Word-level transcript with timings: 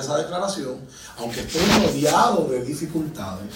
esa 0.00 0.18
declaración, 0.18 0.76
aunque 1.18 1.40
estoy 1.40 1.62
rodeado 1.84 2.48
de 2.48 2.64
dificultades, 2.64 3.48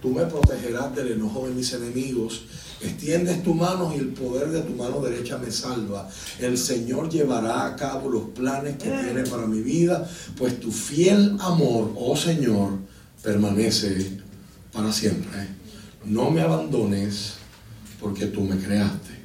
tú 0.00 0.10
me 0.10 0.24
protegerás 0.26 0.94
del 0.94 1.12
enojo 1.12 1.46
de 1.46 1.54
mis 1.54 1.72
enemigos. 1.72 2.42
Extiendes 2.80 3.42
tu 3.42 3.54
mano 3.54 3.92
y 3.92 3.98
el 3.98 4.08
poder 4.08 4.50
de 4.50 4.60
tu 4.60 4.72
mano 4.74 5.00
derecha 5.00 5.36
me 5.36 5.50
salva. 5.50 6.08
El 6.38 6.56
Señor 6.56 7.08
llevará 7.08 7.66
a 7.66 7.74
cabo 7.74 8.08
los 8.08 8.30
planes 8.30 8.76
que 8.76 8.88
tiene 8.88 9.24
para 9.24 9.46
mi 9.46 9.60
vida, 9.60 10.08
pues 10.36 10.60
tu 10.60 10.70
fiel 10.70 11.36
amor, 11.40 11.92
oh 11.96 12.16
Señor, 12.16 12.78
permanece 13.22 14.20
para 14.72 14.92
siempre. 14.92 15.48
No 16.04 16.30
me 16.30 16.40
abandones 16.40 17.34
porque 18.00 18.26
tú 18.26 18.42
me 18.42 18.56
creaste. 18.56 19.18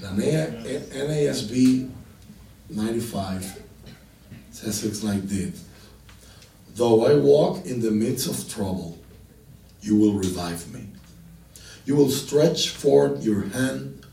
La 0.00 0.10
NASB 0.10 1.86
95 2.68 3.64
says 4.50 4.84
it's 4.84 5.02
like 5.02 5.26
this. 5.28 5.63
Though 6.74 7.06
I 7.06 7.14
walk 7.14 7.66
in 7.66 7.80
the 7.80 7.92
midst 7.92 8.26
of 8.26 8.52
trouble, 8.52 8.98
you 9.80 9.96
will 9.96 10.14
revive 10.14 10.72
me. 10.74 10.88
You 11.86 11.94
will 11.94 12.10
stretch 12.10 12.70
forth 12.70 13.22
your 13.22 13.42
hand 13.42 14.04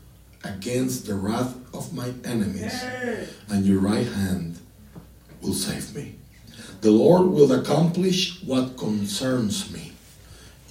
against 0.44 1.06
the 1.06 1.14
wrath 1.14 1.56
of 1.74 1.92
my 1.92 2.12
enemies, 2.24 2.74
and 3.48 3.66
your 3.66 3.80
right 3.80 4.06
hand 4.06 4.60
will 5.40 5.54
save 5.54 5.94
me. 5.94 6.16
The 6.82 6.90
Lord 6.90 7.28
will 7.28 7.52
accomplish 7.52 8.42
what 8.44 8.76
concerns 8.76 9.72
me. 9.72 9.92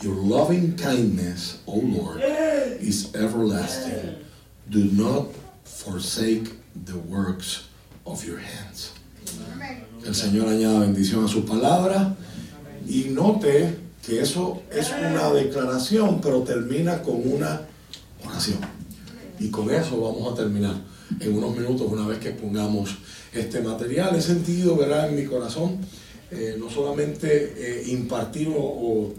Your 0.01 0.15
loving 0.15 0.77
kindness, 0.77 1.61
O 1.67 1.75
Lord, 1.75 2.21
is 2.21 3.13
everlasting. 3.15 4.25
Do 4.69 4.85
not 4.85 5.27
forsake 5.63 6.53
the 6.85 6.97
works 6.97 7.67
of 8.05 8.25
your 8.25 8.37
hands. 8.39 8.93
El 10.05 10.15
Señor 10.15 10.47
añada 10.49 10.79
bendición 10.79 11.25
a 11.25 11.27
su 11.27 11.45
palabra 11.45 12.15
y 12.89 13.05
note 13.09 13.75
que 14.03 14.19
eso 14.19 14.63
es 14.71 14.89
una 14.89 15.31
declaración, 15.31 16.19
pero 16.21 16.41
termina 16.41 17.03
con 17.03 17.21
una 17.31 17.61
oración. 18.25 18.57
Y 19.39 19.49
con 19.49 19.69
eso 19.69 20.01
vamos 20.01 20.33
a 20.33 20.35
terminar 20.35 20.75
en 21.19 21.37
unos 21.37 21.55
minutos 21.55 21.87
una 21.87 22.07
vez 22.07 22.17
que 22.17 22.31
pongamos 22.31 22.97
este 23.31 23.61
material. 23.61 24.15
He 24.15 24.21
sentido, 24.21 24.75
¿verdad?, 24.75 25.09
en 25.09 25.15
mi 25.15 25.25
corazón, 25.25 25.77
eh, 26.31 26.55
no 26.57 26.67
solamente 26.69 27.53
eh, 27.55 27.83
impartir 27.91 28.49
o, 28.55 29.13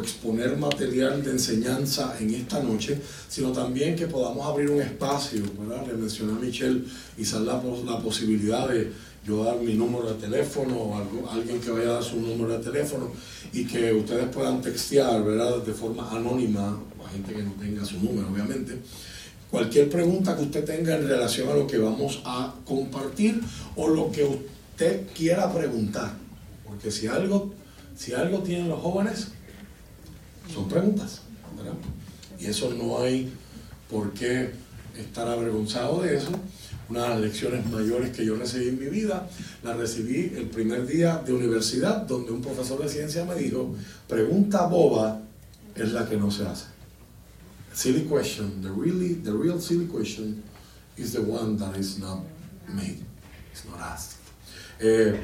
exponer 0.00 0.56
material 0.56 1.22
de 1.22 1.32
enseñanza 1.32 2.16
en 2.18 2.34
esta 2.34 2.62
noche, 2.62 2.98
sino 3.28 3.52
también 3.52 3.94
que 3.94 4.06
podamos 4.06 4.46
abrir 4.46 4.70
un 4.70 4.80
espacio, 4.80 5.42
¿verdad? 5.60 5.86
Le 5.86 5.92
mencioné 5.92 6.32
a 6.32 6.36
Michelle 6.36 6.84
y 7.18 7.24
la, 7.26 7.62
la 7.84 8.00
posibilidad 8.00 8.66
de 8.66 8.90
yo 9.24 9.44
dar 9.44 9.58
mi 9.58 9.74
número 9.74 10.12
de 10.12 10.20
teléfono 10.20 10.76
o 10.76 10.96
algo, 10.96 11.28
alguien 11.30 11.60
que 11.60 11.70
vaya 11.70 11.90
a 11.90 11.92
dar 11.94 12.04
su 12.04 12.20
número 12.20 12.58
de 12.58 12.64
teléfono 12.64 13.10
y 13.52 13.64
que 13.64 13.92
ustedes 13.92 14.26
puedan 14.26 14.60
textear, 14.60 15.24
¿verdad? 15.24 15.62
De 15.62 15.72
forma 15.72 16.10
anónima, 16.10 16.78
a 17.04 17.08
gente 17.08 17.32
que 17.32 17.42
no 17.42 17.52
tenga 17.52 17.84
su 17.84 17.98
número, 17.98 18.28
obviamente. 18.28 18.78
Cualquier 19.50 19.88
pregunta 19.88 20.36
que 20.36 20.42
usted 20.42 20.64
tenga 20.64 20.96
en 20.96 21.08
relación 21.08 21.48
a 21.48 21.54
lo 21.54 21.66
que 21.66 21.78
vamos 21.78 22.20
a 22.24 22.54
compartir 22.64 23.40
o 23.76 23.88
lo 23.88 24.10
que 24.10 24.24
usted 24.24 25.06
quiera 25.14 25.52
preguntar. 25.52 26.12
Porque 26.66 26.90
si 26.90 27.06
algo, 27.06 27.54
si 27.96 28.12
algo 28.12 28.40
tienen 28.40 28.68
los 28.68 28.80
jóvenes, 28.80 29.28
son 30.52 30.68
preguntas, 30.68 31.22
¿verdad? 31.56 31.74
Y 32.38 32.46
eso 32.46 32.74
no 32.74 33.00
hay 33.00 33.32
por 33.88 34.12
qué 34.12 34.50
estar 34.98 35.26
avergonzado 35.28 36.02
de 36.02 36.16
eso 36.16 36.30
una 36.94 37.02
de 37.02 37.08
las 37.10 37.20
lecciones 37.20 37.66
mayores 37.70 38.10
que 38.10 38.24
yo 38.24 38.36
recibí 38.36 38.68
en 38.68 38.78
mi 38.78 38.86
vida, 38.86 39.28
la 39.64 39.74
recibí 39.74 40.32
el 40.36 40.46
primer 40.46 40.86
día 40.86 41.20
de 41.26 41.32
universidad, 41.32 42.02
donde 42.02 42.30
un 42.30 42.40
profesor 42.40 42.80
de 42.80 42.88
ciencia 42.88 43.24
me 43.24 43.34
dijo, 43.34 43.74
pregunta 44.08 44.66
boba 44.66 45.20
es 45.74 45.92
la 45.92 46.08
que 46.08 46.16
no 46.16 46.30
se 46.30 46.46
hace. 46.46 46.66
Silly 47.72 48.02
question, 48.02 48.62
the 48.62 48.68
really, 48.68 49.14
the 49.14 49.32
real 49.32 49.60
silly 49.60 49.86
question 49.86 50.44
is 50.96 51.12
the 51.12 51.20
one 51.20 51.56
that 51.58 51.76
is 51.76 51.98
not 51.98 52.20
made, 52.68 53.02
it's 53.50 53.64
not 53.64 53.80
asked. 53.80 54.20
Eh, 54.78 55.18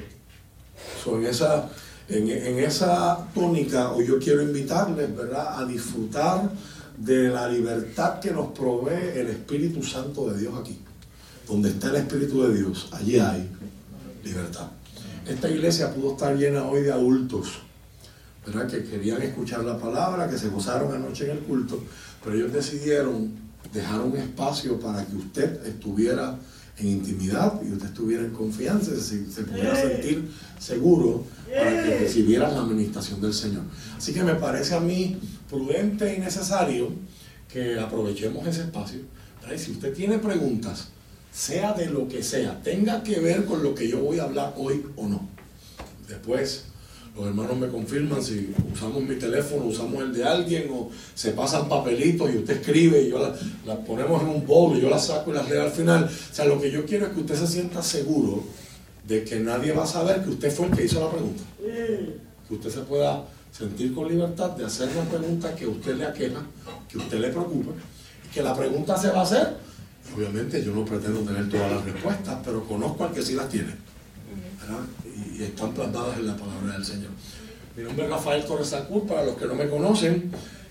en 1.07 1.25
esa, 1.25 1.71
en 2.09 2.59
esa 2.59 3.29
tónica, 3.33 3.93
o 3.93 4.03
yo 4.03 4.19
quiero 4.19 4.43
invitarles, 4.43 5.15
¿verdad?, 5.17 5.63
a 5.63 5.65
disfrutar 5.67 6.51
de 6.97 7.29
la 7.29 7.47
libertad 7.47 8.19
que 8.19 8.33
nos 8.33 8.51
provee 8.51 9.13
el 9.15 9.29
Espíritu 9.29 9.85
Santo 9.85 10.29
de 10.33 10.41
Dios 10.41 10.55
aquí 10.59 10.77
donde 11.51 11.71
está 11.71 11.89
el 11.89 11.97
Espíritu 11.97 12.43
de 12.43 12.59
Dios, 12.59 12.89
allí 12.93 13.19
hay 13.19 13.51
libertad. 14.23 14.69
Esta 15.27 15.51
iglesia 15.51 15.93
pudo 15.93 16.13
estar 16.13 16.37
llena 16.37 16.65
hoy 16.65 16.83
de 16.83 16.93
adultos, 16.93 17.59
¿verdad? 18.47 18.69
Que 18.69 18.85
querían 18.85 19.21
escuchar 19.21 19.65
la 19.65 19.77
palabra, 19.77 20.31
que 20.31 20.39
se 20.39 20.49
gozaron 20.49 20.95
anoche 20.95 21.25
en 21.25 21.33
el 21.33 21.39
culto, 21.41 21.83
pero 22.23 22.37
ellos 22.37 22.53
decidieron 22.53 23.33
dejar 23.73 24.01
un 24.01 24.17
espacio 24.17 24.79
para 24.79 25.05
que 25.05 25.17
usted 25.17 25.67
estuviera 25.67 26.39
en 26.79 26.87
intimidad 26.87 27.61
y 27.69 27.73
usted 27.73 27.89
estuviera 27.89 28.23
en 28.23 28.31
confianza, 28.31 28.93
se, 28.95 29.31
se 29.31 29.43
pudiera 29.43 29.75
sentir 29.75 30.31
seguro 30.59 31.25
para 31.47 31.83
que 31.83 31.99
recibiera 31.99 32.49
la 32.49 32.61
administración 32.61 33.21
del 33.21 33.35
Señor. 33.35 33.65
Así 33.99 34.15
que 34.15 34.23
me 34.23 34.37
parece 34.37 34.75
a 34.75 34.81
mí 34.81 35.19
prudente 35.49 36.15
y 36.15 36.21
necesario 36.21 36.93
que 37.53 37.79
aprovechemos 37.79 38.47
ese 38.47 38.63
espacio. 38.63 39.01
Si 39.57 39.73
usted 39.73 39.93
tiene 39.93 40.19
preguntas, 40.21 40.89
sea 41.33 41.73
de 41.73 41.87
lo 41.87 42.09
que 42.09 42.23
sea, 42.23 42.61
tenga 42.63 43.03
que 43.03 43.21
ver 43.21 43.45
con 43.45 43.63
lo 43.63 43.75
que 43.75 43.89
yo 43.89 44.01
voy 44.01 44.19
a 44.19 44.25
hablar 44.25 44.55
hoy 44.57 44.85
o 44.97 45.07
no. 45.07 45.29
Después, 46.09 46.65
los 47.17 47.27
hermanos 47.27 47.57
me 47.57 47.69
confirman 47.69 48.23
si 48.23 48.53
usamos 48.73 49.03
mi 49.03 49.17
teléfono, 49.17 49.65
usamos 49.65 50.03
el 50.03 50.13
de 50.13 50.25
alguien 50.25 50.69
o 50.73 50.91
se 51.15 51.33
pasan 51.33 51.69
papelitos 51.69 52.33
y 52.33 52.39
usted 52.39 52.59
escribe 52.59 53.03
y 53.03 53.11
yo 53.11 53.19
las 53.19 53.39
la 53.67 53.77
ponemos 53.85 54.23
en 54.23 54.29
un 54.29 54.47
bowl 54.47 54.77
y 54.77 54.81
yo 54.81 54.89
las 54.89 55.07
saco 55.07 55.31
y 55.31 55.35
las 55.35 55.49
leo 55.49 55.63
al 55.63 55.71
final. 55.71 56.05
O 56.05 56.35
sea, 56.35 56.45
lo 56.45 56.61
que 56.61 56.71
yo 56.71 56.85
quiero 56.85 57.07
es 57.07 57.13
que 57.13 57.21
usted 57.21 57.37
se 57.37 57.47
sienta 57.47 57.83
seguro 57.83 58.45
de 59.07 59.25
que 59.25 59.41
nadie 59.41 59.73
va 59.73 59.85
a 59.85 59.87
saber 59.87 60.23
que 60.23 60.31
usted 60.31 60.53
fue 60.53 60.67
el 60.67 60.77
que 60.77 60.85
hizo 60.85 61.01
la 61.01 61.11
pregunta. 61.11 61.43
Que 61.59 62.55
usted 62.55 62.71
se 62.71 62.81
pueda 62.81 63.25
sentir 63.51 63.93
con 63.93 64.09
libertad 64.09 64.51
de 64.51 64.65
hacer 64.65 64.89
una 64.89 65.09
pregunta 65.11 65.55
que 65.55 65.67
usted 65.67 65.97
le 65.97 66.05
aqueja, 66.05 66.43
que 66.89 66.99
usted 66.99 67.19
le 67.19 67.29
preocupa, 67.29 67.73
y 68.25 68.33
que 68.33 68.43
la 68.43 68.55
pregunta 68.55 68.97
se 68.97 69.09
va 69.09 69.21
a 69.21 69.23
hacer 69.23 69.57
Obviamente 70.17 70.63
yo 70.63 70.75
no 70.75 70.85
pretendo 70.85 71.21
tener 71.21 71.49
todas 71.49 71.71
las 71.71 71.85
respuestas, 71.85 72.39
pero 72.45 72.65
conozco 72.65 73.05
al 73.05 73.13
que 73.13 73.23
sí 73.23 73.35
las 73.35 73.49
tiene. 73.49 73.75
Y, 75.39 75.43
están 75.43 75.73
plantadas 75.73 76.19
en 76.19 76.27
la 76.27 76.37
palabra 76.37 76.75
del 76.75 76.85
Señor. 76.85 77.11
Mi 77.77 77.83
nombre 77.85 78.05
es 78.05 78.11
Rafael 78.11 78.45
Torres 78.45 78.73
Acur, 78.73 79.07
para 79.07 79.25
los 79.25 79.37
que 79.37 79.47
no 79.47 79.55
me 79.55 79.69
conocen, 79.69 80.31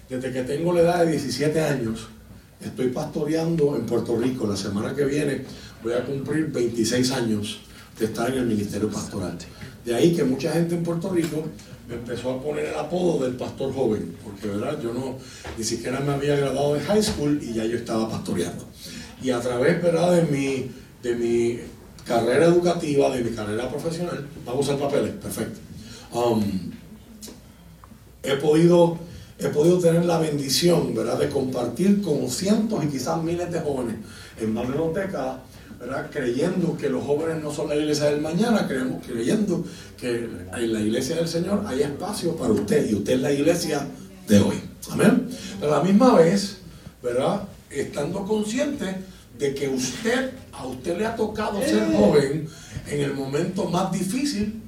desde 0.09 0.31
que 0.31 0.43
tengo 0.43 0.73
la 0.73 0.81
edad 0.81 1.05
de 1.05 1.11
17 1.11 1.59
años, 1.61 2.07
estoy 2.61 2.89
pastoreando 2.89 3.75
en 3.75 3.85
Puerto 3.85 4.17
Rico. 4.17 4.47
La 4.47 4.55
semana 4.55 4.93
que 4.93 5.05
viene 5.05 5.43
voy 5.83 5.93
a 5.93 6.05
cumplir 6.05 6.47
26 6.47 7.11
años 7.11 7.61
de 7.97 8.05
estar 8.05 8.29
en 8.31 8.39
el 8.39 8.45
ministerio 8.45 8.89
pastoral. 8.89 9.37
De 9.85 9.95
ahí 9.95 10.15
que 10.15 10.23
mucha 10.23 10.51
gente 10.51 10.75
en 10.75 10.83
Puerto 10.83 11.09
Rico 11.09 11.45
me 11.87 11.95
empezó 11.95 12.31
a 12.31 12.41
poner 12.41 12.65
el 12.65 12.75
apodo 12.75 13.23
del 13.23 13.35
pastor 13.35 13.73
joven, 13.73 14.15
porque 14.23 14.47
¿verdad? 14.47 14.79
yo 14.81 14.93
no 14.93 15.17
ni 15.57 15.63
siquiera 15.63 15.99
me 15.99 16.13
había 16.13 16.35
graduado 16.35 16.75
de 16.75 16.81
high 16.81 17.01
school 17.01 17.39
y 17.41 17.53
ya 17.53 17.65
yo 17.65 17.77
estaba 17.77 18.09
pastoreando 18.09 18.65
y 19.21 19.31
a 19.31 19.39
través. 19.39 19.81
De, 19.81 20.27
mi, 20.31 20.71
de 21.03 21.15
mi 21.15 21.59
carrera 22.05 22.45
educativa, 22.45 23.09
de 23.09 23.23
mi 23.23 23.31
carrera 23.31 23.69
profesional, 23.69 24.27
vamos 24.45 24.69
a 24.69 24.73
usar 24.73 24.87
papeles, 24.87 25.13
perfecto. 25.15 25.59
Um, 26.11 26.71
he, 28.23 28.35
podido, 28.37 28.97
he 29.37 29.47
podido 29.49 29.79
tener 29.79 30.05
la 30.05 30.17
bendición 30.17 30.95
¿verdad? 30.95 31.19
de 31.19 31.29
compartir 31.29 32.01
con 32.01 32.29
cientos 32.29 32.83
y 32.83 32.87
quizás 32.87 33.21
miles 33.21 33.51
de 33.51 33.59
jóvenes 33.59 33.97
en 34.41 34.53
más 34.53 34.67
biblioteca, 34.67 35.39
¿verdad? 35.79 36.09
creyendo 36.11 36.75
que 36.75 36.89
los 36.89 37.03
jóvenes 37.03 37.43
no 37.43 37.53
son 37.53 37.69
la 37.69 37.75
iglesia 37.75 38.05
del 38.05 38.21
mañana, 38.21 38.67
creemos, 38.67 39.05
creyendo 39.05 39.63
que 39.97 40.27
en 40.53 40.73
la 40.73 40.79
iglesia 40.79 41.15
del 41.15 41.27
Señor 41.27 41.63
hay 41.67 41.83
espacio 41.83 42.35
para 42.35 42.51
usted 42.53 42.89
y 42.89 42.95
usted 42.95 43.13
es 43.13 43.21
la 43.21 43.31
iglesia 43.31 43.87
de 44.27 44.39
hoy. 44.39 44.55
Amén. 44.89 45.29
Pero 45.59 45.75
a 45.75 45.77
la 45.77 45.83
misma 45.83 46.15
vez, 46.15 46.57
¿verdad? 47.03 47.43
estando 47.69 48.25
consciente 48.25 48.95
de 49.39 49.55
que 49.55 49.69
usted, 49.69 50.31
a 50.51 50.67
usted 50.67 50.97
le 50.97 51.05
ha 51.05 51.15
tocado 51.15 51.61
ser 51.61 51.91
joven 51.93 52.47
en 52.87 53.01
el 53.01 53.13
momento 53.13 53.65
más 53.65 53.91
difícil 53.91 54.61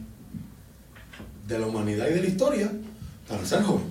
de 1.45 1.59
la 1.59 1.67
humanidad 1.67 2.07
y 2.09 2.13
de 2.13 2.21
la 2.21 2.27
historia 2.27 2.71
para 3.27 3.45
ser 3.45 3.63
joven. 3.63 3.83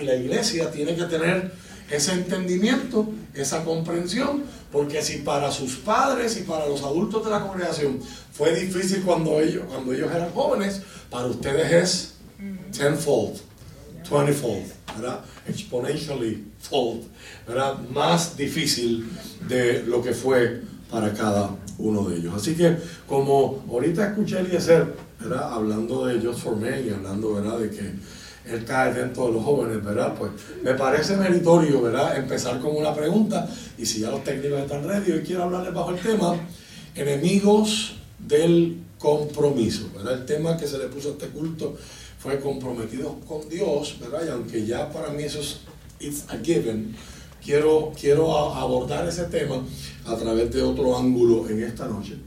Y 0.00 0.04
la 0.04 0.14
iglesia 0.14 0.70
tiene 0.70 0.94
que 0.94 1.04
tener 1.04 1.52
ese 1.90 2.12
entendimiento, 2.12 3.08
esa 3.34 3.64
comprensión, 3.64 4.44
porque 4.70 5.02
si 5.02 5.18
para 5.18 5.50
sus 5.50 5.76
padres 5.76 6.36
y 6.38 6.42
para 6.42 6.68
los 6.68 6.82
adultos 6.82 7.24
de 7.24 7.30
la 7.30 7.40
congregación 7.40 8.00
fue 8.32 8.54
difícil 8.54 9.02
cuando 9.02 9.40
ellos, 9.40 9.64
cuando 9.68 9.92
ellos 9.92 10.10
eran 10.14 10.30
jóvenes, 10.30 10.82
para 11.10 11.26
ustedes 11.26 11.72
es 11.72 12.14
tenfold, 12.76 13.40
twentyfold, 14.08 14.66
¿verdad? 14.96 15.24
Exponentially 15.48 16.44
fold, 16.60 17.04
¿verdad? 17.48 17.78
Más 17.92 18.36
difícil 18.36 19.08
de 19.48 19.82
lo 19.84 20.02
que 20.02 20.12
fue 20.12 20.60
para 20.90 21.12
cada 21.12 21.50
uno 21.78 22.08
de 22.08 22.16
ellos. 22.18 22.34
Así 22.34 22.54
que, 22.54 22.76
como 23.06 23.64
ahorita 23.70 24.08
escuché 24.08 24.36
a 24.36 24.40
Eliezer 24.40 25.08
¿verdad? 25.20 25.52
Hablando 25.52 26.06
de 26.06 26.20
Just 26.20 26.40
for 26.40 26.56
Men 26.56 26.86
y 26.86 26.90
hablando, 26.90 27.34
¿verdad? 27.34 27.58
De 27.58 27.70
que 27.70 27.92
él 28.52 28.64
cae 28.64 28.94
dentro 28.94 29.26
de 29.26 29.32
los 29.34 29.44
jóvenes, 29.44 29.84
¿verdad? 29.84 30.14
Pues 30.18 30.30
me 30.62 30.74
parece 30.74 31.16
meritorio, 31.16 31.82
¿verdad? 31.82 32.16
Empezar 32.16 32.60
con 32.60 32.76
una 32.76 32.94
pregunta 32.94 33.48
y 33.76 33.84
si 33.84 34.00
ya 34.00 34.10
los 34.10 34.24
técnicos 34.24 34.60
están 34.60 34.84
ready, 34.84 35.12
hoy 35.12 35.20
quiero 35.20 35.44
hablarles 35.44 35.74
bajo 35.74 35.90
el 35.90 35.98
tema 35.98 36.36
enemigos 36.94 37.96
del 38.18 38.78
compromiso, 38.98 39.90
¿verdad? 39.94 40.14
El 40.14 40.24
tema 40.24 40.56
que 40.56 40.66
se 40.66 40.78
le 40.78 40.86
puso 40.86 41.10
a 41.10 41.12
este 41.12 41.28
culto 41.28 41.76
fue 42.18 42.40
comprometidos 42.40 43.12
con 43.26 43.48
Dios, 43.48 43.96
¿verdad? 44.00 44.22
Y 44.26 44.30
aunque 44.30 44.66
ya 44.66 44.90
para 44.90 45.10
mí 45.10 45.24
eso 45.24 45.40
es 45.40 45.60
it's 46.00 46.24
a 46.28 46.38
given, 46.38 46.94
quiero, 47.44 47.92
quiero 47.98 48.54
abordar 48.54 49.06
ese 49.08 49.24
tema 49.24 49.62
a 50.06 50.16
través 50.16 50.52
de 50.52 50.62
otro 50.62 50.96
ángulo 50.98 51.48
en 51.48 51.62
esta 51.62 51.86
noche. 51.86 52.18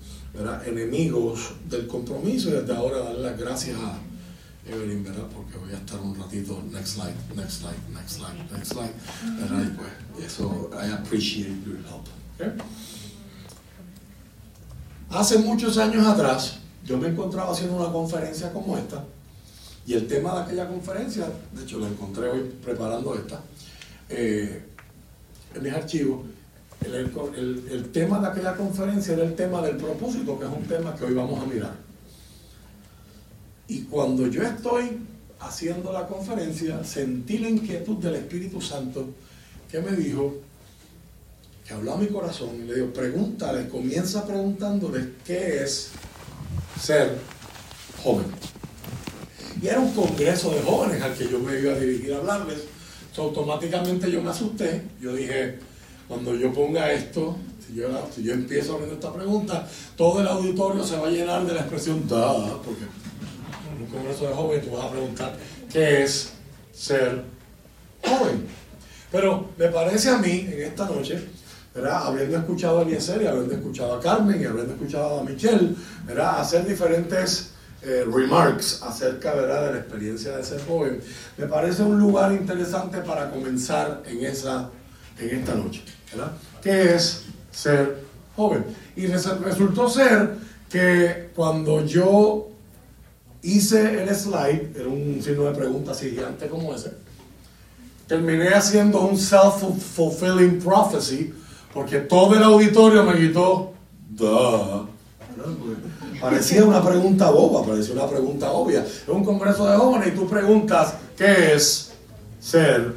Enemigos 0.65 1.53
del 1.69 1.87
compromiso 1.87 2.49
y 2.49 2.53
desde 2.53 2.75
ahora 2.75 2.99
dar 2.99 3.15
las 3.15 3.37
gracias 3.37 3.77
a 3.77 3.99
Evelyn, 4.65 5.03
¿verdad? 5.03 5.25
Porque 5.35 5.57
voy 5.57 5.71
a 5.71 5.77
estar 5.77 5.99
un 5.99 6.15
ratito, 6.15 6.61
next 6.71 6.95
slide, 6.95 7.15
next 7.35 7.59
slide, 7.59 7.77
next 7.93 8.11
slide, 8.11 8.37
next 8.51 8.71
slide, 8.71 8.93
¿verdad? 9.39 9.71
Pues 10.15 10.25
eso, 10.27 10.69
I 10.73 10.91
appreciate 10.91 11.63
your 11.65 11.77
help. 11.77 12.07
Hace 15.09 15.39
muchos 15.39 15.77
años 15.77 16.07
atrás, 16.07 16.59
yo 16.85 16.97
me 16.97 17.09
encontraba 17.09 17.51
haciendo 17.51 17.75
una 17.75 17.91
conferencia 17.91 18.53
como 18.53 18.77
esta, 18.77 19.03
y 19.85 19.93
el 19.93 20.07
tema 20.07 20.35
de 20.35 20.41
aquella 20.43 20.67
conferencia, 20.67 21.27
de 21.51 21.63
hecho 21.63 21.79
la 21.79 21.87
encontré 21.87 22.29
hoy 22.29 22.53
preparando 22.63 23.15
esta, 23.15 23.41
eh, 24.09 24.70
mis 25.59 25.73
archivos, 25.73 26.21
el, 26.85 27.89
tema 27.91 28.19
de 28.19 28.27
aquella 28.27 28.55
conferencia 28.55 29.13
era 29.13 29.23
el 29.23 29.35
tema 29.35 29.61
del 29.61 29.77
propósito, 29.77 30.39
que 30.39 30.45
es 30.45 30.51
un 30.51 30.63
tema 30.63 30.95
que 30.95 31.05
hoy 31.05 31.13
vamos 31.13 31.41
a 31.41 31.45
mirar. 31.45 31.75
Y 33.67 33.83
cuando 33.83 34.27
yo 34.27 34.43
estoy 34.43 34.97
haciendo 35.39 35.93
la 35.93 36.07
conferencia, 36.07 36.83
sentí 36.83 37.37
la 37.37 37.49
inquietud 37.49 37.97
del 37.97 38.15
Espíritu 38.15 38.61
Santo 38.61 39.09
que 39.69 39.79
me 39.79 39.91
dijo, 39.91 40.35
que 41.65 41.73
habló 41.73 41.93
a 41.93 41.97
mi 41.97 42.07
corazón 42.07 42.49
y 42.55 42.67
le 42.67 42.75
digo, 42.75 42.93
pregúntale, 42.93 43.69
comienza 43.69 44.25
preguntándoles 44.25 45.05
qué 45.25 45.63
es 45.63 45.91
ser 46.79 47.17
joven. 48.03 48.25
Y 49.61 49.67
era 49.67 49.79
un 49.79 49.93
congreso 49.93 50.51
de 50.51 50.61
jóvenes 50.61 51.01
al 51.01 51.15
que 51.15 51.29
yo 51.29 51.39
me 51.39 51.59
iba 51.59 51.73
a 51.73 51.79
dirigir 51.79 52.13
a 52.13 52.17
hablarles. 52.17 52.57
Automáticamente 53.17 54.09
yo 54.09 54.21
me 54.21 54.29
asusté. 54.29 54.83
Yo 54.99 55.13
dije, 55.13 55.59
cuando 56.07 56.35
yo 56.35 56.53
ponga 56.53 56.91
esto, 56.91 57.35
si 57.65 57.75
yo, 57.75 57.87
si 58.13 58.23
yo 58.23 58.33
empiezo 58.33 58.73
abriendo 58.73 58.95
esta 58.95 59.13
pregunta, 59.13 59.67
todo 59.95 60.21
el 60.21 60.27
auditorio 60.27 60.83
se 60.83 60.97
va 60.97 61.07
a 61.07 61.11
llenar 61.11 61.45
de 61.45 61.53
la 61.53 61.61
expresión 61.61 62.07
da, 62.07 62.33
porque 62.63 62.83
en 62.83 63.83
un 63.83 63.87
congreso 63.87 64.27
de 64.27 64.33
jóvenes 64.33 64.65
tú 64.65 64.75
vas 64.75 64.85
a 64.85 64.91
preguntar 64.91 65.33
qué 65.71 66.03
es 66.03 66.33
ser 66.73 67.23
joven. 68.03 68.45
Pero 69.11 69.49
me 69.57 69.67
parece 69.67 70.09
a 70.09 70.17
mí, 70.17 70.47
en 70.49 70.61
esta 70.61 70.85
noche, 70.85 71.21
habiendo 71.85 72.37
escuchado 72.37 72.79
a 72.79 72.81
Eliezer 72.83 73.21
y 73.21 73.27
habiendo 73.27 73.53
escuchado 73.53 73.95
a 73.95 73.99
Carmen 73.99 74.41
y 74.41 74.45
habiendo 74.45 74.73
escuchado 74.73 75.19
a 75.19 75.23
Michelle, 75.23 75.75
¿verdad? 76.05 76.39
hacer 76.39 76.65
diferentes 76.65 77.51
eh, 77.83 78.05
remarks 78.05 78.81
acerca 78.83 79.33
¿verdad? 79.33 79.67
de 79.67 79.73
la 79.73 79.79
experiencia 79.79 80.37
de 80.37 80.43
ser 80.43 80.63
joven, 80.65 81.01
me 81.37 81.47
parece 81.47 81.81
un 81.81 81.99
lugar 81.99 82.31
interesante 82.31 82.99
para 82.99 83.31
comenzar 83.31 84.03
en, 84.05 84.23
esa, 84.23 84.69
en 85.17 85.39
esta 85.39 85.55
noche. 85.55 85.83
¿verdad? 86.11 86.31
¿Qué 86.61 86.93
es 86.93 87.23
ser 87.51 88.03
joven? 88.35 88.65
Y 88.95 89.07
resultó 89.07 89.89
ser 89.89 90.35
que 90.69 91.29
cuando 91.35 91.83
yo 91.85 92.49
hice 93.41 94.03
el 94.03 94.15
slide, 94.15 94.75
era 94.75 94.87
un 94.87 95.19
signo 95.21 95.45
de 95.45 95.51
pregunta 95.51 95.93
gigante 95.95 96.47
como 96.47 96.75
ese, 96.75 96.93
terminé 98.07 98.49
haciendo 98.49 99.01
un 99.01 99.17
self-fulfilling 99.17 100.61
prophecy, 100.61 101.33
porque 101.73 101.99
todo 101.99 102.35
el 102.35 102.43
auditorio 102.43 103.03
me 103.03 103.13
gritó, 103.13 103.73
duh. 104.09 104.91
Parecía 106.19 106.63
una 106.65 106.83
pregunta 106.83 107.29
boba, 107.29 107.65
parecía 107.65 107.93
una 107.93 108.07
pregunta 108.07 108.51
obvia. 108.51 108.81
Es 108.81 109.07
un 109.07 109.23
congreso 109.23 109.69
de 109.69 109.77
jóvenes 109.77 110.09
y 110.09 110.11
tú 110.11 110.27
preguntas, 110.27 110.95
¿qué 111.17 111.53
es 111.55 111.93
ser 112.39 112.93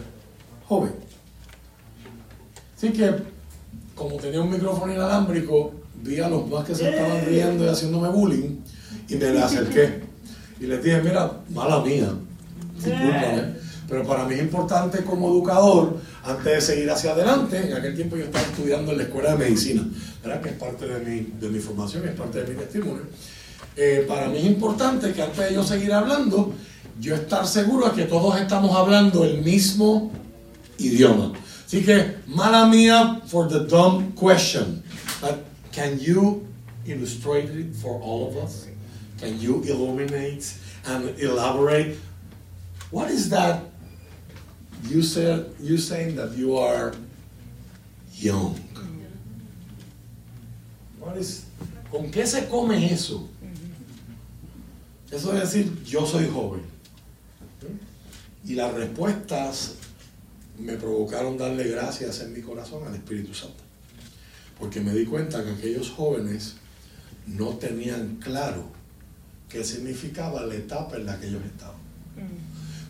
joven? 0.67 0.93
Así 2.77 2.93
que, 2.93 3.15
como 3.95 4.17
tenía 4.17 4.41
un 4.41 4.51
micrófono 4.51 4.93
inalámbrico, 4.93 5.73
vi 6.03 6.21
a 6.21 6.29
los 6.29 6.49
más 6.49 6.65
que 6.65 6.75
se 6.75 6.91
estaban 6.91 7.25
riendo 7.25 7.65
y 7.65 7.69
haciéndome 7.69 8.09
bullying 8.09 8.59
y 9.09 9.15
me 9.17 9.31
le 9.31 9.43
acerqué. 9.43 10.03
Y 10.61 10.67
les 10.67 10.83
dije, 10.83 11.01
mira, 11.03 11.31
mala 11.51 11.81
mía, 11.81 12.13
discúlpame, 12.77 13.55
pero 13.89 14.07
para 14.07 14.25
mí 14.25 14.35
es 14.35 14.43
importante 14.43 15.03
como 15.03 15.29
educador, 15.29 15.97
antes 16.25 16.45
de 16.45 16.61
seguir 16.61 16.91
hacia 16.91 17.13
adelante, 17.13 17.59
en 17.59 17.75
aquel 17.75 17.95
tiempo 17.95 18.17
yo 18.17 18.25
estaba 18.25 18.45
estudiando 18.45 18.93
en 18.93 18.99
la 18.99 19.05
escuela 19.05 19.33
de 19.33 19.39
medicina, 19.45 19.87
¿verdad? 20.23 20.41
que 20.41 20.49
es 20.51 20.55
parte 20.57 20.87
de 20.87 21.01
mi, 21.01 21.33
de 21.39 21.49
mi 21.49 21.59
formación, 21.59 22.09
es 22.09 22.15
parte 22.15 22.43
de 22.43 22.53
mi 22.53 22.59
testimonio. 22.59 23.03
Eh, 23.77 24.05
para 24.09 24.29
mí 24.29 24.39
es 24.39 24.45
importante 24.45 25.13
que 25.13 25.23
antes 25.23 25.49
de 25.49 25.55
yo 25.55 25.63
seguir 25.63 25.93
hablando, 25.93 26.55
yo 27.01 27.15
estar 27.15 27.47
seguro 27.47 27.89
de 27.89 28.03
que 28.03 28.05
todos 28.05 28.41
estamos 28.41 28.75
hablando 28.75 29.25
el 29.25 29.43
mismo 29.43 30.13
idioma. 30.79 31.33
Así 31.67 31.83
que, 31.85 32.17
mala 32.27 32.67
mía 32.67 33.21
for 33.27 33.49
the 33.49 33.61
dumb 33.61 34.13
question. 34.15 34.83
But 35.21 35.45
can 35.73 35.99
you 35.99 36.47
illustrate 36.87 37.51
it 37.51 37.75
for 37.75 38.01
all 38.01 38.29
of 38.29 38.37
us? 38.37 38.69
Can 39.19 39.41
you 39.41 39.63
illuminate 39.65 40.55
and 40.87 41.19
elaborate? 41.19 41.97
What 42.91 43.11
is 43.11 43.29
that 43.31 43.61
You 44.89 45.03
said 45.03 45.47
you 45.61 45.79
saying 45.79 46.17
that 46.17 46.37
you 46.37 46.57
are 46.59 46.93
young. 48.13 48.61
¿Con 51.91 52.11
qué 52.11 52.27
se 52.27 52.49
come 52.49 52.93
eso? 52.93 53.29
Eso 55.11 55.33
es 55.33 55.41
decir, 55.41 55.85
yo 55.85 56.05
soy 56.07 56.29
joven. 56.29 56.63
Y 58.45 58.55
las 58.55 58.75
respuestas 58.75 59.75
me 60.59 60.75
provocaron 60.75 61.39
darle 61.39 61.69
gracias 61.69 62.21
en 62.21 62.33
mi 62.33 62.41
corazón 62.41 62.87
al 62.87 62.95
Espíritu 62.95 63.33
Santo. 63.33 63.63
Porque 64.59 64.81
me 64.81 64.93
di 64.93 65.07
cuenta 65.07 65.45
que 65.45 65.51
aquellos 65.51 65.91
jóvenes 65.91 66.57
no 67.27 67.51
tenían 67.57 68.17
claro 68.17 68.65
qué 69.49 69.65
significaba 69.65 70.43
la 70.43 70.55
etapa 70.55 70.97
en 70.97 71.07
la 71.07 71.19
que 71.19 71.29
ellos 71.29 71.43
estaban. 71.45 71.77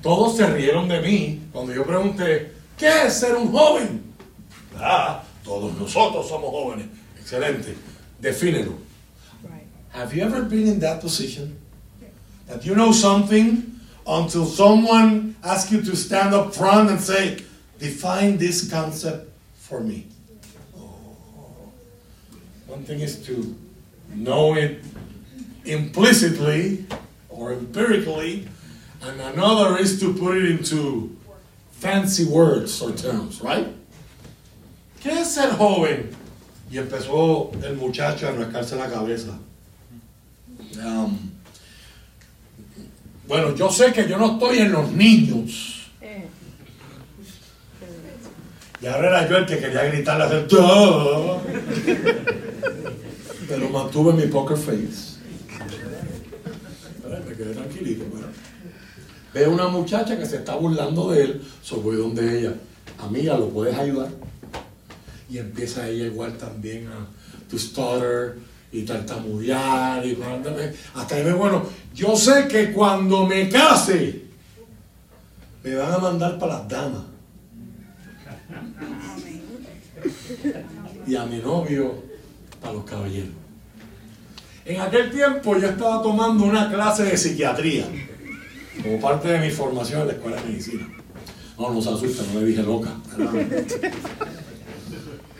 Todos 0.04 0.36
se 0.36 0.46
rieron 0.46 0.86
de 0.86 1.00
mí 1.00 1.40
cuando 1.50 1.72
yo 1.72 1.82
pregunté, 1.82 2.52
¿qué 2.76 3.06
es 3.06 3.14
ser 3.14 3.36
un 3.36 3.50
joven? 3.50 4.02
Ah, 4.78 5.22
todos 5.42 5.74
nosotros 5.78 6.28
somos 6.28 6.50
jóvenes. 6.50 6.88
Excelente. 7.18 7.74
Defínelo. 8.20 8.74
Right. 9.42 9.66
Have 9.94 10.14
you 10.14 10.22
ever 10.22 10.42
been 10.42 10.68
in 10.68 10.78
that 10.80 11.00
position? 11.00 11.56
That 12.48 12.66
you 12.66 12.74
know 12.74 12.92
something 12.92 13.80
until 14.06 14.44
someone 14.44 15.36
asks 15.42 15.72
you 15.72 15.80
to 15.80 15.96
stand 15.96 16.34
up 16.34 16.54
front 16.54 16.90
and 16.90 17.00
say, 17.00 17.38
define 17.78 18.36
this 18.36 18.70
concept 18.70 19.30
for 19.56 19.80
me. 19.80 20.06
Oh. 20.76 21.72
One 22.66 22.84
thing 22.84 23.00
is 23.00 23.24
to 23.24 23.56
know 24.14 24.54
it 24.54 24.84
implicitly 25.64 26.84
or 27.30 27.54
empirically, 27.54 28.46
and 29.06 29.20
another 29.20 29.78
is 29.78 30.00
to 30.00 30.14
put 30.14 30.36
it 30.36 30.50
into 30.50 31.16
fancy 31.72 32.24
words 32.24 32.80
or 32.80 32.92
terms, 32.92 33.40
right? 33.42 33.68
¿Qué 35.00 35.10
es 35.10 35.34
ser 35.34 35.50
joven? 35.50 36.16
Y 36.70 36.78
empezó 36.78 37.52
el 37.62 37.76
muchacho 37.76 38.28
a 38.28 38.32
rascarse 38.32 38.76
la 38.76 38.88
cabeza. 38.88 39.38
Um, 40.82 41.32
bueno, 43.28 43.54
yo 43.54 43.68
sé 43.68 43.92
que 43.92 44.08
yo 44.08 44.18
no 44.18 44.38
estoy 44.38 44.58
en 44.58 44.72
los 44.72 44.90
niños. 44.92 45.90
Y 48.80 48.86
ahora 48.86 49.08
era 49.08 49.28
yo 49.28 49.36
el 49.38 49.46
que 49.46 49.58
quería 49.58 49.84
gritarle 49.84 50.24
hacer 50.24 50.48
todo. 50.48 51.40
Pero 53.48 53.68
mantuve 53.70 54.12
mi 54.12 54.26
poker 54.26 54.56
face. 54.56 55.18
Me 57.26 57.34
quedé 57.34 57.54
tranquilito, 57.54 58.04
¿verdad? 58.12 58.30
Ve 59.34 59.48
una 59.48 59.66
muchacha 59.66 60.16
que 60.16 60.24
se 60.24 60.36
está 60.36 60.54
burlando 60.54 61.10
de 61.10 61.24
él, 61.24 61.42
so 61.60 61.78
voy 61.78 61.96
donde 61.96 62.38
ella. 62.38 62.54
Amiga, 63.00 63.36
¿lo 63.36 63.48
puedes 63.48 63.76
ayudar? 63.76 64.08
Y 65.28 65.38
empieza 65.38 65.88
ella 65.88 66.06
igual 66.06 66.38
también 66.38 66.86
a 66.86 67.04
tu 67.50 67.58
stutter 67.58 68.36
y 68.70 68.82
tartamudear 68.82 70.06
y 70.06 70.16
hasta 70.94 71.16
ahí 71.16 71.32
bueno, 71.32 71.64
yo 71.92 72.16
sé 72.16 72.46
que 72.46 72.72
cuando 72.72 73.26
me 73.26 73.48
case 73.48 74.22
me 75.64 75.74
van 75.74 75.92
a 75.92 75.98
mandar 75.98 76.38
para 76.38 76.58
las 76.58 76.68
damas. 76.68 77.02
Y 81.06 81.16
a 81.16 81.24
mi 81.24 81.38
novio 81.38 82.04
para 82.60 82.74
los 82.74 82.84
caballeros. 82.84 83.30
En 84.64 84.80
aquel 84.80 85.10
tiempo 85.10 85.56
yo 85.56 85.68
estaba 85.68 86.02
tomando 86.02 86.44
una 86.44 86.70
clase 86.70 87.04
de 87.04 87.16
psiquiatría 87.16 87.86
como 88.82 89.00
parte 89.00 89.28
de 89.28 89.38
mi 89.38 89.50
formación 89.50 90.02
en 90.02 90.06
la 90.08 90.12
escuela 90.14 90.36
de 90.36 90.48
medicina. 90.48 90.88
No, 91.58 91.72
no 91.72 91.80
se 91.80 91.90
asusta, 91.90 92.22
no 92.32 92.40
le 92.40 92.46
dije 92.46 92.62
loca. 92.62 92.90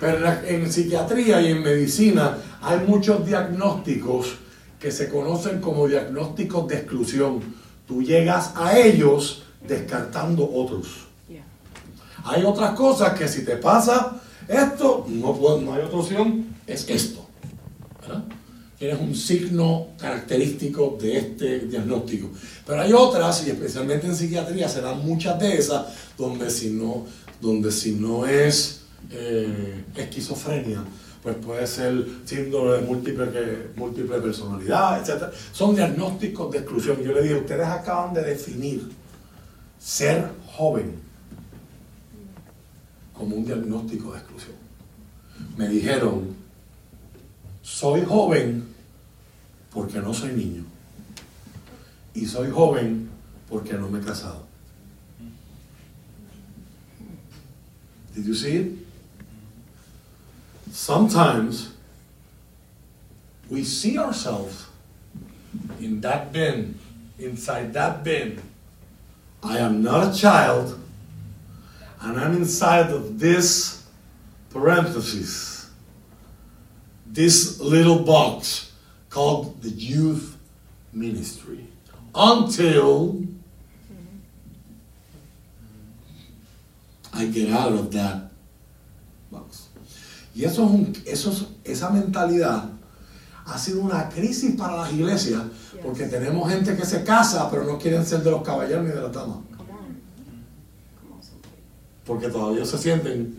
Pero 0.01 0.33
en 0.47 0.71
psiquiatría 0.71 1.41
y 1.41 1.53
en 1.53 1.63
medicina 1.63 2.39
hay 2.61 2.81
muchos 2.87 3.27
diagnósticos 3.27 4.37
que 4.79 4.91
se 4.91 5.09
conocen 5.09 5.61
como 5.61 5.89
diagnósticos 5.89 6.69
de 6.69 6.77
exclusión. 6.77 7.41
Tú 7.87 8.03
llegas 8.03 8.53
a 8.57 8.79
ellos 8.79 9.45
descartando 9.67 10.49
otros. 10.53 11.07
Hay 12.25 12.43
otras 12.43 12.71
cosas 12.73 13.19
que 13.19 13.29
si 13.29 13.45
te 13.45 13.57
pasa 13.57 14.21
esto, 14.49 15.07
no, 15.09 15.35
no 15.61 15.75
hay 15.75 15.83
otra 15.83 15.99
opción, 15.99 16.47
es 16.67 16.89
esto. 16.89 17.27
¿verdad? 18.01 18.25
Tienes 18.85 19.01
un 19.01 19.15
signo 19.15 19.87
característico 19.99 20.99
de 21.01 21.17
este 21.17 21.61
diagnóstico. 21.61 22.29
Pero 22.67 22.83
hay 22.83 22.93
otras, 22.93 23.47
y 23.47 23.51
especialmente 23.51 24.07
en 24.07 24.15
psiquiatría 24.15 24.69
se 24.69 24.83
dan 24.83 25.03
muchas 25.07 25.41
de 25.41 25.57
esas, 25.57 25.87
donde 26.19 26.51
si 26.51 26.69
no, 26.69 27.07
donde 27.41 27.73
si 27.73 27.93
no 27.93 28.27
es 28.27 28.83
eh, 29.11 29.85
esquizofrenia, 29.97 30.85
pues 31.23 31.35
puede 31.37 31.67
ser 31.67 32.05
síndrome 32.27 32.73
de 32.73 32.81
múltiple, 32.83 33.71
múltiple 33.75 34.19
personalidad, 34.19 35.01
etc. 35.01 35.33
Son 35.51 35.75
diagnósticos 35.75 36.53
de 36.53 36.59
exclusión. 36.59 37.03
Yo 37.03 37.15
le 37.15 37.23
digo, 37.23 37.39
ustedes 37.39 37.67
acaban 37.67 38.13
de 38.13 38.23
definir 38.23 38.87
ser 39.79 40.29
joven 40.45 40.93
como 43.15 43.37
un 43.37 43.47
diagnóstico 43.47 44.13
de 44.13 44.19
exclusión. 44.19 44.57
Me 45.57 45.71
dijeron, 45.71 46.37
soy 47.63 48.05
joven 48.05 48.74
porque 49.75 50.01
no 50.01 50.15
soy 50.15 50.31
niño. 50.31 50.65
Y 52.15 52.25
soy 52.27 52.51
joven 52.51 53.11
porque 53.51 53.73
no 53.73 53.89
me 53.89 53.99
he 53.99 54.05
casado. 54.05 54.47
Did 58.15 58.27
you 58.27 58.35
see 58.35 58.57
it? 58.57 58.73
Sometimes 60.71 61.75
we 63.51 63.65
see 63.65 63.99
ourselves 63.99 64.67
in 65.81 66.01
that 66.01 66.33
bin, 66.33 66.79
inside 67.19 67.73
that 67.73 68.05
bin. 68.05 68.41
I 69.43 69.59
am 69.59 69.83
not 69.83 70.15
a 70.15 70.17
child, 70.17 70.81
and 72.01 72.19
I'm 72.19 72.37
inside 72.37 72.91
of 72.91 73.19
this 73.19 73.85
parenthesis, 74.51 75.71
this 77.07 77.61
little 77.61 78.05
box 78.05 78.71
called 79.15 79.63
the 79.63 79.71
youth 79.71 80.37
ministry. 80.93 81.69
Until 82.15 83.23
I 87.13 87.27
get 87.27 87.51
out 87.51 87.73
of 87.73 87.93
that 87.93 88.33
box. 89.31 89.69
Y 90.35 90.45
eso 90.45 90.65
es 90.65 90.71
un, 90.71 90.93
eso 91.07 91.31
es, 91.31 91.47
esa 91.63 91.91
mentalidad 91.91 92.71
ha 93.47 93.59
sido 93.59 93.83
una 93.83 94.09
crisis 94.09 94.57
para 94.57 94.77
las 94.77 94.93
iglesias 94.93 95.43
porque 95.81 96.07
tenemos 96.07 96.51
gente 96.51 96.77
que 96.77 96.85
se 96.85 97.05
casa 97.05 97.49
pero 97.51 97.65
no 97.65 97.79
quieren 97.79 98.05
ser 98.05 98.23
de 98.25 98.33
los 98.33 98.43
caballeros 98.43 98.85
ni 98.85 98.91
de 98.91 99.01
las 99.01 99.13
damas. 99.13 99.39
Porque 102.05 102.29
todavía 102.29 102.65
se 102.65 102.79
sienten 102.79 103.39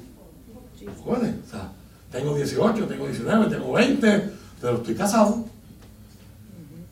jóvenes. 1.04 1.36
O 1.48 1.50
sea, 1.50 1.72
tengo 2.12 2.34
18, 2.34 2.88
tengo 2.88 3.06
19, 3.08 3.48
tengo 3.48 3.74
20, 3.74 4.32
pero 4.62 4.78
estoy 4.78 4.96
casado. 4.96 5.55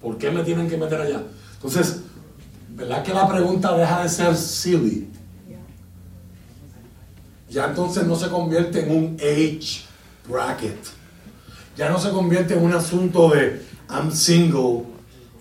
¿Por 0.04 0.18
qué 0.18 0.30
me 0.30 0.44
tienen 0.44 0.70
que 0.70 0.76
meter 0.76 1.00
allá? 1.00 1.24
Entonces, 1.56 2.02
¿verdad 2.76 3.04
que 3.04 3.14
la 3.14 3.26
pregunta 3.26 3.76
deja 3.78 4.04
de 4.04 4.10
ser 4.10 4.36
silly? 4.36 5.08
Ya 7.50 7.68
entonces 7.68 8.06
no 8.06 8.18
se 8.18 8.28
convierte 8.28 8.84
en 8.84 8.92
un 8.92 9.16
age 9.16 9.86
bracket. 10.28 10.78
Ya 11.78 11.90
no 11.90 11.98
se 11.98 12.10
convierte 12.10 12.56
en 12.56 12.64
un 12.64 12.74
asunto 12.74 13.30
de 13.30 13.62
I'm 13.90 14.12
single 14.12 14.84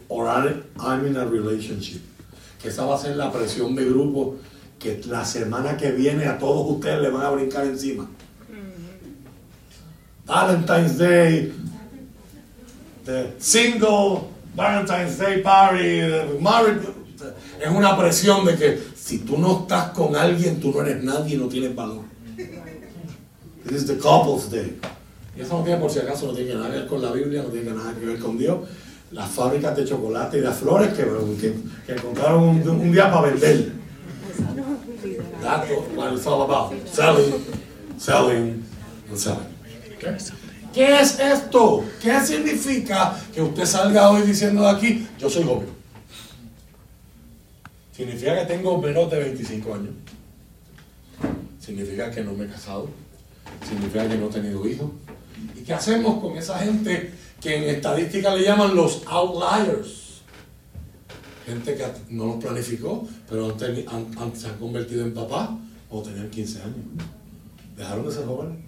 or 0.09 0.28
I'm 0.28 1.07
in 1.07 1.16
a 1.16 1.25
relationship. 1.25 2.00
Que 2.61 2.69
esa 2.69 2.85
va 2.85 2.95
a 2.95 2.99
ser 2.99 3.16
la 3.16 3.33
presión 3.33 3.75
de 3.75 3.85
grupo 3.87 4.37
que 4.78 5.02
la 5.07 5.25
semana 5.25 5.76
que 5.76 5.90
viene 5.90 6.26
a 6.26 6.38
todos 6.38 6.76
ustedes 6.76 7.02
le 7.02 7.11
van 7.11 7.23
a 7.23 7.31
brincar 7.31 7.64
encima. 7.64 8.09
Valentine's 10.25 10.99
Day, 10.99 11.52
the 13.04 13.33
single 13.38 14.32
Valentine's 14.54 15.18
Day 15.18 15.42
party, 15.42 16.40
married. 16.40 16.82
Es 17.61 17.71
una 17.71 17.97
presión 17.97 18.44
de 18.44 18.56
que 18.56 18.78
si 18.97 19.18
tú 19.18 19.38
no 19.38 19.61
estás 19.61 19.90
con 19.90 20.16
alguien, 20.16 20.61
tú 20.61 20.73
no 20.73 20.82
eres 20.82 21.02
nadie 21.02 21.37
y 21.37 21.38
no 21.38 21.47
tienes 21.49 21.75
valor. 21.75 22.02
This 23.64 23.82
is 23.82 23.87
the 23.87 23.97
couple's 23.97 24.50
day. 24.50 24.78
Y 25.37 25.40
eso 25.40 25.59
no 25.59 25.64
tiene, 25.64 25.80
por 25.80 25.90
si 25.90 26.00
acaso, 26.00 26.26
no 26.26 26.32
tiene 26.32 26.54
nada 26.54 26.71
que 26.71 26.78
ver 26.78 26.87
con 26.87 27.00
la 27.00 27.12
Biblia, 27.12 27.42
no 27.42 27.49
tiene 27.49 27.71
nada 27.71 27.94
que 27.94 28.04
ver 28.04 28.18
con 28.18 28.37
Dios. 28.37 28.68
Las 29.12 29.30
fábricas 29.30 29.76
de 29.76 29.85
chocolate 29.85 30.38
y 30.38 30.40
de 30.40 30.50
flores 30.50 30.92
que, 30.94 31.04
que, 31.87 31.92
encontraron 31.92 32.42
un, 32.42 32.92
día 32.92 33.11
para 33.11 33.28
vender. 33.28 33.73
That's 35.42 35.71
what 35.94 36.12
it's 36.12 36.26
all 36.26 36.42
about. 36.42 36.73
Selling, 36.88 37.44
selling, 37.99 38.64
and 39.09 39.18
selling. 39.18 40.41
¿Qué 40.73 41.00
es 41.00 41.21
esto? 41.21 41.85
¿Qué 42.00 42.19
significa 42.21 43.14
que 43.35 43.43
usted 43.43 43.67
salga 43.67 44.11
hoy 44.11 44.23
diciendo 44.23 44.62
de 44.62 44.71
aquí, 44.71 45.07
yo 45.19 45.29
soy 45.29 45.45
joven? 45.45 45.69
Significa 47.95 48.38
que 48.38 48.47
tengo 48.47 48.81
menos 48.81 49.11
de 49.11 49.19
25 49.19 49.75
años. 49.75 49.91
Significa 51.61 52.11
que 52.11 52.25
no 52.25 52.33
me 52.33 52.47
he 52.47 52.49
casado. 52.49 52.88
Significa 53.69 54.09
que 54.09 54.17
no 54.17 54.26
he 54.26 54.31
tenido 54.31 54.67
hijos. 54.67 54.91
¿Y 55.55 55.61
qué 55.61 55.75
hacemos 55.75 56.23
con 56.23 56.38
esa 56.38 56.59
gente 56.59 57.12
que 57.38 57.57
en 57.57 57.75
estadística 57.75 58.35
le 58.35 58.43
llaman 58.43 58.75
los 58.75 59.02
outliers? 59.09 60.23
Gente 61.45 61.75
que 61.75 61.85
no 62.09 62.26
los 62.26 62.37
planificó, 62.37 63.07
pero 63.29 63.59
se 63.59 64.47
han 64.47 64.59
convertido 64.59 65.05
en 65.05 65.12
papá 65.12 65.59
o 65.91 66.02
tenían 66.02 66.31
15 66.31 66.62
años. 66.62 66.76
Dejaron 67.76 68.07
de 68.07 68.12
ser 68.12 68.25
jóvenes 68.25 68.59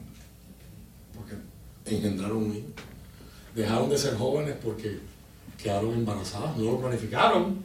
engendraron 1.84 2.38
un 2.38 2.56
hijo. 2.56 2.68
Dejaron 3.54 3.88
de 3.90 3.98
ser 3.98 4.16
jóvenes 4.16 4.56
porque 4.62 4.98
quedaron 5.62 5.94
embarazadas, 5.94 6.56
no 6.56 6.72
lo 6.72 6.80
planificaron. 6.80 7.62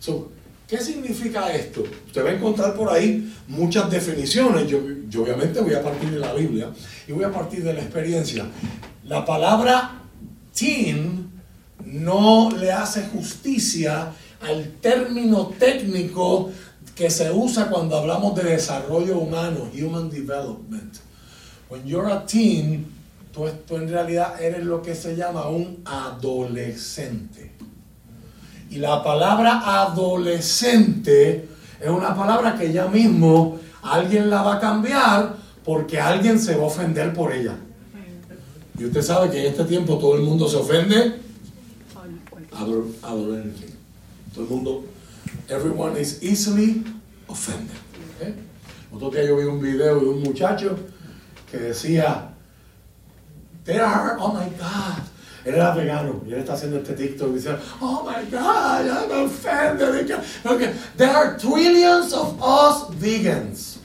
So, 0.00 0.30
¿Qué 0.66 0.78
significa 0.78 1.54
esto? 1.54 1.84
Usted 2.06 2.24
va 2.24 2.30
a 2.30 2.32
encontrar 2.32 2.74
por 2.74 2.90
ahí 2.90 3.32
muchas 3.48 3.90
definiciones. 3.90 4.66
Yo, 4.66 4.80
yo, 5.10 5.22
obviamente 5.22 5.60
voy 5.60 5.74
a 5.74 5.82
partir 5.82 6.10
de 6.10 6.18
la 6.18 6.32
Biblia 6.32 6.70
y 7.06 7.12
voy 7.12 7.24
a 7.24 7.30
partir 7.30 7.62
de 7.62 7.74
la 7.74 7.80
experiencia. 7.80 8.46
La 9.04 9.26
palabra 9.26 10.00
teen 10.58 11.28
no 11.84 12.50
le 12.50 12.72
hace 12.72 13.02
justicia 13.02 14.10
al 14.40 14.72
término 14.80 15.52
técnico 15.58 16.50
que 16.94 17.10
se 17.10 17.30
usa 17.30 17.68
cuando 17.68 17.96
hablamos 17.96 18.34
de 18.36 18.44
desarrollo 18.44 19.18
humano, 19.18 19.68
human 19.74 20.10
development. 20.10 20.98
When 21.68 21.84
you're 21.84 22.12
a 22.12 22.24
teen, 22.24 22.86
tú, 23.32 23.46
en 23.46 23.88
realidad 23.88 24.40
eres 24.40 24.64
lo 24.64 24.80
que 24.80 24.94
se 24.94 25.16
llama 25.16 25.48
un 25.48 25.82
adolescente. 25.84 27.52
Y 28.70 28.76
la 28.76 29.02
palabra 29.02 29.82
adolescente 29.82 31.48
es 31.80 31.88
una 31.88 32.14
palabra 32.14 32.56
que 32.56 32.72
ya 32.72 32.86
mismo 32.86 33.58
alguien 33.82 34.30
la 34.30 34.42
va 34.42 34.54
a 34.56 34.60
cambiar 34.60 35.36
porque 35.64 36.00
alguien 36.00 36.38
se 36.38 36.56
va 36.56 36.64
a 36.64 36.66
ofender 36.66 37.12
por 37.12 37.32
ella. 37.32 37.56
Y 38.78 38.84
usted 38.84 39.02
sabe 39.02 39.30
que 39.30 39.40
en 39.40 39.52
este 39.52 39.64
tiempo 39.64 39.98
todo 39.98 40.16
el 40.16 40.22
mundo 40.22 40.48
se 40.48 40.56
ofende. 40.56 41.20
Adolescente. 43.02 43.74
Todo 44.32 44.44
el 44.44 44.50
mundo 44.50 44.84
Everyone 45.48 45.96
is 45.96 46.22
easily 46.22 46.82
offended. 47.28 47.76
Otro 48.92 49.10
día 49.10 49.24
yo 49.24 49.36
vi 49.36 49.44
un 49.44 49.60
video 49.60 50.00
de 50.00 50.06
un 50.06 50.22
muchacho 50.22 50.78
que 51.50 51.58
decía, 51.58 52.28
There 53.64 53.82
are, 53.82 54.16
oh 54.20 54.32
my 54.32 54.48
God. 54.58 55.02
Él 55.44 55.54
era 55.54 55.74
vegano 55.74 56.22
y 56.26 56.32
él 56.32 56.40
está 56.40 56.54
haciendo 56.54 56.78
este 56.78 56.94
TikTok 56.94 57.30
y 57.30 57.34
dice, 57.34 57.56
Oh 57.80 58.02
my 58.04 58.24
God, 58.30 58.86
I'm 58.86 59.26
offended. 59.26 60.10
Okay. 60.44 60.72
There 60.96 61.10
are 61.10 61.36
trillions 61.36 62.12
of 62.14 62.40
us 62.42 62.88
vegans. 62.94 63.78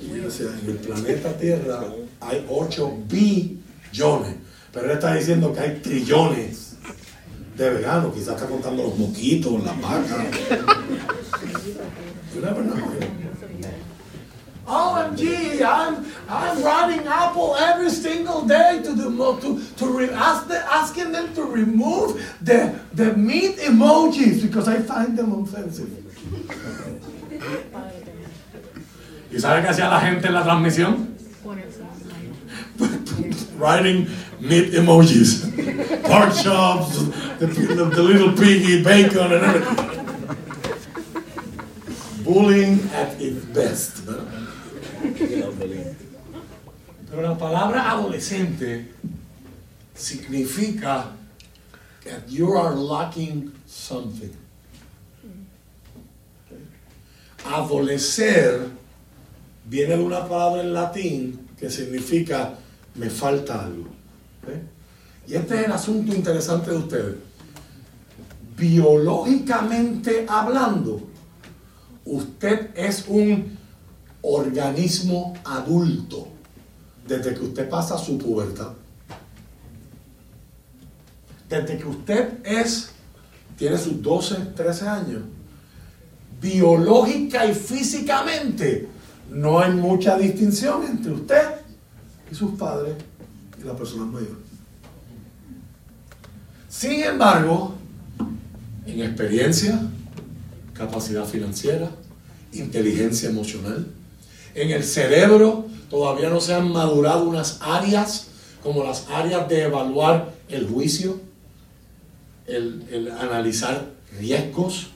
Y 0.00 0.16
yo 0.16 0.24
decía, 0.24 0.46
en 0.46 0.70
el 0.70 0.78
planeta 0.78 1.32
Tierra 1.38 1.84
hay 2.20 2.44
8 2.48 3.04
billones. 3.08 4.34
Pero 4.72 4.86
él 4.86 4.92
está 4.92 5.14
diciendo 5.14 5.52
que 5.52 5.60
hay 5.60 5.80
trillones 5.80 6.63
de 7.56 7.70
vegano, 7.70 8.12
quizás 8.12 8.34
está 8.34 8.46
contando 8.46 8.82
los 8.82 8.98
moquitos, 8.98 9.62
las 9.64 9.80
vacas. 9.80 10.26
OMG, 14.66 15.60
I'm, 15.60 16.06
I'm 16.28 16.62
writing 16.62 17.06
Apple 17.06 17.54
every 17.56 17.90
single 17.90 18.42
day 18.46 18.80
to 18.82 18.94
the 18.94 19.10
to, 19.42 19.60
to 19.76 19.86
re, 19.86 20.08
ask 20.10 20.48
the, 20.48 20.58
asking 20.72 21.12
them 21.12 21.34
to 21.34 21.44
remove 21.44 22.16
the, 22.40 22.74
the 22.94 23.14
meat 23.14 23.58
emojis 23.58 24.40
because 24.40 24.66
I 24.66 24.80
find 24.80 25.18
them 25.18 25.32
offensive. 25.32 25.90
¿Y 29.30 29.38
sabe 29.38 29.62
qué 29.62 29.68
hacía 29.68 29.88
la 29.90 30.00
gente 30.00 30.28
en 30.28 30.34
la 30.34 30.44
transmisión? 30.44 31.08
Writing 33.58 34.08
meat 34.40 34.74
emojis, 34.74 35.44
pork 36.04 36.34
chops, 36.34 37.04
the, 37.46 38.02
little 38.02 38.32
piggy, 38.32 38.82
bacon, 38.82 39.32
and 39.32 39.44
everything. 39.44 39.94
Bullying 42.24 42.80
at 42.92 43.20
its 43.20 43.44
best. 43.46 44.02
Pero 47.10 47.22
la 47.22 47.36
palabra 47.36 47.90
adolescente 47.90 48.86
significa 49.94 51.12
that 52.04 52.28
you 52.28 52.52
are 52.52 52.74
lacking 52.74 53.52
something. 53.66 54.34
Adolecer 57.44 58.70
viene 59.68 59.96
de 59.96 60.02
una 60.02 60.26
palabra 60.26 60.62
en 60.62 60.72
latín 60.72 61.48
que 61.58 61.70
significa 61.70 62.54
me 62.94 63.10
falta 63.10 63.64
algo. 63.64 63.88
¿ok? 64.42 64.48
Y 65.26 65.34
este 65.34 65.54
es 65.54 65.66
el 65.66 65.72
asunto 65.72 66.14
interesante 66.14 66.70
de 66.70 66.76
ustedes. 66.76 67.16
Biológicamente 68.56 70.26
hablando, 70.28 71.00
usted 72.04 72.70
es 72.76 73.04
un 73.08 73.58
organismo 74.22 75.34
adulto 75.44 76.28
desde 77.06 77.34
que 77.34 77.40
usted 77.40 77.68
pasa 77.68 77.98
su 77.98 78.16
pubertad. 78.18 78.72
Desde 81.48 81.76
que 81.76 81.86
usted 81.86 82.38
es, 82.44 82.90
tiene 83.56 83.76
sus 83.76 84.00
12, 84.00 84.34
13 84.56 84.88
años, 84.88 85.22
biológica 86.40 87.46
y 87.46 87.54
físicamente 87.54 88.88
no 89.30 89.58
hay 89.60 89.72
mucha 89.72 90.16
distinción 90.16 90.84
entre 90.84 91.12
usted 91.12 91.42
y 92.30 92.34
sus 92.34 92.52
padres 92.52 92.94
y 93.60 93.64
las 93.64 93.76
personas 93.76 94.08
mayores. 94.08 94.36
Sin 96.68 97.02
embargo, 97.02 97.74
en 98.86 99.02
experiencia, 99.02 99.80
capacidad 100.74 101.24
financiera, 101.24 101.90
inteligencia 102.52 103.28
emocional, 103.30 103.86
en 104.54 104.70
el 104.70 104.84
cerebro 104.84 105.66
todavía 105.90 106.28
no 106.30 106.40
se 106.40 106.54
han 106.54 106.70
madurado 106.72 107.24
unas 107.24 107.58
áreas 107.60 108.28
como 108.62 108.82
las 108.84 109.08
áreas 109.10 109.48
de 109.48 109.62
evaluar 109.64 110.32
el 110.48 110.66
juicio, 110.66 111.20
el, 112.46 112.84
el 112.90 113.10
analizar 113.10 113.90
riesgos. 114.18 114.88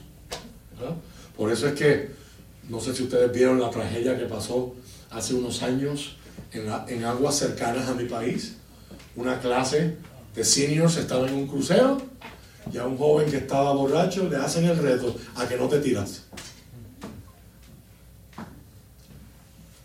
¿verdad? 0.79 0.95
Por 1.37 1.51
eso 1.51 1.67
es 1.67 1.73
que, 1.73 2.09
no 2.69 2.79
sé 2.79 2.95
si 2.95 3.03
ustedes 3.03 3.31
vieron 3.31 3.59
la 3.59 3.69
tragedia 3.69 4.17
que 4.17 4.25
pasó 4.25 4.75
hace 5.11 5.33
unos 5.33 5.61
años 5.63 6.15
en, 6.53 6.67
la- 6.67 6.85
en 6.87 7.03
aguas 7.05 7.35
cercanas 7.37 7.87
a 7.89 7.93
mi 7.93 8.05
país. 8.05 8.55
Una 9.15 9.39
clase 9.39 9.95
de 10.35 10.43
seniors 10.45 10.97
estaba 10.97 11.27
en 11.27 11.33
un 11.33 11.47
crucero 11.47 12.01
y 12.71 12.77
a 12.77 12.85
un 12.85 12.97
joven 12.97 13.29
que 13.29 13.37
estaba 13.37 13.73
borracho 13.73 14.29
le 14.29 14.37
hacen 14.37 14.65
el 14.65 14.77
reto 14.77 15.15
a 15.35 15.47
que 15.47 15.57
no 15.57 15.67
te 15.67 15.79
tiras. 15.79 16.23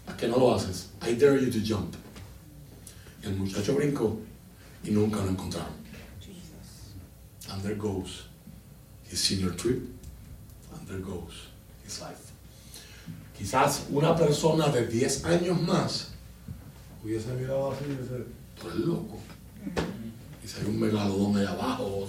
¿A 0.07 0.17
que 0.17 0.29
no 0.29 0.38
lo 0.38 0.55
haces? 0.55 0.91
I 1.03 1.14
dare 1.14 1.41
you 1.41 1.50
to 1.50 1.61
jump. 1.64 1.95
El 3.23 3.37
muchacho 3.37 3.75
brincó 3.75 4.19
y 4.85 4.91
nunca 4.91 5.23
lo 5.23 5.31
encontraron. 5.31 5.73
And 7.50 7.62
there 7.62 7.76
goes 7.76 8.25
his 9.11 9.21
senior 9.21 9.55
trip. 9.55 9.83
And 10.75 10.87
there 10.87 10.99
goes 10.99 11.49
his 11.85 12.01
life. 12.01 12.33
Quizás 13.38 13.87
una 13.90 14.14
persona 14.14 14.68
de 14.68 14.87
10 14.87 15.25
años 15.25 15.61
más 15.61 16.09
hubiese 17.03 17.33
mirado 17.35 17.73
así 17.73 17.85
y 17.85 17.97
dice, 17.97 18.25
tú 18.61 18.68
eres 18.68 18.81
loco. 18.81 19.18
Y 20.44 20.48
si 20.48 20.61
hay 20.61 20.66
un 20.66 20.78
megalodón 20.80 21.37
ahí 21.38 21.46
abajo, 21.46 22.09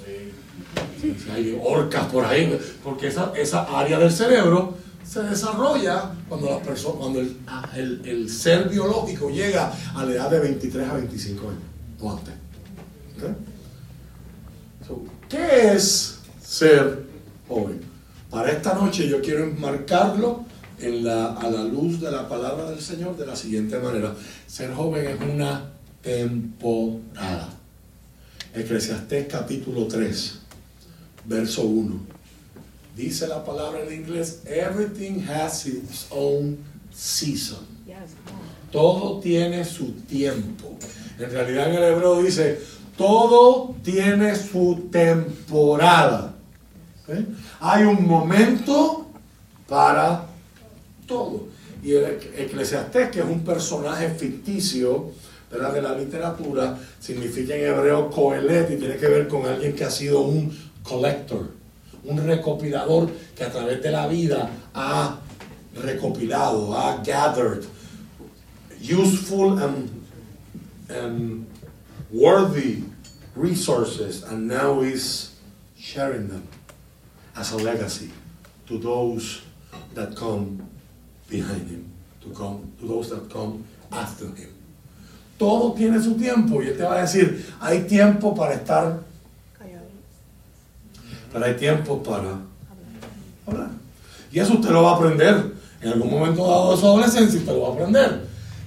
si, 0.99 1.13
si 1.13 1.29
hay 1.31 1.57
orcas 1.63 2.05
por 2.07 2.25
ahí, 2.25 2.57
porque 2.83 3.07
esa, 3.07 3.31
esa 3.35 3.63
área 3.79 3.97
del 3.99 4.11
cerebro 4.11 4.75
se 5.07 5.21
desarrolla 5.23 6.11
cuando, 6.27 6.49
las 6.49 6.65
personas, 6.65 6.97
cuando 6.97 7.19
el, 7.21 7.37
a- 7.47 7.69
el- 7.75 8.01
el 8.05 8.29
ser 8.29 8.67
biológico 8.69 9.29
llega 9.29 9.71
a 9.95 10.03
la 10.03 10.11
edad 10.11 10.29
de 10.31 10.39
23 10.39 10.89
a 10.89 10.93
25 10.95 11.47
años, 11.49 11.61
o 12.01 12.11
antes. 12.11 12.33
¿Qué 15.29 15.73
es 15.73 16.19
ser 16.43 17.03
joven? 17.47 17.81
Para 18.29 18.51
esta 18.51 18.73
noche 18.73 19.07
yo 19.07 19.21
quiero 19.21 19.43
enmarcarlo 19.45 20.43
en 20.79 21.03
la, 21.05 21.33
a 21.33 21.49
la 21.49 21.63
luz 21.63 22.01
de 22.01 22.11
la 22.11 22.27
palabra 22.27 22.69
del 22.69 22.81
Señor 22.81 23.15
de 23.17 23.25
la 23.25 23.35
siguiente 23.35 23.79
manera. 23.79 24.13
Ser 24.45 24.73
joven 24.73 25.05
es 25.07 25.19
una 25.33 25.71
temporada. 26.01 27.49
Eclesiastés 28.55 29.27
capítulo 29.27 29.85
3, 29.85 30.39
verso 31.25 31.63
1. 31.63 31.99
Dice 32.95 33.27
la 33.27 33.43
palabra 33.43 33.81
en 33.81 33.93
inglés, 33.93 34.43
everything 34.45 35.25
has 35.27 35.65
its 35.65 36.07
own 36.09 36.57
season. 36.89 37.59
Todo 38.71 39.19
tiene 39.19 39.65
su 39.65 39.91
tiempo. 40.07 40.77
En 41.19 41.31
realidad 41.31 41.69
en 41.69 41.75
el 41.75 41.83
hebreo 41.83 42.23
dice, 42.23 42.61
todo 42.97 43.75
tiene 43.83 44.33
su 44.35 44.87
temporada. 44.89 46.35
¿Ok? 47.03 47.15
Hay 47.59 47.83
un 47.83 48.07
momento 48.07 49.07
para 49.67 50.27
todo. 51.05 51.47
Y 51.83 51.91
el 51.91 52.05
eclesiastés, 52.37 53.09
que 53.11 53.19
es 53.19 53.25
un 53.25 53.43
personaje 53.43 54.09
ficticio 54.09 55.11
de 55.55 55.81
la 55.81 55.95
literatura, 55.95 56.77
significa 56.99 57.55
en 57.55 57.65
hebreo 57.65 58.09
coelet 58.09 58.71
y 58.71 58.77
tiene 58.77 58.97
que 58.97 59.07
ver 59.07 59.27
con 59.27 59.45
alguien 59.45 59.73
que 59.75 59.83
ha 59.83 59.91
sido 59.91 60.21
un 60.21 60.55
collector, 60.83 61.49
un 62.03 62.17
recopilador 62.17 63.09
que 63.35 63.43
a 63.43 63.51
través 63.51 63.81
de 63.81 63.91
la 63.91 64.07
vida 64.07 64.49
ha 64.73 65.19
recopilado, 65.75 66.73
ha 66.75 67.01
gathered 67.03 67.65
useful 68.79 69.59
and, 69.59 69.89
and 70.89 71.47
worthy 72.11 72.83
resources 73.35 74.23
and 74.23 74.47
now 74.47 74.81
is 74.81 75.35
sharing 75.77 76.27
them 76.27 76.47
as 77.35 77.51
a 77.51 77.57
legacy 77.57 78.11
to 78.67 78.77
those 78.77 79.41
that 79.93 80.15
come 80.15 80.67
behind 81.29 81.69
him, 81.69 81.91
to 82.21 82.29
come 82.29 82.71
to 82.79 82.87
those 82.87 83.09
that 83.09 83.29
come 83.29 83.65
after 83.91 84.27
him. 84.27 84.54
Todo 85.37 85.73
tiene 85.73 86.01
su 86.01 86.15
tiempo 86.15 86.61
y 86.63 86.67
él 86.67 86.77
te 86.77 86.83
va 86.83 86.95
a 86.97 87.01
decir, 87.01 87.53
hay 87.59 87.81
tiempo 87.81 88.33
para 88.33 88.53
estar, 88.53 88.99
pero 91.31 91.45
hay 91.45 91.55
tiempo 91.55 92.01
para 92.01 92.39
hablar. 93.45 93.69
Y 94.31 94.39
eso 94.39 94.53
usted 94.53 94.69
lo 94.69 94.83
va 94.83 94.91
a 94.91 94.95
aprender 94.95 95.53
en 95.81 95.91
algún 95.91 96.09
momento 96.09 96.47
dado 96.47 96.71
de 96.71 96.77
su 96.77 96.85
adolescencia, 96.85 97.39
usted 97.39 97.53
lo 97.53 97.61
va 97.61 97.67
a 97.67 97.73
aprender. 97.73 98.25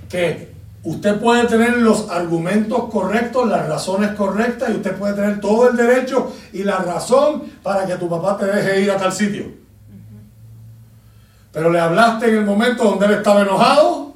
Que 0.09 0.53
usted 0.83 1.19
puede 1.19 1.47
tener 1.47 1.79
los 1.79 2.09
argumentos 2.11 2.85
correctos, 2.91 3.49
las 3.49 3.67
razones 3.67 4.13
correctas, 4.13 4.71
y 4.71 4.75
usted 4.75 4.97
puede 4.97 5.15
tener 5.15 5.41
todo 5.41 5.71
el 5.71 5.77
derecho 5.77 6.33
y 6.53 6.63
la 6.63 6.79
razón 6.79 7.45
para 7.63 7.87
que 7.87 7.97
tu 7.97 8.09
papá 8.09 8.37
te 8.39 8.47
deje 8.47 8.83
ir 8.83 8.91
a 8.91 8.97
tal 8.97 9.13
sitio. 9.13 9.47
Pero 11.53 11.71
le 11.71 11.81
hablaste 11.81 12.29
en 12.29 12.37
el 12.37 12.45
momento 12.45 12.85
donde 12.85 13.07
él 13.07 13.13
estaba 13.13 13.43
enojado. 13.43 14.15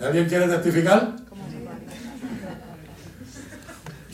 ¿Alguien 0.00 0.28
quiere 0.28 0.46
testificar? 0.46 1.17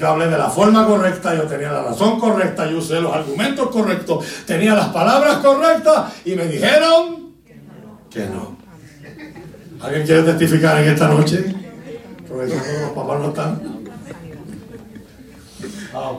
Hablé 0.04 0.28
de 0.28 0.38
la 0.38 0.50
forma 0.50 0.86
correcta, 0.86 1.34
yo 1.34 1.42
tenía 1.44 1.72
la 1.72 1.82
razón 1.82 2.18
correcta, 2.20 2.68
yo 2.70 2.78
usé 2.78 3.00
los 3.00 3.12
argumentos 3.12 3.68
correctos, 3.70 4.24
tenía 4.46 4.74
las 4.74 4.88
palabras 4.88 5.38
correctas 5.38 6.12
y 6.24 6.34
me 6.34 6.46
dijeron 6.46 7.32
que 8.10 8.26
no. 8.26 8.56
¿Alguien 9.80 10.06
quiere 10.06 10.22
testificar 10.22 10.82
en 10.82 10.90
esta 10.92 11.08
noche? 11.08 11.44
Aprovechando 12.24 12.64
que 12.64 12.80
los 12.80 12.90
papás 12.90 13.20
no 13.20 13.28
están. 13.28 13.84
Ah. 15.94 16.18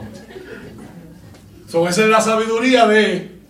So, 1.68 1.88
esa 1.88 2.02
es 2.04 2.08
la 2.08 2.20
sabiduría 2.20 2.86
de, 2.86 3.40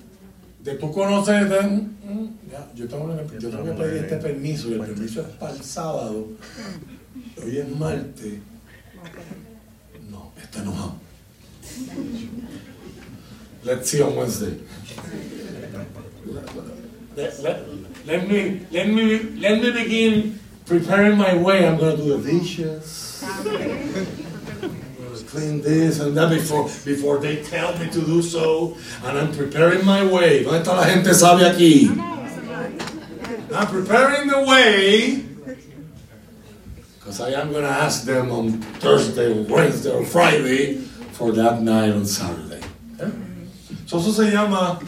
de 0.61 0.75
tú 0.75 0.91
conocer. 0.91 1.49
de- 1.49 1.61
mm, 1.63 2.29
ya, 2.51 2.67
yo 2.75 2.89
tengo, 2.89 3.09
que- 3.29 3.39
yo 3.41 3.51
tengo 3.51 3.85
este 3.85 4.17
permiso 4.17 4.69
y 4.69 4.73
el 4.75 4.81
permiso 4.81 5.21
es 5.21 5.27
para 5.39 5.53
el 5.53 5.63
sábado. 5.63 6.27
Hoy 7.45 7.59
es 7.59 7.69
martes. 7.79 8.35
No, 10.37 10.43
está 10.43 10.61
enojado. 10.61 10.95
Let's 13.65 13.91
see 13.91 14.03
on 14.03 14.15
Wednesday. 14.17 14.59
Let, 17.17 17.39
let- 17.43 17.63
let 18.07 18.29
me, 18.29 18.61
let 18.71 18.87
me, 18.89 19.19
let 19.41 19.61
me 19.61 19.73
begin 19.73 20.39
preparing 20.65 21.19
my 21.19 21.35
way. 21.35 21.67
I'm 21.67 21.77
going 21.77 21.97
to 21.97 22.03
do 22.05 22.17
the 22.23 22.31
dishes. 22.39 23.25
clean 25.29 25.61
this 25.61 25.99
and 25.99 26.17
that 26.17 26.31
before, 26.31 26.65
before 26.85 27.19
they 27.19 27.43
tell 27.43 27.77
me 27.79 27.89
to 27.91 28.01
do 28.01 28.23
so. 28.23 28.77
And 29.05 29.19
I'm 29.19 29.33
preparing 29.35 29.85
my 29.85 30.05
way. 30.07 30.45
¿Dónde 30.45 30.61
está 30.63 30.77
la 30.77 30.85
gente 30.85 31.13
sabe 31.15 31.43
aquí? 31.51 31.89
I'm 33.53 33.67
preparing 33.67 34.29
the 34.29 34.41
way. 34.43 35.25
Because 37.07 37.21
I 37.21 37.41
am 37.41 37.53
going 37.53 37.63
to 37.63 37.71
ask 37.71 38.05
them 38.05 38.33
on 38.33 38.61
Thursday 38.83 39.31
or 39.31 39.43
Wednesday 39.43 39.95
or 39.95 40.05
Friday 40.05 40.79
for 41.13 41.31
that 41.31 41.63
night 41.63 41.93
on 41.93 42.05
Saturday. 42.05 42.61
¿Eh? 42.99 43.09
So, 43.87 43.99
eso 44.01 44.11
se 44.11 44.33
llama 44.33 44.81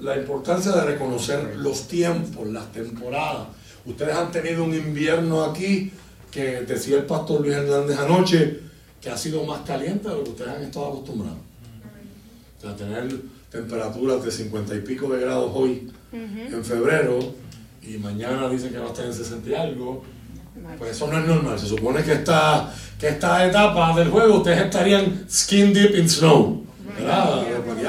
la 0.00 0.18
importancia 0.18 0.70
de 0.72 0.84
reconocer 0.84 1.56
los 1.56 1.88
tiempos, 1.88 2.46
las 2.48 2.70
temporadas. 2.72 3.48
Ustedes 3.86 4.14
han 4.14 4.30
tenido 4.32 4.64
un 4.64 4.74
invierno 4.74 5.44
aquí 5.44 5.90
que 6.30 6.60
decía 6.60 6.98
el 6.98 7.06
pastor 7.06 7.40
Luis 7.40 7.54
Hernández 7.54 7.98
anoche 7.98 8.60
que 9.00 9.08
ha 9.08 9.16
sido 9.16 9.44
más 9.44 9.62
caliente 9.62 10.10
de 10.10 10.16
lo 10.16 10.24
que 10.24 10.30
ustedes 10.30 10.50
han 10.50 10.62
estado 10.62 10.88
acostumbrados. 10.88 11.38
O 12.58 12.60
sea, 12.60 12.76
tener 12.76 13.08
temperaturas 13.50 14.22
de 14.22 14.30
50 14.30 14.74
y 14.74 14.80
pico 14.80 15.08
de 15.08 15.22
grados 15.22 15.50
hoy 15.54 15.90
en 16.12 16.62
febrero 16.62 17.18
y 17.80 17.96
mañana 17.96 18.50
dicen 18.50 18.72
que 18.72 18.78
va 18.78 18.88
a 18.88 18.88
estar 18.88 19.06
en 19.06 19.14
60 19.14 19.48
y 19.48 19.54
algo. 19.54 20.04
Pues 20.78 20.90
eso 20.92 21.08
no 21.08 21.18
es 21.18 21.26
normal. 21.26 21.58
Se 21.58 21.66
supone 21.66 22.02
que 22.02 22.12
esta, 22.12 22.72
que 22.98 23.08
esta 23.08 23.46
etapa 23.46 23.94
del 23.96 24.10
juego 24.10 24.38
ustedes 24.38 24.62
estarían 24.62 25.26
skin 25.28 25.72
deep 25.72 25.94
in 25.96 26.08
snow. 26.08 26.64
¿Verdad? 26.98 27.42
y. 27.42 27.82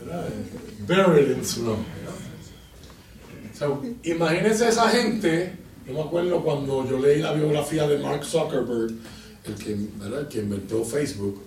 ¿verdad? 0.00 0.28
Buried 0.86 1.36
in 1.36 1.44
snow. 1.44 1.76
So, 3.52 3.82
imagínense 4.02 4.68
esa 4.68 4.88
gente 4.88 5.64
yo 5.86 5.92
me 5.92 6.00
acuerdo 6.00 6.42
cuando 6.42 6.88
yo 6.88 6.98
leí 6.98 7.20
la 7.20 7.32
biografía 7.34 7.86
de 7.86 7.98
Mark 7.98 8.24
Zuckerberg, 8.24 8.94
el 9.44 9.54
que, 9.54 9.76
¿verdad? 9.98 10.28
que 10.28 10.38
inventó 10.38 10.82
Facebook, 10.82 11.42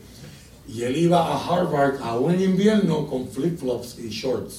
y 0.67 0.83
él 0.83 0.95
iba 0.95 1.19
a 1.19 1.43
Harvard 1.43 1.99
a 2.03 2.19
un 2.19 2.39
invierno 2.39 3.07
con 3.07 3.27
flip-flops 3.27 3.97
y 3.97 4.09
shorts. 4.09 4.57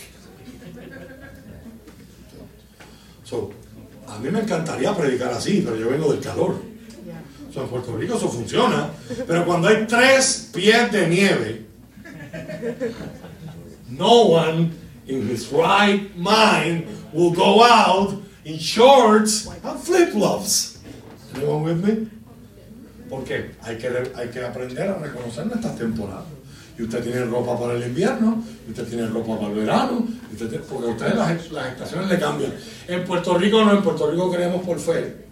So, 3.23 3.53
a 4.09 4.19
mí 4.19 4.31
me 4.31 4.41
encantaría 4.41 4.95
predicar 4.97 5.33
así, 5.33 5.63
pero 5.65 5.77
yo 5.77 5.91
vengo 5.91 6.13
del 6.13 6.21
calor. 6.21 6.57
So, 7.53 7.63
en 7.63 7.69
Puerto 7.69 7.97
Rico 7.97 8.17
eso 8.17 8.29
funciona, 8.29 8.91
pero 9.27 9.47
cuando 9.47 9.69
hay 9.69 9.87
tres 9.87 10.51
pies 10.53 10.93
de 10.93 11.09
nieve, 11.09 11.67
no 13.89 14.23
one 14.23 14.71
in 15.07 15.29
his 15.31 15.51
right 15.51 16.15
mind 16.17 16.85
will 17.13 17.33
go 17.33 17.65
out 17.65 18.23
in 18.45 18.59
shorts 18.59 19.49
and 19.65 19.81
flip-flops. 19.81 20.79
Anyone 21.35 21.63
with 21.63 21.85
me? 21.85 22.09
¿Por 23.09 23.25
qué? 23.25 23.53
Hay 23.63 23.79
que, 23.79 23.89
hay 24.15 24.29
que 24.29 24.45
aprender 24.45 24.89
a 24.89 24.99
reconocer 24.99 25.47
nuestras 25.47 25.77
temporadas. 25.79 26.27
Y 26.79 26.83
usted 26.85 27.03
tiene 27.03 27.25
ropa 27.25 27.59
para 27.59 27.75
el 27.75 27.83
invierno, 27.83 28.43
y 28.67 28.71
usted 28.71 28.85
tiene 28.87 29.07
ropa 29.09 29.37
para 29.37 29.53
el 29.53 29.59
verano, 29.59 30.07
porque 30.71 30.87
a 30.87 30.91
ustedes 30.91 31.15
las, 31.17 31.51
las, 31.51 31.73
estaciones 31.73 32.09
le 32.09 32.19
cambian. 32.19 32.55
En 32.87 33.05
Puerto 33.05 33.37
Rico 33.37 33.65
no, 33.65 33.73
en 33.73 33.83
Puerto 33.83 34.11
Rico 34.11 34.31
creemos 34.31 34.65
por 34.65 34.79
fe 34.79 35.29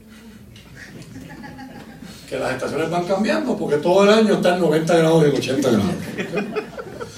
que 2.28 2.38
las 2.38 2.54
estaciones 2.54 2.90
van 2.90 3.04
cambiando 3.04 3.56
porque 3.56 3.76
todo 3.76 4.04
el 4.04 4.10
año 4.10 4.34
está 4.34 4.56
en 4.56 4.60
90 4.60 4.96
grados 4.96 5.24
y 5.24 5.28
en 5.28 5.36
80 5.36 5.70
grados. 5.70 5.94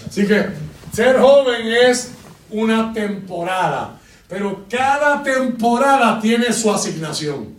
Así 0.09 0.27
que 0.27 0.47
ser 0.93 1.19
joven 1.19 1.67
es 1.67 2.13
una 2.51 2.93
temporada. 2.93 3.99
Pero 4.29 4.67
cada 4.69 5.23
temporada 5.23 6.21
tiene 6.21 6.53
su 6.53 6.71
asignación. 6.71 7.58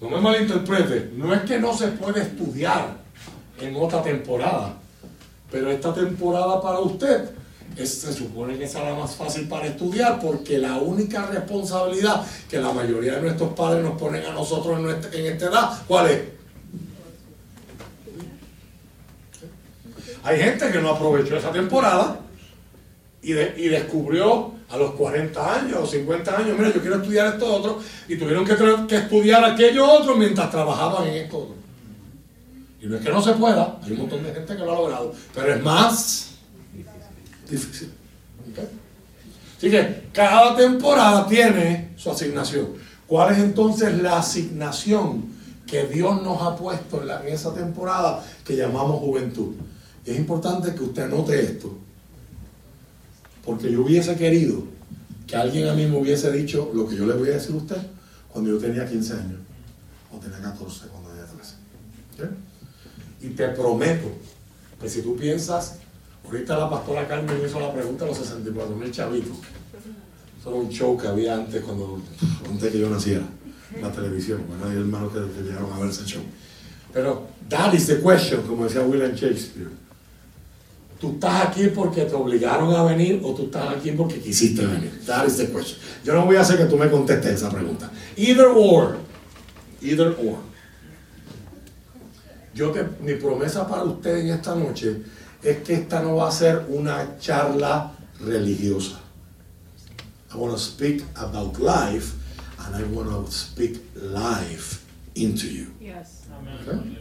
No 0.00 0.08
me 0.08 0.20
malinterprete, 0.20 1.10
no 1.16 1.34
es 1.34 1.42
que 1.42 1.58
no 1.58 1.74
se 1.74 1.88
puede 1.88 2.22
estudiar 2.22 2.98
en 3.60 3.74
otra 3.76 4.02
temporada, 4.02 4.76
pero 5.50 5.70
esta 5.70 5.92
temporada 5.92 6.60
para 6.60 6.78
usted 6.78 7.30
se 7.76 8.12
supone 8.12 8.58
que 8.58 8.66
será 8.66 8.94
más 8.94 9.14
fácil 9.14 9.48
para 9.48 9.66
estudiar 9.66 10.20
porque 10.20 10.58
la 10.58 10.76
única 10.78 11.26
responsabilidad 11.26 12.24
que 12.48 12.58
la 12.58 12.72
mayoría 12.72 13.14
de 13.14 13.22
nuestros 13.22 13.52
padres 13.54 13.84
nos 13.84 13.98
ponen 13.98 14.24
a 14.24 14.32
nosotros 14.32 14.78
en, 14.78 15.20
en 15.20 15.32
esta 15.32 15.46
edad, 15.46 15.82
¿cuál 15.86 16.10
es? 16.10 16.22
Hay 20.24 20.38
gente 20.38 20.70
que 20.70 20.80
no 20.80 20.90
aprovechó 20.90 21.36
esa 21.36 21.52
temporada 21.52 22.20
y, 23.22 23.32
descubrió 23.32 24.52
a 24.68 24.76
los 24.76 24.92
40 24.92 25.54
años 25.60 25.78
o 25.82 25.86
50 25.86 26.36
años, 26.36 26.58
mira, 26.58 26.72
yo 26.72 26.80
quiero 26.80 26.96
estudiar 26.96 27.34
esto 27.34 27.46
otro, 27.46 27.80
y 28.06 28.16
tuvieron 28.16 28.44
que, 28.44 28.96
estudiar 28.96 29.44
aquello 29.44 29.90
otro 29.90 30.16
mientras 30.16 30.50
trabajaban 30.50 31.08
en 31.08 31.14
esto 31.14 31.38
otro. 31.38 31.54
Y 32.80 32.86
no 32.86 32.96
es 32.96 33.04
que 33.04 33.10
no 33.10 33.22
se 33.22 33.32
pueda, 33.32 33.78
hay 33.82 33.92
un 33.92 33.98
montón 33.98 34.22
de 34.22 34.32
gente 34.32 34.56
que 34.56 34.62
lo 34.62 34.72
ha 34.72 34.76
logrado, 34.76 35.14
pero 35.34 35.54
es 35.54 35.62
más 35.62 36.30
difícil. 37.48 37.92
Así 39.56 39.70
que 39.70 40.04
cada 40.12 40.54
temporada 40.54 41.26
tiene 41.26 41.90
su 41.96 42.10
asignación. 42.10 42.74
¿Cuál 43.06 43.32
es 43.32 43.38
entonces 43.38 44.00
la 44.00 44.18
asignación 44.18 45.36
que 45.66 45.84
Dios 45.86 46.22
nos 46.22 46.40
ha 46.42 46.54
puesto 46.54 47.02
en, 47.02 47.10
en 47.26 47.34
esa 47.34 47.52
temporada 47.52 48.22
que 48.44 48.54
llamamos 48.54 49.00
juventud? 49.00 49.54
es 50.10 50.16
importante 50.16 50.74
que 50.74 50.82
usted 50.84 51.08
note 51.08 51.38
esto, 51.38 51.76
porque 53.48 53.72
yo 53.72 53.80
hubiese 53.80 54.14
querido 54.14 54.62
que 55.26 55.34
alguien 55.34 55.68
a 55.68 55.72
mí 55.72 55.86
me 55.86 55.96
hubiese 55.96 56.30
dicho 56.30 56.70
lo 56.74 56.86
que 56.86 56.96
yo 56.96 57.06
le 57.06 57.14
voy 57.14 57.30
a 57.30 57.32
decir 57.32 57.54
a 57.54 57.56
usted 57.56 57.78
cuando 58.30 58.50
yo 58.50 58.58
tenía 58.58 58.86
15 58.86 59.12
años, 59.14 59.40
o 60.12 60.18
tenía 60.18 60.38
14, 60.38 60.88
cuando 60.88 61.08
tenía 61.08 61.24
13. 61.24 62.34
Y 63.22 63.28
te 63.30 63.48
prometo 63.48 64.08
que 64.78 64.86
si 64.86 65.00
tú 65.00 65.16
piensas, 65.16 65.76
ahorita 66.26 66.58
la 66.58 66.68
pastora 66.68 67.08
Carmen 67.08 67.40
hizo 67.42 67.58
la 67.58 67.72
pregunta 67.72 68.04
a 68.04 68.08
los 68.08 68.18
64 68.18 68.76
mil 68.76 68.90
chavitos. 68.92 69.38
Eso 70.38 70.50
era 70.50 70.58
un 70.58 70.68
show 70.68 70.98
que 70.98 71.08
había 71.08 71.36
antes, 71.36 71.62
cuando, 71.62 72.02
antes 72.46 72.70
que 72.70 72.78
yo 72.78 72.90
naciera, 72.90 73.24
la 73.80 73.90
televisión. 73.90 74.42
Bueno, 74.46 74.66
hay 74.66 74.76
hermanos 74.76 75.10
que 75.10 75.42
llegaron 75.42 75.72
a 75.72 75.78
ver 75.78 75.88
ese 75.88 76.04
show. 76.04 76.22
Pero 76.92 77.28
that 77.48 77.72
is 77.72 77.86
the 77.86 78.02
question, 78.02 78.42
como 78.42 78.64
decía 78.64 78.82
William 78.82 79.12
Shakespeare. 79.14 79.87
¿Tú 81.00 81.12
estás 81.12 81.46
aquí 81.46 81.68
porque 81.68 82.04
te 82.04 82.14
obligaron 82.14 82.74
a 82.74 82.82
venir 82.82 83.20
o 83.24 83.32
tú 83.32 83.44
estás 83.44 83.76
aquí 83.76 83.92
porque 83.92 84.18
quisiste 84.18 84.66
venir? 84.66 85.00
That 85.06 85.26
is 85.26 85.36
the 85.36 85.46
question. 85.46 85.78
Yo 86.04 86.12
no 86.12 86.26
voy 86.26 86.36
a 86.36 86.40
hacer 86.40 86.56
que 86.56 86.64
tú 86.64 86.76
me 86.76 86.90
contestes 86.90 87.34
esa 87.34 87.50
pregunta. 87.50 87.90
Either 88.16 88.48
or. 88.54 88.96
Either 89.80 90.16
or. 90.18 90.38
Yo 92.52 92.72
que 92.72 92.84
mi 93.00 93.14
promesa 93.14 93.68
para 93.68 93.84
usted 93.84 94.18
en 94.18 94.30
esta 94.30 94.56
noche 94.56 95.02
es 95.40 95.58
que 95.58 95.74
esta 95.74 96.02
no 96.02 96.16
va 96.16 96.28
a 96.28 96.32
ser 96.32 96.66
una 96.68 97.16
charla 97.20 97.92
religiosa. 98.20 98.98
I 100.34 100.36
want 100.36 100.52
to 100.52 100.58
speak 100.58 101.04
about 101.14 101.60
life 101.60 102.14
and 102.58 102.74
I 102.74 102.82
want 102.92 103.08
to 103.08 103.30
speak 103.30 103.80
life 103.94 104.84
into 105.14 105.46
you. 105.46 105.68
Yes. 105.80 106.26
Okay? 106.66 106.97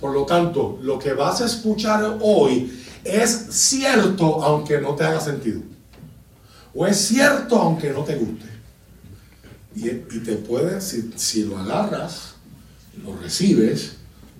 Por 0.00 0.12
lo 0.12 0.24
tanto, 0.24 0.78
lo 0.82 0.98
que 0.98 1.12
vas 1.12 1.40
a 1.40 1.46
escuchar 1.46 2.18
hoy 2.20 2.72
es 3.04 3.46
cierto 3.50 4.42
aunque 4.42 4.80
no 4.80 4.94
te 4.94 5.04
haga 5.04 5.20
sentido. 5.20 5.60
O 6.74 6.86
es 6.86 6.96
cierto 6.96 7.56
aunque 7.56 7.90
no 7.90 8.04
te 8.04 8.16
guste. 8.16 8.46
Y, 9.74 9.90
te 10.20 10.36
puede, 10.36 10.80
si, 10.80 11.44
lo 11.44 11.58
agarras, 11.58 12.34
lo 13.04 13.14
recibes, 13.18 13.96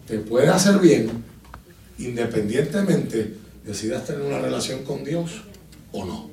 te 0.06 0.18
puede 0.18 0.48
hacer 0.48 0.78
bien, 0.78 1.10
independientemente 1.98 3.36
decidas 3.62 4.06
tener 4.06 4.22
una 4.22 4.38
relación 4.38 4.82
con 4.84 5.04
Dios 5.04 5.42
o 5.92 6.06
no. 6.06 6.30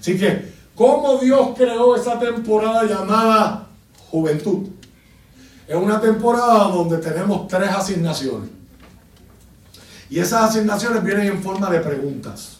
Así 0.00 0.16
que, 0.16 0.52
¿cómo 0.76 1.18
Dios 1.18 1.50
creó 1.56 1.96
esa 1.96 2.20
temporada 2.20 2.84
llamada 2.84 3.68
juventud? 4.10 4.68
Es 5.70 5.76
una 5.76 6.00
temporada 6.00 6.64
donde 6.64 6.98
tenemos 6.98 7.46
tres 7.46 7.70
asignaciones. 7.70 8.50
Y 10.08 10.18
esas 10.18 10.50
asignaciones 10.50 11.04
vienen 11.04 11.28
en 11.28 11.40
forma 11.40 11.70
de 11.70 11.78
preguntas. 11.78 12.56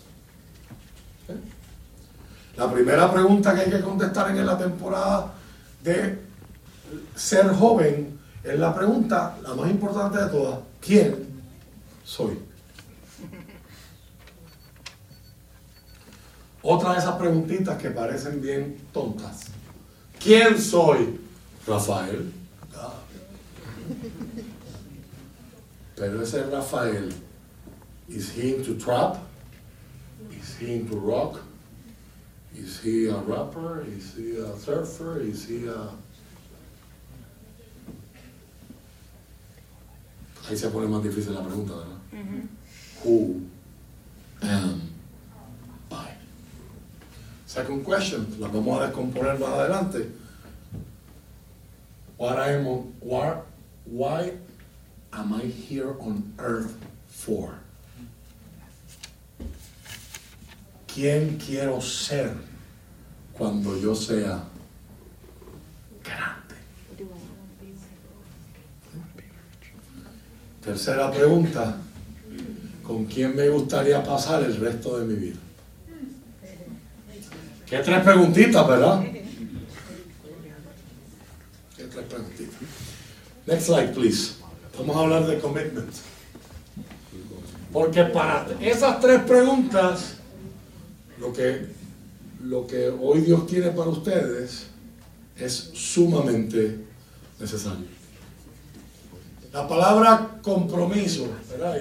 La 2.57 2.73
primera 2.73 3.13
pregunta 3.13 3.53
que 3.53 3.63
hay 3.63 3.71
que 3.71 3.81
contestar 3.81 4.31
en 4.31 4.47
la 4.47 4.57
temporada 4.57 5.33
de 5.83 6.21
ser 7.17 7.53
joven 7.53 8.17
es 8.45 8.57
la 8.57 8.73
pregunta, 8.73 9.37
la 9.43 9.55
más 9.55 9.69
importante 9.69 10.17
de 10.17 10.27
todas, 10.27 10.61
¿quién 10.81 11.43
soy? 12.05 12.39
Otra 16.63 16.93
de 16.93 16.99
esas 17.01 17.17
preguntitas 17.17 17.77
que 17.77 17.91
parecen 17.91 18.41
bien 18.41 18.81
tontas. 18.93 19.47
¿Quién 20.23 20.63
soy? 20.63 21.21
Rafael. 21.67 22.40
Pero 25.97 26.23
ese 26.23 26.43
Rafael 26.51 27.13
Is 28.11 28.33
he 28.33 28.57
into 28.57 28.75
trap? 28.75 29.19
Is 30.33 30.57
he 30.59 30.75
into 30.75 30.97
rock? 30.97 31.41
Is 32.57 32.81
he 32.81 33.07
a 33.07 33.15
rapper? 33.15 33.87
Is 33.87 34.15
he 34.17 34.37
a 34.37 34.57
surfer? 34.57 35.21
Is 35.21 35.47
he 35.47 35.69
a... 35.69 35.89
Ahí 40.49 40.57
se 40.57 40.69
pone 40.69 40.89
más 40.89 41.03
difícil 41.05 41.35
la 41.35 41.43
pregunta, 41.43 41.75
¿verdad? 41.75 42.49
Who 43.05 43.43
am 44.43 44.91
I? 45.93 46.09
Second 47.47 47.85
question, 47.85 48.27
la 48.41 48.49
vamos 48.49 48.81
a 48.81 48.89
descomponer 48.89 49.39
más 49.39 49.51
adelante. 49.51 50.11
What 52.17 52.39
I 52.39 52.55
am, 52.55 52.65
why, 53.01 53.37
why 53.85 54.33
am 55.13 55.33
I 55.35 55.47
here 55.47 55.97
on 56.01 56.33
earth 56.39 56.77
for? 57.09 57.55
¿Quién 60.93 61.39
quiero 61.39 61.81
ser 61.81 62.35
cuando 63.33 63.81
yo 63.81 63.95
sea 63.95 64.43
grande? 66.03 66.57
Tercera 70.61 71.11
pregunta, 71.11 71.77
¿con 72.83 73.07
quién 73.07 73.35
me 73.37 73.49
gustaría 73.49 74.03
pasar 74.03 74.43
el 74.43 74.57
resto 74.57 74.99
de 74.99 75.07
mi 75.07 75.15
vida? 75.15 75.39
¿Qué 77.67 77.79
tres 77.79 78.03
preguntitas, 78.03 78.67
verdad? 78.67 79.01
¿Qué 81.77 81.85
tres 81.85 82.05
preguntitas? 82.05 82.80
Next 83.47 83.67
slide, 83.67 83.93
please. 83.95 84.35
Vamos 84.77 84.97
a 84.97 85.01
hablar 85.01 85.27
de 85.27 85.39
commitment. 85.39 85.91
Porque 87.73 88.05
para 88.05 88.47
esas 88.61 89.01
tres 89.01 89.23
preguntas, 89.23 90.15
lo 91.19 91.33
que, 91.33 91.67
lo 92.43 92.67
que 92.67 92.89
hoy 92.89 93.21
Dios 93.21 93.47
tiene 93.47 93.71
para 93.71 93.91
ustedes 93.91 94.67
es 95.37 95.71
sumamente 95.75 96.79
necesario. 97.39 97.87
La 99.53 99.67
palabra 99.67 100.39
compromiso, 100.43 101.29
¿verdad? 101.51 101.81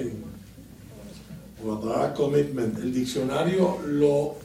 O 1.63 1.73
la 1.73 1.79
palabra 1.79 2.13
commitment, 2.13 2.77
el 2.79 2.93
diccionario 2.93 3.79
lo 3.85 4.35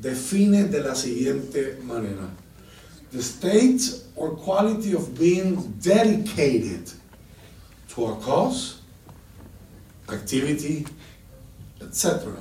define 0.00 0.64
de 0.64 0.80
la 0.80 0.94
siguiente 0.94 1.78
manera. 1.84 2.28
The 3.12 3.18
state 3.18 4.05
or 4.16 4.30
quality 4.30 4.94
of 4.94 5.16
being 5.18 5.72
dedicated 5.82 6.90
to 7.90 8.06
a 8.06 8.16
cause, 8.16 8.80
activity, 10.10 10.86
etc. 11.80 12.34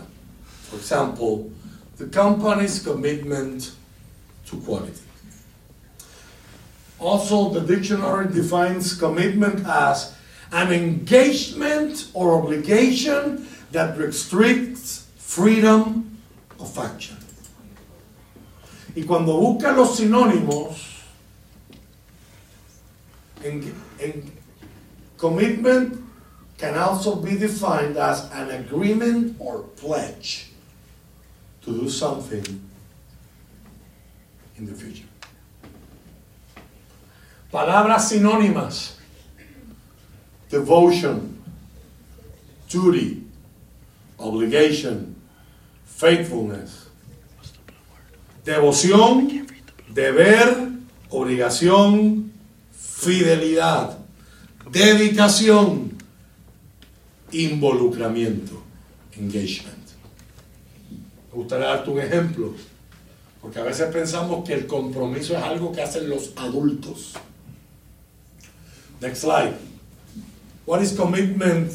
For 0.64 0.78
example, 0.78 1.52
the 1.98 2.08
company's 2.08 2.82
commitment 2.82 3.72
to 4.48 4.58
quality. 4.62 5.02
Also, 7.00 7.50
the 7.50 7.62
dictionary 7.62 8.34
defines 8.34 8.94
commitment 8.98 9.66
as 9.68 10.16
an 10.52 10.72
engagement 10.72 12.08
or 12.14 12.42
obligation 12.42 13.48
that 13.72 13.98
restricts 13.98 15.08
freedom 15.18 16.18
of 16.60 16.78
action. 16.80 17.18
Y 18.96 19.04
cuando 19.04 19.38
busca 19.38 19.76
los 19.76 20.00
sinónimos, 20.00 20.85
en, 23.46 23.74
en- 24.00 24.32
commitment 25.18 26.02
can 26.58 26.76
also 26.78 27.16
be 27.16 27.38
defined 27.38 27.98
as 27.98 28.30
an 28.32 28.50
agreement 28.52 29.36
or 29.40 29.60
pledge 29.76 30.52
to 31.62 31.72
do 31.72 31.90
something 31.90 32.44
in 34.58 34.66
the 34.66 34.74
future. 34.74 35.06
Palabras 37.52 38.10
sinónimas. 38.12 38.94
Devotion, 40.50 41.42
duty, 42.70 43.24
obligation, 44.20 45.16
faithfulness. 45.86 46.88
Devoción, 48.46 49.48
deber, 49.92 50.72
obligación, 51.12 52.25
fidelidad, 52.96 53.98
dedicación, 54.72 55.92
involucramiento, 57.32 58.64
engagement. 59.18 59.76
Me 61.30 61.36
gustaría 61.36 61.68
darte 61.68 61.90
un 61.90 62.00
ejemplo, 62.00 62.54
porque 63.42 63.60
a 63.60 63.64
veces 63.64 63.92
pensamos 63.92 64.48
que 64.48 64.54
el 64.54 64.66
compromiso 64.66 65.36
es 65.36 65.44
algo 65.44 65.74
que 65.74 65.82
hacen 65.82 66.10
los 66.10 66.32
adultos. 66.38 67.14
Next 69.02 69.22
slide. 69.22 69.54
What 70.66 70.82
is 70.82 70.94
commitment 70.94 71.74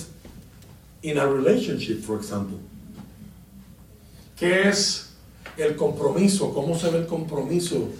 in 1.02 1.18
a 1.18 1.26
relationship, 1.26 2.02
for 2.02 2.18
example? 2.18 2.58
¿Qué 4.36 4.68
es 4.68 5.10
el 5.58 5.76
compromiso? 5.76 6.52
¿Cómo 6.54 6.76
se 6.78 6.90
ve 6.90 6.98
el 7.00 7.06
compromiso 7.06 7.90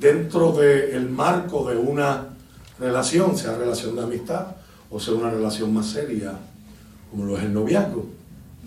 dentro 0.00 0.52
del 0.52 1.10
marco 1.10 1.68
de 1.68 1.76
una 1.76 2.31
relación, 2.82 3.36
sea 3.36 3.56
relación 3.56 3.96
de 3.96 4.02
amistad 4.02 4.46
o 4.90 5.00
sea 5.00 5.14
una 5.14 5.30
relación 5.30 5.72
más 5.72 5.86
seria, 5.86 6.38
como 7.10 7.24
lo 7.24 7.38
es 7.38 7.44
el 7.44 7.54
noviazgo 7.54 8.06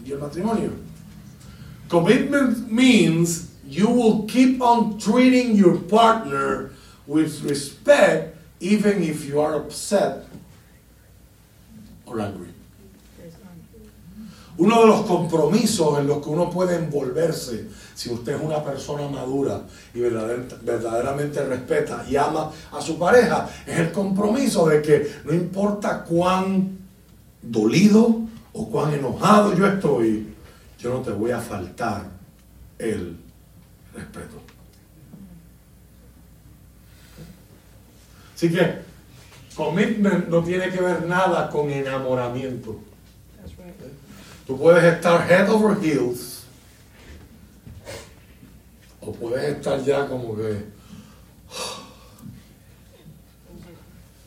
y 0.03 0.11
el 0.11 0.19
matrimonio? 0.19 0.71
Commitment 1.87 2.71
means 2.71 3.49
you 3.67 3.87
will 3.87 4.25
keep 4.27 4.59
on 4.61 4.97
treating 4.97 5.55
your 5.55 5.77
partner 5.87 6.71
with 7.05 7.43
respect 7.43 8.35
even 8.59 9.03
if 9.03 9.25
you 9.25 9.39
are 9.39 9.55
upset 9.55 10.25
or 12.07 12.19
angry. 12.19 12.49
Uno 14.57 14.81
de 14.81 14.87
los 14.87 15.05
compromisos 15.05 15.99
en 15.99 16.07
los 16.07 16.23
que 16.23 16.29
uno 16.29 16.49
puede 16.49 16.77
envolverse, 16.77 17.67
si 17.95 18.11
usted 18.11 18.35
es 18.35 18.41
una 18.41 18.61
persona 18.63 19.07
madura 19.07 19.61
y 19.93 19.99
verdader- 19.99 20.59
verdaderamente 20.61 21.43
respeta 21.45 22.05
y 22.07 22.17
ama 22.17 22.51
a 22.71 22.81
su 22.81 22.99
pareja, 22.99 23.49
es 23.65 23.79
el 23.79 23.91
compromiso 23.91 24.67
de 24.67 24.81
que 24.81 25.11
no 25.23 25.33
importa 25.33 26.03
cuán 26.03 26.77
dolido 27.41 28.19
o 28.53 28.69
cuán 28.69 28.93
enojado 28.93 29.55
yo 29.55 29.65
estoy, 29.65 30.27
yo 30.77 30.93
no 30.93 30.99
te 31.01 31.11
voy 31.11 31.31
a 31.31 31.39
faltar 31.39 32.03
el 32.77 33.17
respeto. 33.93 34.41
Así 38.35 38.51
que 38.51 38.79
commitment 39.55 40.27
no 40.27 40.43
tiene 40.43 40.69
que 40.69 40.81
ver 40.81 41.05
nada 41.05 41.49
con 41.49 41.69
enamoramiento. 41.69 42.77
Tú 44.45 44.59
puedes 44.59 44.83
estar 44.83 45.31
head 45.31 45.49
over 45.49 45.77
heels 45.81 46.34
o 49.05 49.11
puedes 49.11 49.57
estar 49.57 49.83
ya 49.83 50.07
como 50.07 50.35
que 50.35 50.63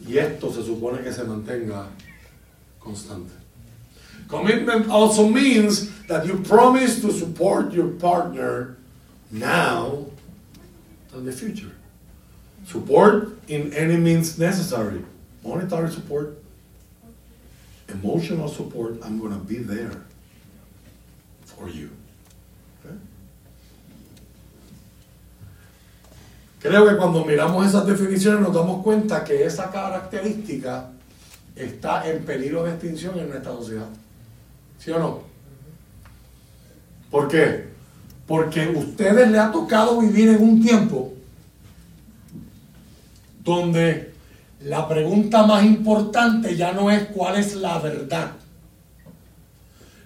y 0.06 0.16
esto 0.16 0.52
se 0.52 0.62
supone 0.62 1.02
que 1.02 1.12
se 1.12 1.24
mantenga 1.24 1.86
constante. 2.80 3.32
Commitment 4.28 4.88
also 4.90 5.28
means 5.28 5.90
that 6.06 6.26
you 6.26 6.38
promise 6.38 7.00
to 7.00 7.12
support 7.12 7.72
your 7.72 7.88
partner 7.88 8.76
now 9.30 10.06
and 11.14 11.26
the 11.26 11.32
future. 11.32 11.72
Support 12.66 13.38
in 13.48 13.72
any 13.72 13.96
means 13.96 14.38
necessary. 14.38 15.02
Monetary 15.42 15.90
support, 15.90 16.38
emotional 17.88 18.48
support, 18.48 18.98
I'm 19.02 19.18
going 19.18 19.32
to 19.32 19.38
be 19.38 19.58
there 19.58 20.04
for 21.46 21.68
you. 21.68 21.90
Creo 26.60 26.88
que 26.88 26.96
cuando 26.96 27.24
miramos 27.24 27.66
esas 27.66 27.86
definiciones 27.86 28.40
nos 28.40 28.52
damos 28.52 28.82
cuenta 28.82 29.22
que 29.22 29.44
esa 29.44 29.70
característica 29.70 30.90
está 31.54 32.08
en 32.08 32.24
peligro 32.24 32.64
de 32.64 32.72
extinción 32.72 33.18
en 33.18 33.28
nuestra 33.28 33.52
sociedad. 33.52 33.88
¿Sí 34.78 34.90
o 34.90 34.98
no? 34.98 35.22
¿Por 37.10 37.28
qué? 37.28 37.68
Porque 38.26 38.64
a 38.64 38.70
ustedes 38.70 39.30
les 39.30 39.40
ha 39.40 39.52
tocado 39.52 40.00
vivir 40.00 40.28
en 40.30 40.42
un 40.42 40.62
tiempo 40.62 41.14
donde 43.42 44.12
la 44.60 44.88
pregunta 44.88 45.46
más 45.46 45.64
importante 45.64 46.56
ya 46.56 46.72
no 46.72 46.90
es 46.90 47.04
cuál 47.06 47.36
es 47.36 47.54
la 47.54 47.78
verdad. 47.78 48.32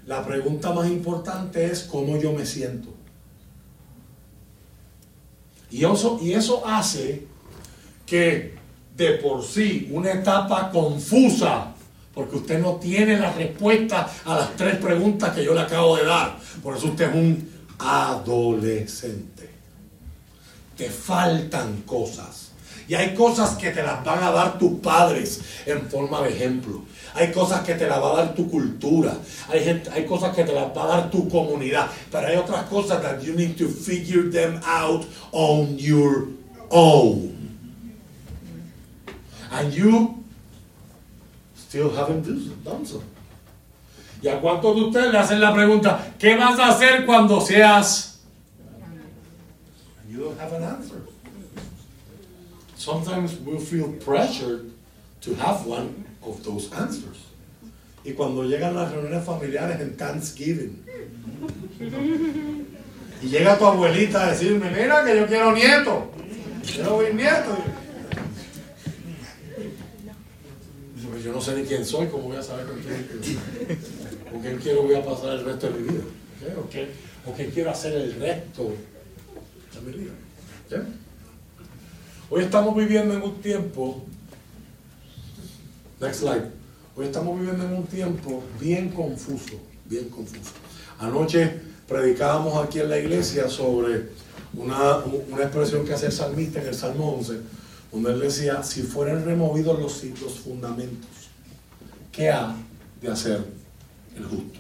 La 0.06 0.24
pregunta 0.24 0.72
más 0.72 0.88
importante 0.88 1.64
es 1.64 1.84
cómo 1.84 2.18
yo 2.18 2.32
me 2.32 2.44
siento. 2.44 2.91
Y 5.72 5.84
eso, 5.84 6.18
y 6.20 6.32
eso 6.32 6.66
hace 6.66 7.26
que 8.06 8.54
de 8.94 9.12
por 9.14 9.42
sí 9.42 9.88
una 9.90 10.12
etapa 10.12 10.70
confusa 10.70 11.72
Porque 12.14 12.36
usted 12.36 12.60
no 12.60 12.76
tiene 12.76 13.18
la 13.18 13.32
respuesta 13.32 14.06
a 14.26 14.34
las 14.36 14.54
tres 14.54 14.76
preguntas 14.76 15.34
que 15.34 15.42
yo 15.44 15.54
le 15.54 15.62
acabo 15.62 15.96
de 15.96 16.04
dar. 16.04 16.36
Por 16.62 16.76
eso 16.76 16.88
usted 16.88 17.08
es 17.08 17.14
un 17.14 17.50
adolescente. 17.78 19.48
Te 20.76 20.90
faltan 20.90 21.82
cosas. 21.86 22.50
Y 22.86 22.94
hay 22.94 23.14
cosas 23.14 23.56
que 23.56 23.70
te 23.70 23.82
las 23.82 24.04
van 24.04 24.22
a 24.22 24.30
dar 24.30 24.58
tus 24.58 24.78
padres 24.80 25.40
en 25.64 25.88
forma 25.88 26.20
de 26.20 26.34
ejemplo. 26.34 26.84
Hay 27.14 27.30
cosas 27.30 27.62
que 27.64 27.74
te 27.74 27.86
las 27.86 28.00
va 28.00 28.12
a 28.12 28.16
dar 28.24 28.34
tu 28.34 28.48
cultura. 28.48 29.14
Hay, 29.50 29.60
gente, 29.62 29.90
hay 29.90 30.06
cosas 30.06 30.34
que 30.34 30.44
te 30.44 30.52
las 30.52 30.76
va 30.76 30.84
a 30.84 30.86
dar 30.86 31.10
tu 31.10 31.28
comunidad. 31.28 31.88
Pero 32.10 32.26
hay 32.26 32.36
otras 32.36 32.64
cosas 32.68 33.02
that 33.02 33.20
you 33.20 33.34
need 33.34 33.56
to 33.56 33.68
figure 33.68 34.30
them 34.30 34.60
out 34.64 35.04
on 35.32 35.76
your 35.78 36.28
own. 36.70 37.32
And 39.50 39.72
you 39.72 40.24
still 41.54 41.90
haven't 41.94 42.24
done 42.64 42.86
so. 42.86 43.02
¿Y 44.22 44.28
a 44.28 44.40
cuántos 44.40 44.76
de 44.76 44.82
ustedes 44.82 45.12
le 45.12 45.18
hacen 45.18 45.40
la 45.40 45.52
pregunta, 45.52 46.14
¿qué 46.18 46.36
vas 46.36 46.58
a 46.58 46.68
hacer 46.68 47.04
cuando 47.04 47.40
seas? 47.40 48.20
And 50.00 50.10
you 50.10 50.20
don't 50.20 50.40
have 50.40 50.52
an 50.52 50.62
answer. 50.62 51.02
Sometimes 52.76 53.38
we 53.40 53.58
feel 53.58 53.92
pressured 54.04 54.72
to 55.22 55.34
have 55.36 55.66
one 55.66 56.04
of 56.22 56.42
those 56.42 56.70
answers. 56.72 57.18
Y 58.04 58.12
cuando 58.12 58.42
llegan 58.44 58.74
las 58.74 58.90
reuniones 58.90 59.24
familiares 59.24 59.80
en 59.80 59.96
Thanksgiving, 59.96 60.84
y 63.22 63.26
llega 63.28 63.56
tu 63.56 63.64
abuelita 63.64 64.26
a 64.26 64.30
decirme, 64.32 64.70
mira 64.70 65.04
que 65.04 65.16
yo 65.16 65.26
quiero 65.26 65.52
nieto, 65.52 66.10
quiero 66.64 67.12
nieto. 67.12 67.56
Pues 71.10 71.24
yo 71.24 71.32
no 71.32 71.40
sé 71.40 71.54
ni 71.54 71.62
quién 71.62 71.84
soy, 71.84 72.08
¿cómo 72.08 72.24
voy 72.24 72.36
a 72.36 72.42
saber 72.42 72.66
con 72.66 72.80
quién, 72.80 73.06
con 74.30 74.40
quién 74.40 74.58
quiero 74.58 74.82
voy 74.82 74.96
a 74.96 75.04
pasar 75.04 75.34
el 75.34 75.44
resto 75.44 75.68
de 75.68 75.78
mi 75.78 75.88
vida? 75.88 76.02
¿O, 76.58 76.68
qué, 76.68 76.88
¿O 77.24 77.34
qué 77.36 77.46
quiero 77.50 77.70
hacer 77.70 77.92
el 77.92 78.14
resto 78.14 78.74
de 79.74 79.80
mi 79.82 79.98
vida? 79.98 80.12
Hoy 82.30 82.42
estamos 82.42 82.74
viviendo 82.74 83.14
en 83.14 83.22
un 83.22 83.40
tiempo, 83.40 84.02
next 86.02 86.20
slide, 86.20 86.50
hoy 86.96 87.06
estamos 87.06 87.38
viviendo 87.38 87.64
en 87.64 87.74
un 87.74 87.84
tiempo 87.84 88.42
bien 88.60 88.90
confuso, 88.90 89.54
bien 89.84 90.08
confuso. 90.08 90.50
Anoche 90.98 91.60
predicábamos 91.86 92.62
aquí 92.62 92.80
en 92.80 92.90
la 92.90 92.98
iglesia 92.98 93.48
sobre 93.48 94.08
una, 94.54 94.96
una 94.96 95.42
expresión 95.44 95.86
que 95.86 95.94
hace 95.94 96.06
el 96.06 96.12
salmista 96.12 96.60
en 96.60 96.66
el 96.66 96.74
Salmo 96.74 97.14
11, 97.14 97.40
donde 97.92 98.12
él 98.12 98.20
decía, 98.20 98.64
si 98.64 98.82
fueran 98.82 99.24
removidos 99.24 99.78
los, 99.78 100.02
los 100.20 100.40
fundamentos, 100.40 101.08
¿qué 102.10 102.30
ha 102.30 102.56
de 103.00 103.08
hacer 103.08 103.44
el 104.16 104.24
justo? 104.24 104.58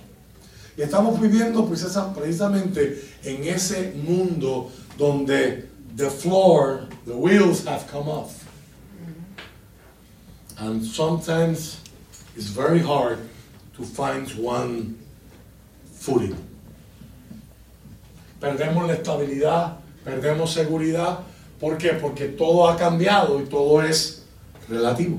Y 0.76 0.82
estamos 0.82 1.20
viviendo 1.20 1.66
precisamente 1.66 3.02
en 3.24 3.44
ese 3.44 3.92
mundo 4.06 4.70
donde 4.96 5.68
the 5.96 6.08
floor, 6.08 6.88
the 7.04 7.12
wheels 7.12 7.66
have 7.66 7.84
come 7.90 8.08
off. 8.08 8.41
And 10.62 10.84
sometimes 10.84 11.80
it's 12.36 12.46
very 12.46 12.78
hard 12.78 13.18
to 13.74 13.82
find 13.82 14.30
one 14.38 14.96
footing. 15.90 16.36
Perdemos 18.40 18.86
la 18.86 18.94
estabilidad, 18.94 19.78
perdemos 20.06 20.54
seguridad. 20.54 21.24
¿Por 21.58 21.78
qué? 21.78 21.98
Porque 22.00 22.36
todo 22.38 22.68
ha 22.68 22.76
cambiado 22.76 23.40
y 23.40 23.46
todo 23.46 23.82
es 23.82 24.22
relativo. 24.68 25.18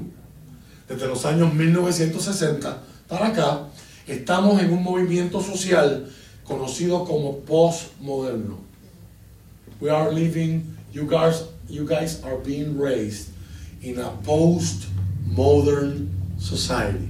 Desde 0.87 1.07
los 1.07 1.25
años 1.25 1.53
1960 1.53 2.77
para 3.09 3.27
acá, 3.27 3.67
estamos 4.07 4.61
en 4.61 4.71
un 4.71 4.81
movimiento 4.81 5.41
social 5.41 6.09
conocido 6.45 7.03
como 7.03 7.39
postmoderno. 7.39 8.59
We 9.81 9.89
are 9.89 10.09
living, 10.09 10.77
you 10.93 11.05
guys, 11.05 11.43
you 11.67 11.85
guys 11.85 12.23
are 12.23 12.37
being 12.37 12.79
raised 12.79 13.33
in 13.81 13.99
a 13.99 14.09
post-modern 15.35 16.09
society. 16.39 17.09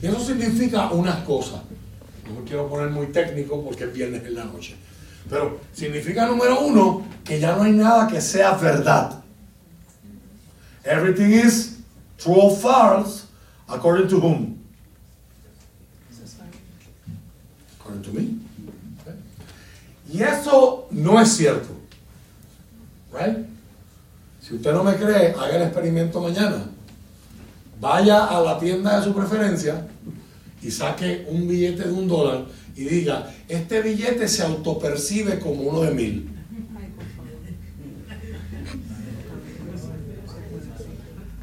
Y 0.00 0.06
eso 0.06 0.20
significa 0.20 0.90
unas 0.90 1.24
cosas. 1.24 1.60
No 2.26 2.40
me 2.40 2.44
quiero 2.44 2.68
poner 2.68 2.90
muy 2.90 3.06
técnico 3.06 3.62
porque 3.62 3.84
es 3.84 3.92
viernes 3.92 4.24
en 4.24 4.34
la 4.34 4.44
noche. 4.44 4.74
Pero 5.28 5.60
significa, 5.72 6.26
número 6.26 6.60
uno, 6.60 7.04
que 7.24 7.38
ya 7.38 7.54
no 7.56 7.62
hay 7.62 7.72
nada 7.72 8.08
que 8.08 8.20
sea 8.20 8.54
verdad. 8.54 9.22
Everything 10.84 11.30
is 11.30 11.78
true 12.18 12.34
or 12.34 12.56
false, 12.56 13.26
according 13.68 14.08
to 14.08 14.18
whom? 14.18 14.58
According 17.78 18.02
to 18.02 18.12
me. 18.12 18.38
Y 20.12 20.22
eso 20.22 20.88
no 20.90 21.20
es 21.20 21.36
cierto. 21.36 21.70
Right? 23.12 23.46
Si 24.40 24.54
usted 24.56 24.72
no 24.72 24.82
me 24.82 24.96
cree, 24.96 25.32
haga 25.32 25.56
el 25.56 25.62
experimento 25.62 26.20
mañana. 26.20 26.71
Vaya 27.82 28.26
a 28.26 28.40
la 28.40 28.60
tienda 28.60 28.96
de 28.96 29.04
su 29.04 29.12
preferencia 29.12 29.84
y 30.62 30.70
saque 30.70 31.26
un 31.28 31.48
billete 31.48 31.88
de 31.88 31.92
un 31.92 32.06
dólar 32.06 32.44
y 32.76 32.84
diga, 32.84 33.28
este 33.48 33.82
billete 33.82 34.28
se 34.28 34.44
autopercibe 34.44 35.40
como 35.40 35.62
uno 35.62 35.80
de 35.80 35.90
mil. 35.90 36.30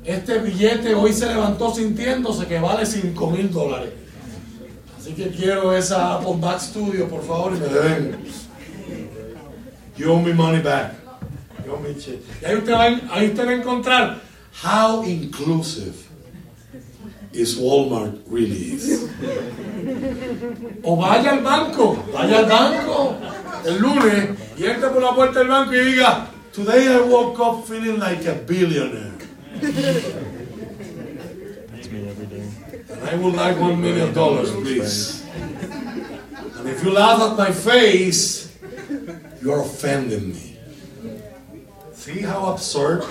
Este 0.05 0.39
billete 0.39 0.95
hoy 0.95 1.11
se 1.11 1.25
levantó 1.27 1.75
sintiéndose 1.75 2.47
que 2.47 2.57
vale 2.57 2.85
5 2.85 3.31
mil 3.31 3.51
dólares. 3.51 3.89
Así 4.97 5.11
que 5.11 5.31
quiero 5.31 5.75
esa 5.75 6.13
Apple 6.13 6.37
Back 6.39 6.61
Studio, 6.61 7.09
por 7.09 7.21
favor, 7.21 7.51
y 7.53 7.59
me 7.59 7.67
deben. 7.67 8.17
Owe 10.07 10.21
me 10.21 10.33
money 10.33 10.61
back. 10.61 10.93
Owe 11.69 11.81
me 11.81 11.89
Y 11.89 12.45
ahí 12.45 12.55
usted, 12.55 12.71
va, 12.71 12.83
ahí 13.11 13.27
usted 13.27 13.45
va 13.45 13.51
a 13.51 13.55
encontrar 13.55 14.21
how 14.63 15.03
inclusive 15.03 16.08
is 17.33 17.57
Walmart 17.57 18.21
really 18.27 18.73
is. 18.73 19.09
O 20.83 20.95
vaya 20.95 21.31
al 21.31 21.41
banco, 21.41 21.95
vaya 22.11 22.39
al 22.39 22.45
banco 22.45 23.15
el 23.65 23.79
lunes 23.79 24.29
y 24.57 24.65
entre 24.65 24.89
por 24.89 25.01
la 25.01 25.13
puerta 25.13 25.39
del 25.39 25.47
banco 25.47 25.73
y 25.73 25.79
diga, 25.79 26.27
Today 26.51 26.87
I 26.87 27.01
woke 27.01 27.39
up 27.39 27.67
feeling 27.67 27.99
like 27.99 28.25
a 28.25 28.33
billionaire. 28.33 29.13
That's 29.61 29.75
me 31.91 32.09
every 32.09 32.25
day. 32.25 32.49
And 32.89 33.09
I 33.09 33.15
would 33.15 33.35
like 33.35 33.59
one 33.59 33.79
million 33.79 34.13
dollars, 34.13 34.51
please. 34.51 35.23
And 36.57 36.67
if 36.67 36.83
you 36.83 36.91
laugh 36.91 37.21
at 37.21 37.37
my 37.37 37.51
face, 37.51 38.57
you're 39.41 39.61
offending 39.61 40.29
me. 40.33 40.57
See 41.93 42.21
how 42.21 42.51
absurd 42.51 43.03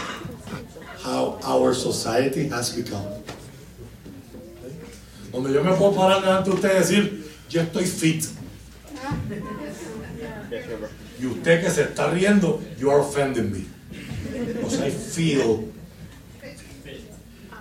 how 1.03 1.39
our 1.45 1.73
society 1.73 2.49
has 2.49 2.75
become. 2.75 3.07
Donde 5.33 5.53
yo 5.53 5.63
me 5.63 5.73
puedo 5.73 5.95
parar 5.95 6.21
delante 6.23 6.51
de 6.51 6.57
usted 6.57 6.75
y 6.75 6.79
decir, 6.79 7.33
yo 7.49 7.61
estoy 7.63 7.85
fit. 7.85 8.25
Y 11.21 11.27
usted 11.27 11.63
que 11.63 11.71
se 11.71 11.83
está 11.83 12.11
riendo, 12.11 12.63
you 12.79 12.91
are 12.91 13.01
offending 13.01 13.53
me. 13.53 13.67
Because 14.33 14.81
I 14.81 14.91
feel 14.91 15.73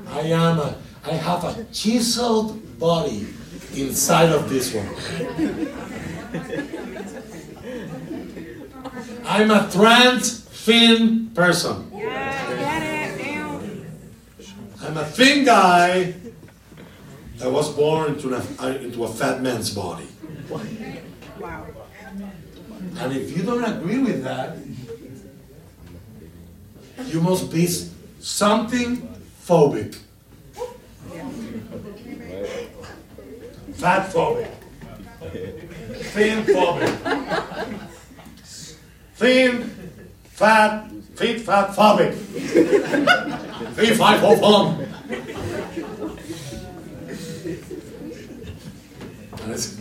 I 0.07 0.21
am 0.31 0.59
a, 0.59 0.75
I 1.03 1.11
have 1.11 1.43
a 1.43 1.65
chiseled 1.71 2.79
body 2.79 3.27
inside 3.75 4.31
of 4.31 4.49
this 4.49 4.73
one. 4.73 4.87
I'm 9.25 9.51
a 9.51 9.69
trans 9.71 10.41
thin 10.41 11.31
person. 11.33 11.91
I'm 14.81 14.97
a 14.97 15.05
thin 15.05 15.43
guy 15.43 16.13
that 17.37 17.51
was 17.51 17.73
born 17.73 18.13
into 18.13 18.33
a, 18.33 18.41
uh, 18.59 18.67
into 18.81 19.03
a 19.03 19.07
fat 19.07 19.41
man's 19.41 19.73
body. 19.73 20.07
Wow. 21.39 21.67
And 22.99 23.13
if 23.13 23.35
you 23.35 23.43
don't 23.43 23.63
agree 23.63 23.99
with 23.99 24.23
that, 24.23 24.57
you 27.05 27.21
must 27.21 27.51
be 27.51 27.67
something 28.19 29.07
phobic. 29.45 29.99
Fat 33.73 34.11
phobic. 34.11 34.51
Thin 36.13 36.43
phobic. 36.43 37.79
Thin, 39.15 39.63
fat, 40.23 40.91
fit, 41.15 41.41
fat 41.41 41.69
phobic. 41.75 42.13
Three, 43.75 43.93
five, 43.93 44.19
four, 44.21 44.37
fun. 44.37 44.87
And 49.47 49.55
it's, 49.55 49.77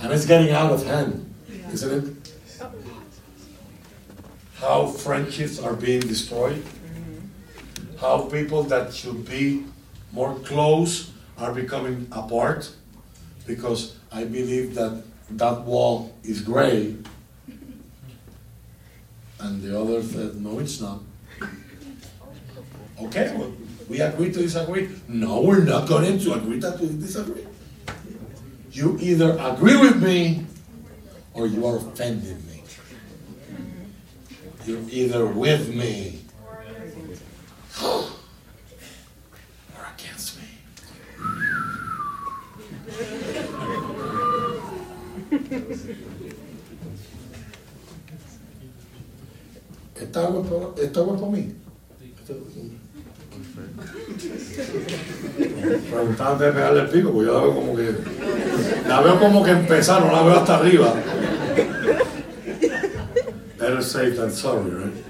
and 0.00 0.12
it's 0.12 0.26
getting 0.26 0.50
out 0.50 0.72
of 0.72 0.84
hand, 0.84 1.32
isn't 1.70 2.08
it? 2.08 2.32
How 4.56 4.86
friendships 4.88 5.60
are 5.60 5.74
being 5.74 6.00
destroyed. 6.00 6.56
Mm-hmm. 6.64 7.98
How 7.98 8.22
people 8.22 8.64
that 8.64 8.92
should 8.92 9.24
be 9.24 9.64
more 10.10 10.34
close 10.40 11.12
are 11.38 11.54
becoming 11.54 12.08
apart 12.10 12.68
because 13.46 13.96
I 14.10 14.24
believe 14.24 14.74
that 14.74 15.04
that 15.30 15.60
wall 15.60 16.12
is 16.24 16.40
gray 16.40 16.96
and 19.38 19.62
the 19.62 19.80
other 19.80 20.02
said, 20.02 20.34
no, 20.34 20.58
it's 20.58 20.80
not. 20.80 21.00
Okay, 22.98 23.36
well, 23.36 23.52
we 23.90 24.00
agree 24.00 24.32
to 24.32 24.38
disagree. 24.40 24.88
No, 25.06 25.42
we're 25.42 25.62
not 25.62 25.86
going 25.86 26.18
to 26.18 26.32
agree 26.32 26.58
to 26.58 26.70
disagree. 26.78 27.45
You 28.76 28.98
either 29.00 29.38
agree 29.40 29.74
with 29.78 30.02
me 30.02 30.44
or 31.32 31.46
you 31.46 31.66
are 31.66 31.78
offending 31.78 32.46
me. 32.46 32.62
You're 34.66 34.82
either 34.90 35.24
with 35.24 35.74
me 35.74 36.20
or 37.80 38.04
against 39.94 40.36
me. 40.36 40.48
¿Está 49.94 50.26
agua 50.26 50.74
está 50.76 51.00
agua 51.00 51.16
para 51.18 51.30
mí? 51.30 51.54
Preguntaba 55.90 56.32
antes 56.32 56.46
de 56.46 56.52
pegarle 56.52 56.80
el 56.80 56.88
pico, 56.88 57.12
porque 57.12 57.26
yo 57.26 57.34
la 57.34 57.40
veo 57.40 57.54
como 57.54 57.76
que. 57.76 57.94
La 58.88 59.00
veo 59.00 59.18
como 59.18 59.42
que 59.44 59.50
empezar, 59.50 60.04
no 60.04 60.12
la 60.12 60.22
veo 60.22 60.36
hasta 60.38 60.56
arriba. 60.56 60.94
Better 63.58 63.82
safe 63.82 64.12
than 64.12 64.30
sorry, 64.30 64.70
right? 64.70 65.06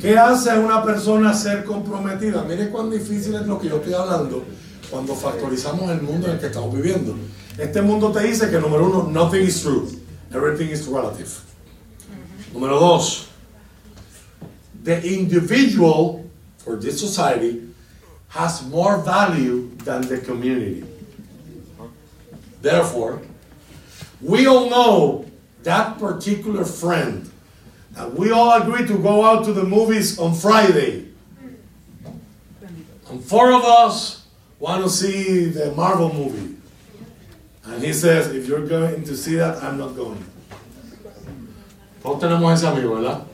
¿Qué 0.00 0.16
hace 0.16 0.56
una 0.56 0.84
persona 0.84 1.34
ser 1.34 1.64
comprometida? 1.64 2.44
Mire 2.44 2.68
cuán 2.68 2.88
difícil 2.88 3.34
es 3.34 3.46
lo 3.46 3.58
que 3.58 3.68
yo 3.68 3.76
estoy 3.76 3.94
hablando 3.94 4.44
cuando 4.90 5.14
factorizamos 5.14 5.90
el 5.90 6.00
mundo 6.02 6.28
en 6.28 6.34
el 6.34 6.38
que 6.38 6.46
estamos 6.46 6.72
viviendo. 6.72 7.16
Este 7.58 7.82
mundo 7.82 8.12
te 8.12 8.22
dice 8.22 8.48
que, 8.48 8.60
número 8.60 8.86
uno, 8.86 9.10
nothing 9.10 9.42
is 9.42 9.60
true, 9.60 9.88
everything 10.32 10.72
is 10.72 10.86
relative. 10.86 11.28
Número 12.52 12.78
dos, 12.78 13.27
the 14.88 15.04
individual 15.04 16.24
for 16.56 16.76
this 16.76 16.98
society 16.98 17.62
has 18.28 18.66
more 18.68 18.96
value 18.96 19.68
than 19.84 20.00
the 20.00 20.16
community. 20.16 20.82
Therefore, 22.62 23.20
we 24.22 24.46
all 24.46 24.70
know 24.70 25.26
that 25.62 25.98
particular 25.98 26.64
friend 26.64 27.30
that 27.92 28.14
we 28.14 28.30
all 28.30 28.62
agree 28.62 28.86
to 28.86 28.96
go 28.96 29.26
out 29.26 29.44
to 29.44 29.52
the 29.52 29.62
movies 29.62 30.18
on 30.18 30.32
Friday. 30.32 31.08
And 33.10 33.22
four 33.22 33.52
of 33.52 33.64
us 33.64 34.26
want 34.58 34.84
to 34.84 34.88
see 34.88 35.50
the 35.50 35.70
Marvel 35.72 36.10
movie. 36.14 36.56
And 37.64 37.82
he 37.82 37.92
says, 37.92 38.32
if 38.32 38.48
you're 38.48 38.66
going 38.66 39.04
to 39.04 39.14
see 39.14 39.34
that, 39.34 39.62
I'm 39.62 39.76
not 39.76 39.94
going. 39.94 40.24
Todos 42.02 42.22
tenemos 42.22 42.54
ese 42.54 42.64
amigo, 42.64 42.94
¿verdad? 42.94 43.28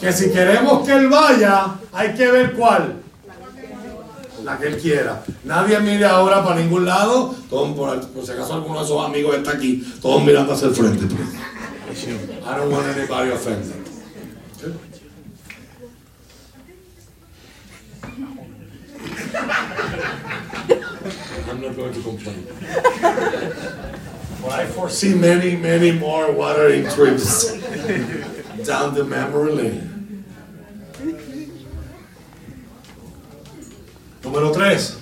Que 0.00 0.12
si 0.12 0.30
queremos 0.30 0.86
que 0.86 0.92
él 0.92 1.08
vaya, 1.08 1.74
hay 1.92 2.14
que 2.14 2.30
ver 2.30 2.52
cuál. 2.52 3.02
La 4.44 4.56
que 4.56 4.68
él 4.68 4.78
quiera. 4.78 5.22
Nadie 5.44 5.80
mire 5.80 6.04
ahora 6.04 6.44
para 6.44 6.60
ningún 6.60 6.86
lado. 6.86 7.34
Todos, 7.50 7.76
por, 7.76 8.00
por 8.08 8.24
si 8.24 8.32
acaso 8.32 8.54
alguno 8.54 8.78
de 8.78 8.84
esos 8.84 9.04
amigos 9.04 9.36
está 9.36 9.52
aquí, 9.52 9.84
todos 10.00 10.22
mirando 10.22 10.52
hacia 10.52 10.68
el 10.68 10.74
frente. 10.74 11.04
I 11.04 12.56
don't 12.56 12.70
want 12.70 12.86
anybody 12.86 13.30
offended. 13.30 13.74
I'm 21.50 21.60
not 21.60 21.76
going 21.76 21.92
to 21.92 22.00
complain. 22.02 22.46
But 24.42 24.52
I 24.52 24.66
foresee 24.66 25.14
many, 25.14 25.56
many 25.56 25.92
more 25.92 26.30
watering 26.30 26.88
trips 26.88 27.52
down 28.64 28.94
the 28.94 29.04
memory 29.04 29.52
lane. 29.52 29.87
Número 34.28 34.52
tres. 34.52 35.00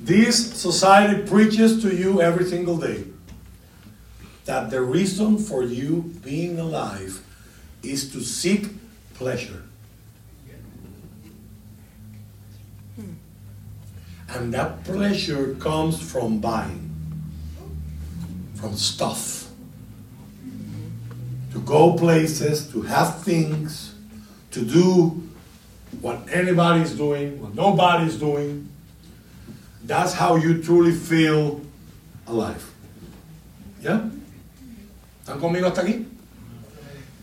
This 0.00 0.54
society 0.54 1.20
preaches 1.28 1.82
to 1.82 1.94
you 1.94 2.22
every 2.22 2.46
single 2.46 2.78
day 2.78 3.04
that 4.46 4.70
the 4.70 4.80
reason 4.80 5.36
for 5.36 5.62
you 5.62 6.10
being 6.24 6.58
alive 6.58 7.22
is 7.82 8.10
to 8.12 8.22
seek 8.22 8.68
pleasure. 9.12 9.64
And 14.30 14.54
that 14.54 14.82
pleasure 14.84 15.54
comes 15.56 16.00
from 16.00 16.40
buying, 16.40 16.88
from 18.54 18.76
stuff. 18.76 19.50
To 21.52 21.60
go 21.60 21.98
places, 21.98 22.66
to 22.72 22.80
have 22.80 23.22
things, 23.22 23.94
to 24.52 24.64
do 24.64 25.29
what 26.00 26.18
anybody's 26.32 26.92
doing, 26.92 27.40
what 27.40 27.54
nobody's 27.54 28.16
doing. 28.16 28.68
That's 29.84 30.14
how 30.14 30.36
you 30.36 30.62
truly 30.62 30.92
feel 30.92 31.60
alive. 32.26 32.64
¿Ya? 33.82 34.10
¿Están 35.24 35.40
conmigo 35.40 35.66
hasta 35.66 35.82
aquí? 35.82 36.06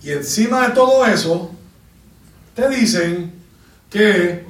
Y 0.03 0.11
encima 0.11 0.67
de 0.67 0.75
todo 0.75 1.03
eso, 1.05 1.51
te 2.55 2.69
dicen 2.69 3.32
que 3.89 4.45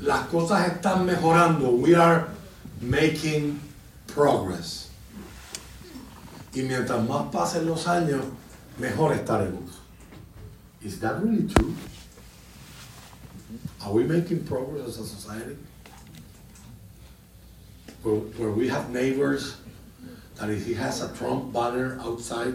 las 0.00 0.26
cosas 0.28 0.66
están 0.72 1.04
mejorando. 1.04 1.70
We 1.70 1.94
are 1.94 2.26
making 2.80 3.60
progress. 4.06 4.90
Y 6.54 6.62
mientras 6.62 7.06
más 7.06 7.30
pasen 7.30 7.66
los 7.66 7.86
años, 7.86 8.24
mejor 8.78 9.12
estaremos. 9.12 9.80
Is 10.82 11.00
that 11.00 11.20
really 11.22 11.46
true? 11.48 11.74
Are 13.86 13.92
we 13.92 14.02
making 14.02 14.42
progress 14.42 14.88
as 14.88 14.98
a 14.98 15.06
society? 15.06 15.56
Where, 18.02 18.16
where 18.16 18.50
we 18.50 18.66
have 18.66 18.90
neighbors 18.90 19.58
that 20.34 20.50
if 20.50 20.66
he 20.66 20.74
has 20.74 21.02
a 21.02 21.16
Trump 21.16 21.52
banner 21.52 21.96
outside, 22.00 22.54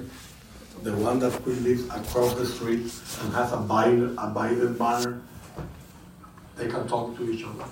the 0.84 0.92
one 0.92 1.20
that 1.20 1.48
lives 1.48 1.86
across 1.86 2.34
the 2.34 2.46
street 2.46 2.92
and 3.24 3.34
has 3.34 3.54
a 3.54 3.58
Biden, 3.58 4.14
a 4.16 4.28
Biden 4.36 4.78
banner, 4.78 5.22
they 6.58 6.68
can 6.68 6.86
talk 6.86 7.16
to 7.16 7.32
each 7.32 7.46
other. 7.46 7.64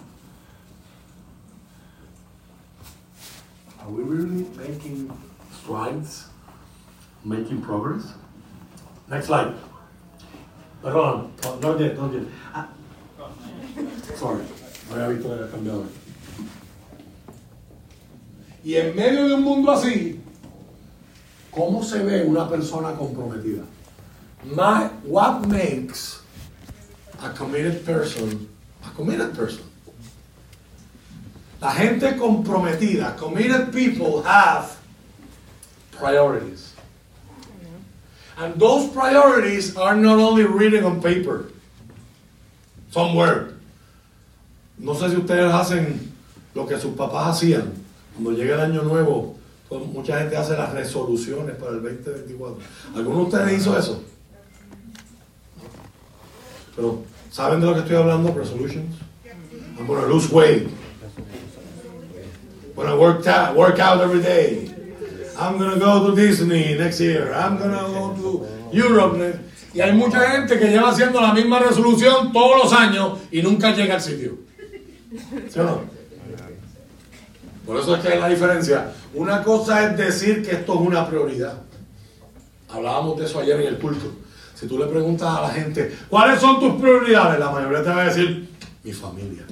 Are 3.81 3.89
we 3.89 4.03
really 4.03 4.45
making 4.55 5.11
strides? 5.51 6.27
Making 7.25 7.61
progress? 7.61 8.13
Next 9.09 9.25
slide. 9.25 9.53
Perdón, 10.81 11.29
not 11.61 11.77
yet, 11.77 11.97
not 11.97 12.13
yet. 12.13 12.23
Sorry, 14.17 14.43
no 14.89 14.95
había 14.95 15.07
visto 15.09 15.27
que 15.27 15.33
había 15.33 15.51
cambiado. 15.51 15.85
Y 18.63 18.75
en 18.75 18.95
medio 18.95 19.27
de 19.27 19.33
un 19.35 19.43
mundo 19.43 19.71
así, 19.71 20.19
¿cómo 21.51 21.83
se 21.83 22.03
ve 22.03 22.23
una 22.23 22.49
persona 22.49 22.93
comprometida? 22.93 23.63
My, 24.43 24.89
what 25.03 25.47
makes 25.47 26.21
a 27.21 27.29
committed 27.29 27.85
person 27.85 28.47
a 28.85 28.89
committed 28.95 29.35
person? 29.35 29.63
La 31.61 31.71
gente 31.71 32.17
comprometida, 32.17 33.17
committed 33.17 33.73
people 33.73 34.21
have 34.23 34.77
priorities. 35.91 36.73
And 38.37 38.55
those 38.57 38.89
priorities 38.91 39.75
are 39.75 39.95
not 39.95 40.17
only 40.19 40.45
written 40.45 40.85
on 40.85 41.01
paper, 41.01 41.51
somewhere. 42.91 43.58
No 44.79 44.95
sé 44.95 45.09
si 45.09 45.17
ustedes 45.17 45.53
hacen 45.53 45.99
lo 46.55 46.65
que 46.65 46.77
sus 46.79 46.93
papás 46.95 47.35
hacían. 47.35 47.73
Cuando 48.13 48.31
llega 48.31 48.55
el 48.55 48.61
año 48.71 48.83
nuevo, 48.83 49.35
pues, 49.67 49.85
mucha 49.87 50.19
gente 50.19 50.37
hace 50.37 50.55
las 50.57 50.71
resoluciones 50.73 51.55
para 51.55 51.71
el 51.73 51.81
2024. 51.83 52.57
¿Alguno 52.95 53.17
de 53.19 53.23
ustedes 53.23 53.59
hizo 53.61 53.77
eso? 53.77 54.01
Pero, 56.75 57.03
¿saben 57.31 57.59
de 57.59 57.67
lo 57.67 57.73
que 57.73 57.79
estoy 57.81 57.95
hablando? 57.97 58.33
Resolutions. 58.33 58.95
I'm 59.77 59.87
going 59.87 60.01
to 60.01 60.07
lose 60.07 60.29
weight. 60.31 60.67
I'm 60.67 62.75
going 62.75 62.89
to 62.89 62.95
work, 62.97 63.23
ta- 63.23 63.53
work 63.53 63.79
out 63.79 64.01
every 64.01 64.21
day. 64.21 64.71
I'm 65.37 65.57
going 65.57 65.71
to 65.73 65.79
go 65.79 66.07
to 66.09 66.15
Disney 66.15 66.75
next 66.77 66.99
year. 66.99 67.33
I'm 67.33 67.57
going 67.57 67.71
to 67.71 67.91
go 67.91 68.13
to 68.15 68.47
Europe. 68.75 69.17
next- 69.17 69.39
Y 69.73 69.81
hay 69.81 69.91
mucha 69.93 70.19
gente 70.31 70.57
que 70.57 70.67
lleva 70.67 70.89
haciendo 70.89 71.21
la 71.21 71.31
misma 71.33 71.59
resolución 71.59 72.33
todos 72.33 72.63
los 72.63 72.73
años 72.73 73.19
y 73.31 73.41
nunca 73.43 73.71
llega 73.75 73.95
al 73.95 74.01
sitio. 74.01 74.37
¿Sí 75.49 75.59
o 75.59 75.63
no? 75.63 75.81
Por 77.65 77.77
eso 77.77 77.95
es 77.95 78.01
que 78.01 78.07
hay 78.07 78.19
la 78.19 78.29
diferencia. 78.29 78.93
Una 79.13 79.43
cosa 79.43 79.85
es 79.85 79.97
decir 79.97 80.43
que 80.43 80.55
esto 80.55 80.73
es 80.73 80.79
una 80.79 81.07
prioridad. 81.07 81.61
Hablábamos 82.67 83.19
de 83.19 83.25
eso 83.25 83.39
ayer 83.39 83.59
en 83.61 83.67
el 83.67 83.79
culto. 83.79 84.11
Si 84.55 84.67
tú 84.67 84.77
le 84.77 84.85
preguntas 84.87 85.27
a 85.27 85.41
la 85.41 85.49
gente, 85.49 85.95
¿cuáles 86.09 86.39
son 86.39 86.59
tus 86.59 86.81
prioridades? 86.81 87.39
La 87.39 87.51
mayoría 87.51 87.83
te 87.83 87.89
va 87.89 88.01
a 88.01 88.05
decir 88.05 88.49
Mi 88.83 88.91
familia. 88.91 89.43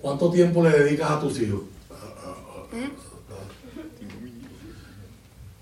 ¿Cuánto 0.00 0.30
tiempo 0.30 0.62
le 0.62 0.70
dedicas 0.70 1.10
a 1.10 1.20
tus 1.20 1.40
hijos? 1.40 1.62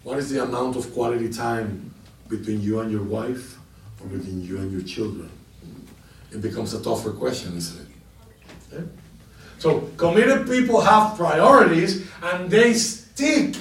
What 0.02 0.18
is 0.18 0.30
the 0.30 0.42
amount 0.42 0.76
of 0.76 0.92
quality 0.92 1.28
time 1.28 1.92
between 2.28 2.60
you 2.62 2.80
and 2.80 2.90
your 2.90 3.02
wife 3.02 3.58
or 4.00 4.08
between 4.08 4.42
you 4.42 4.58
and 4.58 4.72
your 4.72 4.82
children? 4.82 5.30
It 6.32 6.40
becomes 6.40 6.74
a 6.74 6.82
tougher 6.82 7.12
question, 7.12 7.56
isn't 7.56 7.80
it? 7.80 7.89
So 9.58 9.80
committed 9.96 10.48
people 10.48 10.80
have 10.80 11.16
priorities 11.16 12.08
and 12.22 12.50
they 12.50 12.74
stick 12.74 13.56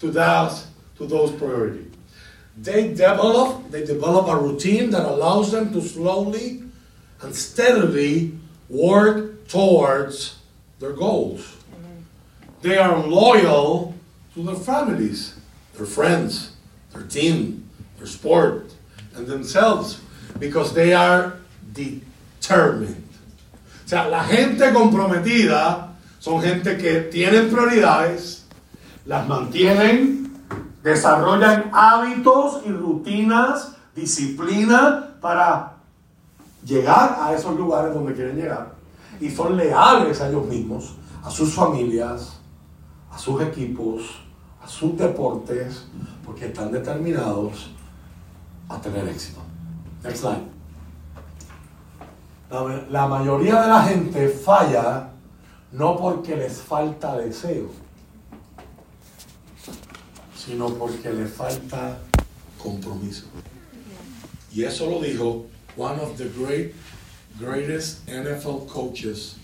to 0.00 0.10
that, 0.12 0.64
to 0.96 1.06
those 1.06 1.32
priorities. 1.32 1.92
They 2.56 2.88
develop, 2.88 3.70
they 3.70 3.84
develop 3.84 4.28
a 4.28 4.36
routine 4.36 4.90
that 4.90 5.04
allows 5.04 5.52
them 5.52 5.72
to 5.72 5.80
slowly 5.80 6.62
and 7.20 7.34
steadily 7.34 8.32
work 8.68 9.48
towards 9.48 10.38
their 10.78 10.92
goals. 10.92 11.40
Mm-hmm. 11.40 12.62
They 12.62 12.78
are 12.78 12.98
loyal 13.06 13.94
to 14.34 14.42
their 14.42 14.54
families, 14.54 15.34
their 15.74 15.86
friends, 15.86 16.52
their 16.92 17.02
team, 17.02 17.68
their 17.98 18.06
sport, 18.06 18.72
and 19.14 19.26
themselves 19.26 20.00
because 20.38 20.74
they 20.74 20.92
are 20.92 21.38
determined. 21.72 23.07
O 23.88 23.90
sea, 23.90 24.06
la 24.06 24.22
gente 24.22 24.70
comprometida 24.74 25.94
son 26.18 26.42
gente 26.42 26.76
que 26.76 27.00
tienen 27.10 27.48
prioridades, 27.48 28.46
las 29.06 29.26
mantienen, 29.26 30.30
desarrollan 30.82 31.70
hábitos 31.72 32.60
y 32.66 32.68
rutinas, 32.68 33.76
disciplina 33.96 35.14
para 35.22 35.76
llegar 36.66 37.16
a 37.18 37.32
esos 37.32 37.56
lugares 37.56 37.94
donde 37.94 38.12
quieren 38.12 38.36
llegar 38.36 38.74
y 39.22 39.30
son 39.30 39.56
leales 39.56 40.20
a 40.20 40.28
ellos 40.28 40.44
mismos, 40.44 40.94
a 41.24 41.30
sus 41.30 41.54
familias, 41.54 42.40
a 43.10 43.18
sus 43.18 43.40
equipos, 43.40 44.02
a 44.62 44.68
sus 44.68 44.98
deportes, 44.98 45.86
porque 46.26 46.44
están 46.44 46.70
determinados 46.70 47.70
a 48.68 48.78
tener 48.82 49.08
éxito. 49.08 49.40
Next 50.04 50.18
slide. 50.18 50.57
La, 52.50 53.06
mayoría 53.06 53.60
de 53.60 53.68
la 53.68 53.82
gente 53.84 54.28
falla 54.28 55.10
no 55.72 55.96
porque 55.98 56.34
les 56.34 56.62
falta 56.62 57.18
deseo, 57.18 57.68
sino 60.34 60.68
porque 60.70 61.10
les 61.12 61.30
falta 61.30 61.98
compromiso. 62.56 63.26
Y 64.50 64.64
eso 64.64 64.88
lo 64.88 65.00
dijo 65.00 65.46
one 65.76 66.00
of 66.00 66.16
the 66.16 66.28
great, 66.30 66.74
greatest 67.38 68.06
NFL 68.06 68.66
coaches 68.66 69.36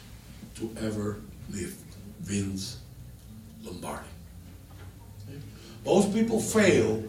to 0.55 0.71
ever 0.81 1.19
live, 1.51 1.77
Vince 2.21 2.79
Lombardi. 3.63 4.09
Most 5.85 6.15
people 6.15 6.41
fail 6.41 7.05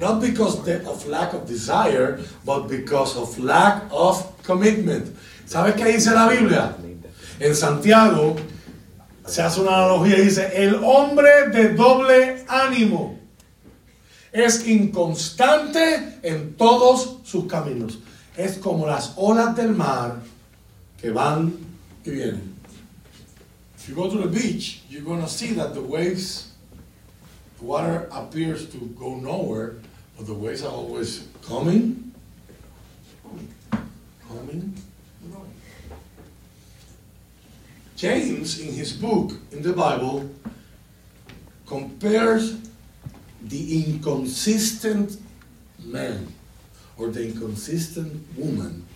not 0.00 0.20
because 0.20 0.58
of 0.68 1.06
lack 1.06 1.32
of 1.32 1.46
desire, 1.46 2.20
but 2.44 2.68
because 2.68 3.16
of 3.16 3.38
lack 3.38 3.84
of 3.90 4.42
commitment. 4.42 5.16
¿Sabes 5.48 5.76
qué 5.76 5.86
dice 5.86 6.10
la 6.10 6.28
Biblia? 6.28 6.76
En 7.40 7.56
Santiago 7.56 8.36
se 9.26 9.40
hace 9.40 9.60
una 9.62 9.76
analogía 9.76 10.18
y 10.18 10.24
dice, 10.26 10.52
el 10.54 10.74
hombre 10.84 11.48
de 11.50 11.72
doble 11.72 12.44
ánimo 12.48 13.18
es 14.30 14.66
inconstante 14.66 16.18
en 16.22 16.54
todos 16.54 17.20
sus 17.24 17.46
caminos. 17.46 17.98
Es 18.36 18.58
como 18.58 18.86
las 18.86 19.14
olas 19.16 19.56
del 19.56 19.74
mar 19.74 20.20
que 21.00 21.10
van 21.10 21.54
y 22.04 22.10
vienen. 22.10 22.54
If 23.74 23.88
you 23.88 23.94
go 23.94 24.10
to 24.10 24.18
the 24.18 24.28
beach, 24.28 24.82
you're 24.90 25.02
going 25.02 25.22
to 25.22 25.28
see 25.28 25.54
that 25.54 25.72
the 25.72 25.80
waves, 25.80 26.52
the 27.58 27.64
water 27.64 28.06
appears 28.12 28.66
to 28.66 28.78
go 28.98 29.16
nowhere, 29.16 29.76
but 30.18 30.26
the 30.26 30.34
waves 30.34 30.62
are 30.62 30.70
always 30.70 31.26
coming, 31.40 32.12
coming, 34.28 34.74
James, 37.98 38.60
in 38.60 38.72
his 38.72 38.92
book, 38.92 39.32
in 39.50 39.60
the 39.60 39.72
Bible, 39.72 40.30
compares 41.66 42.56
the 43.42 43.84
inconsistent 43.84 45.20
man 45.84 46.32
or 46.96 47.08
the 47.08 47.26
inconsistent 47.26 48.22
woman 48.38 48.86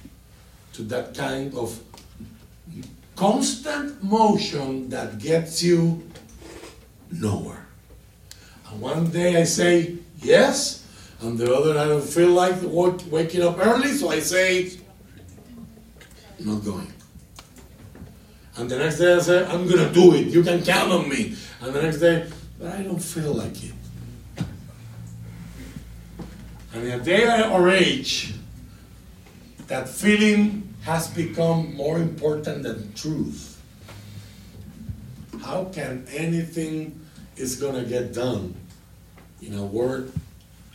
to 0.73 0.83
that 0.83 1.17
kind 1.17 1.53
of 1.55 1.81
constant 3.17 4.01
motion 4.05 4.89
that 4.91 5.19
gets 5.19 5.65
you 5.65 6.09
nowhere. 7.11 7.67
And 8.71 8.81
one 8.81 9.11
day 9.11 9.41
I 9.41 9.43
say 9.43 9.97
yes, 10.23 10.87
and 11.21 11.37
the 11.37 11.53
other 11.53 11.77
I 11.77 11.89
don't 11.89 12.05
feel 12.05 12.31
like 12.31 12.55
waking 13.11 13.43
up 13.43 13.59
early, 13.59 13.89
so 13.89 14.11
I 14.11 14.21
say 14.21 14.79
not 16.39 16.65
going. 16.65 16.92
And 18.57 18.71
the 18.71 18.79
next 18.79 18.99
day 18.99 19.15
I 19.15 19.19
say 19.19 19.47
I'm 19.47 19.69
gonna 19.69 19.93
do 19.93 20.15
it. 20.15 20.27
You 20.27 20.43
can 20.43 20.63
count 20.63 20.93
on 20.93 21.09
me. 21.09 21.37
And 21.61 21.75
the 21.75 21.83
next 21.83 21.99
day, 21.99 22.29
but 22.59 22.75
I 22.75 22.83
don't 22.83 23.03
feel 23.03 23.35
like 23.35 23.63
it. 23.65 23.73
And 26.75 26.89
a 26.89 26.99
day 26.99 27.49
or 27.51 27.71
age, 27.71 28.35
that 29.69 29.89
feeling 29.89 30.75
has 30.83 31.09
become 31.09 31.75
more 31.75 31.99
important 31.99 32.63
than 32.63 32.93
truth. 32.95 33.61
How 35.43 35.65
can 35.65 36.07
anything 36.13 37.01
is 37.37 37.57
gonna 37.57 37.85
get 37.85 38.13
done 38.13 38.55
in 39.41 39.55
a 39.55 39.65
world 39.65 40.13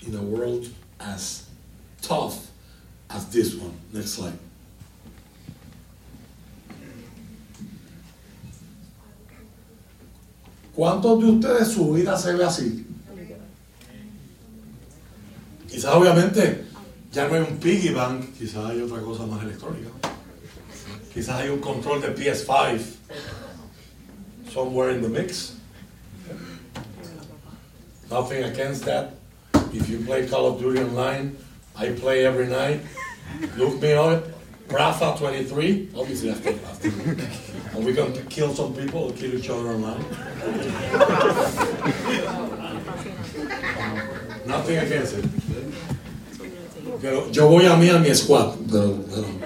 in 0.05 0.15
a 0.15 0.21
world 0.21 0.67
as 0.99 1.47
tough 2.01 2.47
as 3.09 3.28
this 3.30 3.55
one? 3.55 3.73
Next 3.93 4.11
slide. 4.11 4.39
¿Cuántos 10.78 11.19
de 11.19 11.25
ustedes 11.25 11.69
su 11.69 11.91
vida 11.93 12.15
se 12.15 12.36
ve 12.36 12.45
así? 12.45 12.86
Quizás 15.67 15.95
obviamente 15.95 16.65
ya 17.11 17.28
no 17.28 17.34
hay 17.34 17.41
un 17.41 17.57
piggy 17.57 17.89
bank, 17.89 18.25
quizás 18.38 18.63
hay 18.69 18.82
otra 18.84 19.01
cosa 19.01 19.25
más 19.25 19.41
electrónica. 19.41 19.89
Quizás 21.11 21.41
hay 21.41 21.49
un 21.49 21.61
control 21.61 21.99
de 21.99 22.13
PS5 22.13 22.80
somewhere 24.53 24.93
in 24.93 25.01
the 25.01 25.09
mix. 25.09 25.55
Nothing 28.11 28.43
against 28.43 28.86
that. 28.86 29.13
If 29.73 29.89
you 29.89 30.05
play 30.05 30.28
Call 30.28 30.45
of 30.45 30.61
Duty 30.61 30.82
online, 30.82 31.36
I 31.75 31.89
play 31.89 32.23
every 32.23 32.45
night. 32.45 32.82
Look 33.57 33.82
me 33.82 33.93
up, 33.93 34.23
Rafa 34.70 35.15
23, 35.18 35.89
obviously 35.95 36.30
after, 36.30 36.49
after 36.49 36.89
and 36.89 37.86
we 37.86 37.93
going 37.93 38.13
to 38.13 38.22
kill 38.24 38.53
some 38.53 38.74
people 38.74 39.05
or 39.05 39.11
kill 39.13 39.34
each 39.34 39.49
other 39.49 39.70
online. 39.70 40.03
Nothing 44.45 44.78
against 44.78 45.13
it. 45.15 45.26
Yo 47.32 47.47
voy 47.47 47.68
a 47.68 47.76
mí 47.76 47.89
a 47.89 47.99
mi 47.99 48.13
squad, 48.13 48.57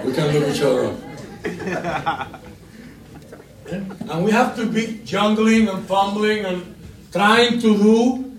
we 0.04 0.12
can 0.12 0.32
look 0.32 0.48
each 0.48 0.62
other 0.62 0.86
up. 0.86 2.40
Eh? 3.68 3.80
And 4.10 4.24
we 4.24 4.30
have 4.32 4.56
to 4.56 4.66
be 4.66 5.00
jungling 5.04 5.72
and 5.72 5.86
fumbling 5.86 6.44
and 6.44 6.74
trying 7.12 7.58
to 7.60 7.76
do 7.76 8.32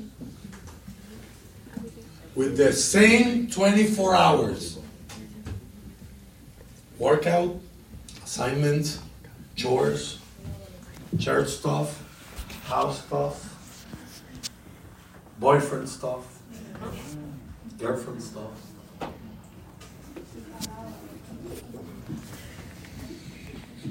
with 2.36 2.58
the 2.58 2.74
same 2.74 3.48
24 3.50 4.16
hours. 4.16 4.73
Workout, 7.04 7.60
assignments, 8.24 9.00
chores, 9.58 10.20
church 11.20 11.50
stuff, 11.50 12.00
house 12.64 13.04
stuff, 13.04 13.36
boyfriend 15.38 15.90
stuff, 15.90 16.24
girlfriend 17.78 18.24
stuff. 18.24 18.56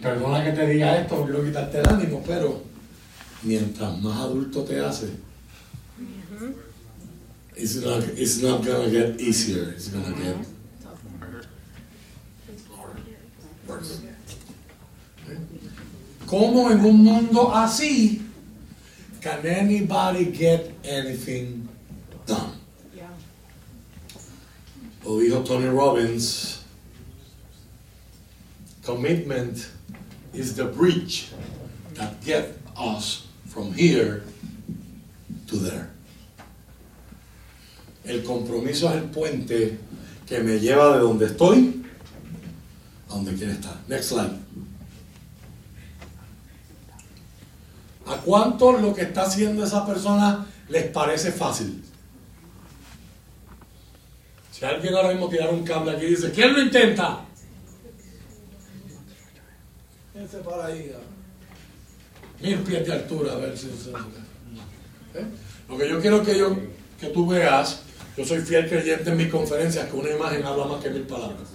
Perdona 0.00 0.42
que 0.42 0.52
te 0.52 0.66
diga 0.66 0.96
esto, 0.96 1.22
quiero 1.26 1.44
quitarte 1.44 1.80
el 1.80 1.84
ánimo, 1.84 2.22
pero 2.26 2.62
mientras 3.42 4.00
más 4.00 4.20
adulto 4.20 4.64
te 4.64 4.80
hace, 4.80 5.10
it's 7.54 7.76
not, 7.76 8.02
it's 8.16 8.40
not 8.42 8.64
gonna 8.64 8.88
get 8.88 9.20
easier, 9.20 9.68
it's 9.68 9.88
gonna 9.88 10.16
get 10.16 10.51
worse. 13.72 14.00
¿Cómo 16.26 16.70
en 16.70 16.84
un 16.84 17.04
mundo 17.04 17.52
así 17.54 18.22
can 19.20 19.46
anybody 19.46 20.24
get 20.32 20.72
anything 20.84 21.68
done? 22.26 22.58
Lo 25.04 25.18
dijo 25.18 25.44
Tony 25.44 25.66
Robbins 25.66 26.64
Commitment 28.82 29.70
is 30.32 30.56
the 30.56 30.64
bridge 30.64 31.30
that 31.94 32.20
gets 32.24 32.58
us 32.76 33.26
from 33.46 33.72
here 33.72 34.24
to 35.46 35.56
there. 35.56 35.90
El 38.04 38.22
compromiso 38.22 38.88
es 38.88 39.02
el 39.02 39.08
puente 39.08 39.78
que 40.26 40.40
me 40.40 40.58
lleva 40.58 40.94
de 40.94 41.00
donde 41.00 41.26
estoy 41.26 41.81
donde 43.12 43.34
quiere 43.34 43.52
estar. 43.52 43.76
Next 43.88 44.10
slide. 44.10 44.32
¿A 48.06 48.16
cuántos 48.16 48.80
lo 48.80 48.94
que 48.94 49.02
está 49.02 49.22
haciendo 49.22 49.64
esa 49.64 49.86
persona 49.86 50.46
les 50.68 50.86
parece 50.90 51.30
fácil? 51.32 51.82
Si 54.50 54.64
alguien 54.64 54.94
ahora 54.94 55.10
mismo 55.10 55.28
tirar 55.28 55.52
un 55.52 55.64
cable 55.64 55.92
aquí 55.92 56.06
y 56.06 56.10
dice, 56.10 56.30
¿quién 56.30 56.52
lo 56.52 56.60
intenta? 56.60 57.20
Ese 60.14 60.38
para 60.38 60.66
ahí. 60.66 60.92
Mil 62.40 62.58
pies 62.58 62.86
de 62.86 62.92
altura, 62.92 63.32
a 63.32 63.36
ver 63.36 63.56
si 63.56 63.66
se 63.66 63.90
¿Eh? 63.90 65.26
Lo 65.68 65.78
que 65.78 65.88
yo 65.88 66.00
quiero 66.00 66.22
que, 66.24 66.36
yo, 66.36 66.56
que 67.00 67.08
tú 67.08 67.26
veas, 67.26 67.82
yo 68.16 68.24
soy 68.24 68.40
fiel 68.40 68.68
creyente 68.68 69.10
en 69.10 69.16
mis 69.16 69.28
conferencias 69.28 69.88
que 69.88 69.96
una 69.96 70.10
imagen 70.10 70.44
habla 70.44 70.64
más 70.66 70.82
que 70.82 70.90
mil 70.90 71.02
palabras. 71.02 71.48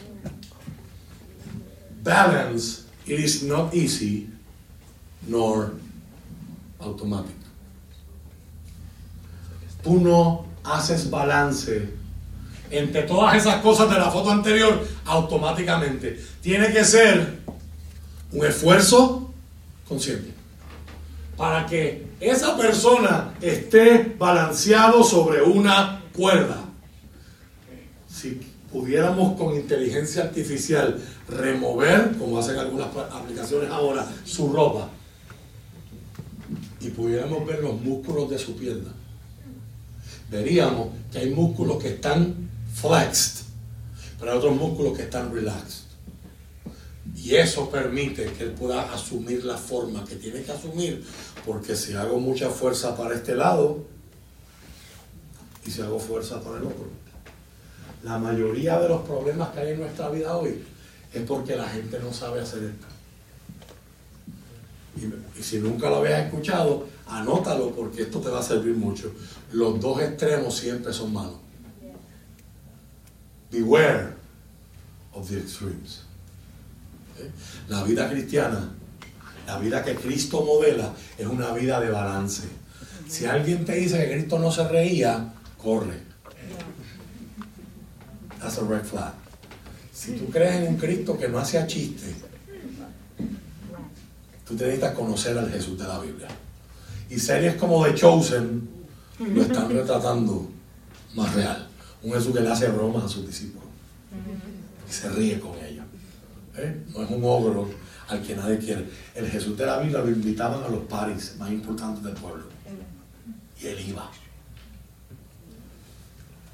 Balance, 2.07 2.85
it 3.05 3.19
is 3.19 3.43
not 3.43 3.75
easy 3.75 4.29
nor 5.27 5.73
automatic. 6.79 7.35
Tú 9.83 9.99
no 9.99 10.45
haces 10.63 11.09
balance 11.09 11.89
entre 12.71 13.03
todas 13.03 13.35
esas 13.35 13.61
cosas 13.61 13.89
de 13.89 13.97
la 13.97 14.09
foto 14.09 14.31
anterior 14.31 14.87
automáticamente. 15.05 16.17
Tiene 16.41 16.71
que 16.71 16.85
ser 16.85 17.39
un 18.31 18.45
esfuerzo 18.45 19.33
consciente 19.85 20.31
para 21.35 21.65
que 21.65 22.07
esa 22.21 22.55
persona 22.55 23.33
esté 23.41 24.15
balanceado 24.17 25.03
sobre 25.03 25.41
una 25.41 26.03
cuerda. 26.13 26.63
Si 28.09 28.39
pudiéramos 28.71 29.37
con 29.37 29.55
inteligencia 29.55 30.23
artificial 30.23 31.01
remover, 31.27 32.15
como 32.17 32.39
hacen 32.39 32.57
algunas 32.57 32.87
aplicaciones 33.11 33.69
ahora, 33.69 34.07
su 34.25 34.51
ropa. 34.51 34.89
Y 36.79 36.89
pudiéramos 36.89 37.45
ver 37.45 37.61
los 37.61 37.81
músculos 37.81 38.29
de 38.29 38.37
su 38.37 38.55
pierna, 38.55 38.91
veríamos 40.29 40.89
que 41.11 41.19
hay 41.19 41.29
músculos 41.31 41.81
que 41.81 41.89
están 41.89 42.49
flexed, 42.73 43.45
pero 44.19 44.31
hay 44.31 44.37
otros 44.37 44.55
músculos 44.55 44.95
que 44.95 45.03
están 45.03 45.33
relaxed. 45.33 45.85
Y 47.15 47.35
eso 47.35 47.69
permite 47.69 48.25
que 48.33 48.43
él 48.43 48.51
pueda 48.51 48.93
asumir 48.93 49.43
la 49.43 49.57
forma 49.57 50.05
que 50.05 50.15
tiene 50.15 50.43
que 50.43 50.51
asumir, 50.51 51.03
porque 51.45 51.75
si 51.75 51.93
hago 51.93 52.19
mucha 52.19 52.49
fuerza 52.49 52.95
para 52.95 53.15
este 53.15 53.35
lado 53.35 53.85
y 55.65 55.71
si 55.71 55.81
hago 55.81 55.99
fuerza 55.99 56.41
para 56.41 56.57
el 56.57 56.63
otro, 56.63 56.87
la 58.03 58.17
mayoría 58.17 58.79
de 58.79 58.87
los 58.87 59.01
problemas 59.01 59.49
que 59.49 59.59
hay 59.59 59.73
en 59.73 59.79
nuestra 59.79 60.09
vida 60.09 60.37
hoy 60.37 60.63
es 61.17 61.23
porque 61.23 61.55
la 61.55 61.67
gente 61.67 61.99
no 61.99 62.13
sabe 62.13 62.41
hacer 62.41 62.63
esto. 62.63 62.87
Y, 64.97 65.43
si 65.43 65.59
nunca 65.59 65.89
lo 65.89 65.97
habías 65.97 66.25
escuchado, 66.25 66.87
anótalo 67.07 67.71
porque 67.71 68.03
esto 68.03 68.19
te 68.19 68.29
va 68.29 68.39
a 68.39 68.43
servir 68.43 68.75
mucho. 68.75 69.11
Los 69.51 69.79
dos 69.79 70.01
extremos 70.01 70.57
siempre 70.57 70.91
son 70.91 71.13
malos. 71.13 71.37
Beware 73.51 74.13
of 75.13 75.29
the 75.29 75.37
extremes. 75.37 76.01
¿Eh? 77.19 77.29
La 77.69 77.83
vida 77.83 78.09
cristiana, 78.09 78.69
la 79.45 79.57
vida 79.59 79.83
que 79.83 79.95
Cristo 79.95 80.43
modela, 80.43 80.93
es 81.17 81.25
una 81.25 81.51
vida 81.51 81.79
de 81.79 81.89
balance. 81.89 82.47
Si 83.07 83.25
alguien 83.25 83.63
te 83.63 83.75
dice 83.75 83.97
que 83.97 84.13
Cristo 84.15 84.39
no 84.39 84.51
se 84.51 84.67
reía, 84.67 85.33
corre. 85.57 86.01
That's 88.39 88.57
a 88.57 88.63
red 88.63 88.83
flag. 88.83 89.13
Si 89.97 90.11
tú 90.11 90.29
crees 90.29 90.57
en 90.57 90.67
un 90.67 90.77
Cristo 90.77 91.17
que 91.17 91.27
no 91.27 91.39
hacía 91.39 91.65
chiste, 91.65 92.13
tú 94.47 94.55
te 94.55 94.65
necesitas 94.65 94.93
conocer 94.93 95.35
al 95.35 95.49
Jesús 95.49 95.75
de 95.79 95.87
la 95.87 95.97
Biblia. 95.99 96.27
Y 97.09 97.17
series 97.17 97.55
como 97.55 97.83
The 97.83 97.95
Chosen 97.95 98.69
lo 99.17 99.41
están 99.41 99.71
retratando 99.71 100.51
más 101.15 101.33
real. 101.33 101.67
Un 102.03 102.13
Jesús 102.13 102.31
que 102.31 102.41
le 102.41 102.49
hace 102.49 102.67
bromas 102.67 103.05
a 103.05 103.09
sus 103.09 103.25
discípulos 103.25 103.63
y 104.87 104.93
se 104.93 105.09
ríe 105.09 105.39
con 105.39 105.57
ellos. 105.65 105.85
¿Eh? 106.57 106.83
No 106.93 107.01
es 107.01 107.09
un 107.09 107.23
ogro 107.23 107.67
al 108.07 108.21
que 108.21 108.35
nadie 108.35 108.59
quiere. 108.59 108.85
El 109.15 109.27
Jesús 109.27 109.57
de 109.57 109.65
la 109.65 109.79
Biblia 109.79 110.01
lo 110.01 110.11
invitaban 110.11 110.63
a 110.63 110.67
los 110.67 110.83
paris 110.83 111.35
más 111.39 111.49
importantes 111.49 112.03
del 112.03 112.13
pueblo. 112.13 112.45
Y 113.59 113.65
él 113.65 113.79
iba. 113.89 114.11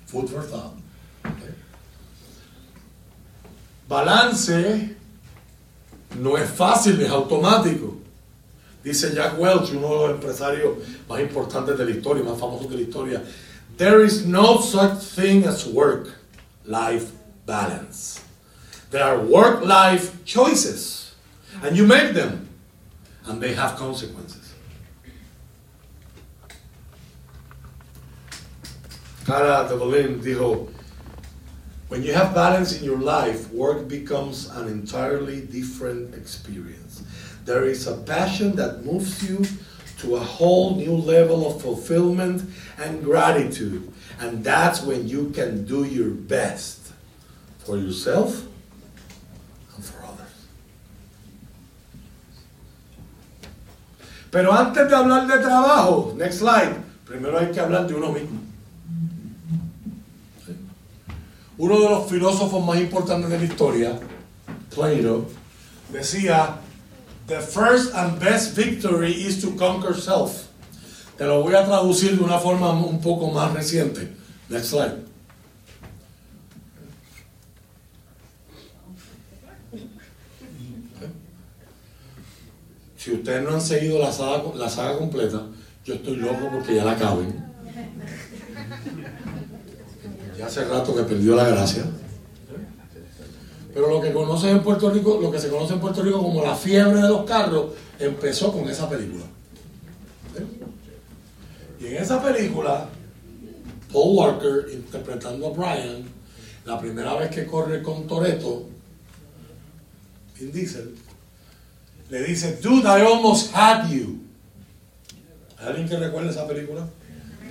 Food 0.06 0.30
for 0.30 0.48
thought. 0.48 0.76
¿Eh? 1.26 1.63
Balance 3.94 4.96
no 6.20 6.36
es 6.36 6.50
fácil, 6.50 7.00
es 7.00 7.12
automático. 7.12 7.96
Dice 8.84 9.14
Jack 9.14 9.38
Welch, 9.40 9.70
uno 9.72 9.88
de 9.88 10.08
los 10.08 10.12
empresarios 10.16 10.78
más 11.08 11.20
importantes 11.20 11.78
de 11.78 11.86
la 11.86 11.92
historia, 11.92 12.24
más 12.24 12.40
famosos 12.40 12.72
de 12.72 12.78
la 12.78 12.82
historia. 12.82 13.22
There 13.78 14.04
is 14.04 14.26
no 14.26 14.58
such 14.58 15.00
thing 15.00 15.46
as 15.46 15.68
work-life 15.68 17.12
balance. 17.46 18.20
There 18.90 19.04
are 19.04 19.20
work-life 19.20 20.26
choices, 20.26 21.14
and 21.62 21.78
you 21.78 21.86
make 21.86 22.16
them, 22.16 22.50
and 23.28 23.40
they 23.40 23.54
have 23.54 23.76
consequences. 23.76 24.56
Cara 29.26 29.68
de 29.70 29.76
Bolin 29.76 30.20
dijo, 30.20 30.68
when 31.94 32.02
you 32.02 32.12
have 32.12 32.34
balance 32.34 32.74
in 32.74 32.84
your 32.84 32.98
life, 32.98 33.54
work 33.54 33.88
becomes 33.88 34.50
an 34.50 34.68
entirely 34.68 35.42
different 35.42 36.16
experience. 36.16 37.04
There 37.46 37.66
is 37.66 37.86
a 37.86 37.98
passion 37.98 38.56
that 38.56 38.84
moves 38.84 39.22
you 39.22 39.46
to 40.00 40.16
a 40.16 40.20
whole 40.20 40.76
new 40.76 40.98
level 40.98 41.46
of 41.46 41.62
fulfillment 41.62 42.50
and 42.80 43.04
gratitude. 43.04 43.94
And 44.20 44.44
that's 44.44 44.82
when 44.82 45.08
you 45.08 45.30
can 45.38 45.66
do 45.66 45.86
your 45.86 46.10
best 46.10 46.82
for 47.60 47.78
yourself 47.78 48.42
and 49.76 49.86
for 49.86 50.02
others. 50.02 50.34
Pero 54.32 54.50
antes 54.50 54.90
de 54.90 54.96
hablar 54.96 55.28
de 55.28 55.38
trabajo, 55.46 56.18
next 56.18 56.40
slide, 56.40 56.74
primero 57.06 57.38
hay 57.38 57.54
que 57.54 57.62
hablar 57.62 57.86
de 57.86 57.94
uno 57.94 58.12
mismo. 58.12 58.43
Uno 61.64 61.80
de 61.80 61.90
los 61.90 62.10
filósofos 62.10 62.62
más 62.66 62.78
importantes 62.78 63.30
de 63.30 63.38
la 63.38 63.46
historia, 63.46 63.98
Plato, 64.76 65.28
decía 65.94 66.58
The 67.28 67.40
first 67.40 67.96
and 67.96 68.20
best 68.20 68.54
victory 68.54 69.14
is 69.14 69.40
to 69.40 69.56
conquer 69.56 69.96
self. 69.96 70.48
Te 71.18 71.24
lo 71.24 71.42
voy 71.42 71.56
a 71.56 71.64
traducir 71.64 72.18
de 72.18 72.24
una 72.26 72.38
forma 72.38 72.74
un 72.74 73.00
poco 73.00 73.32
más 73.32 73.54
reciente. 73.54 74.12
Next 74.50 74.72
slide. 74.72 75.06
Si 82.98 83.14
ustedes 83.14 83.42
no 83.42 83.52
han 83.52 83.62
seguido 83.62 84.00
la 84.00 84.12
saga, 84.12 84.98
completa, 84.98 85.46
yo 85.86 85.94
estoy 85.94 86.18
loco 86.18 86.50
porque 86.52 86.76
ya 86.76 86.84
la 86.84 86.92
acaben. 86.92 87.42
Hace 90.46 90.66
rato 90.66 90.96
que 90.96 91.04
perdió 91.04 91.36
la 91.36 91.48
gracia. 91.48 91.84
Pero 93.74 93.90
lo 93.90 94.02
que 94.02 94.12
conocen 94.12 94.50
en 94.58 94.64
Puerto 94.64 94.92
Rico, 94.92 95.20
lo 95.22 95.32
que 95.32 95.40
se 95.40 95.50
conoce 95.50 95.74
en 95.74 95.80
Puerto 95.80 96.04
Rico 96.04 96.22
como 96.22 96.44
la 96.44 96.56
fiebre 96.56 97.02
de 97.02 97.10
los 97.10 97.24
carros, 97.24 97.72
empezó 97.98 98.52
con 98.52 98.70
esa 98.70 98.90
película. 98.90 99.24
Y 101.80 101.88
en 101.88 101.98
esa 101.98 102.22
película, 102.22 102.88
Paul 103.92 104.18
Walker 104.18 104.74
interpretando 104.74 105.48
a 105.48 105.50
Brian, 105.52 106.04
la 106.66 106.80
primera 106.80 107.16
vez 107.16 107.30
que 107.30 107.46
corre 107.46 107.82
con 107.82 108.06
Toreto, 108.06 108.68
Vin 110.40 110.52
Diesel, 110.52 110.96
le 112.10 112.24
dice, 112.24 112.60
Dude, 112.62 112.84
I 112.84 113.02
almost 113.02 113.52
had 113.56 113.90
you. 113.90 114.20
¿Hay 115.58 115.68
alguien 115.68 115.90
que 115.90 115.98
recuerde 115.98 116.30
esa 116.30 116.48
película? 116.48 116.88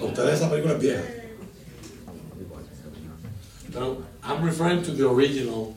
A 0.01 0.05
ustedes 0.05 0.35
esa 0.35 0.51
película 0.51 0.75
es 0.75 0.81
vieja. 0.81 1.03
Pero 3.73 4.03
I'm 4.23 4.45
referring 4.45 4.83
to 4.83 4.93
the 4.93 5.09
original 5.09 5.75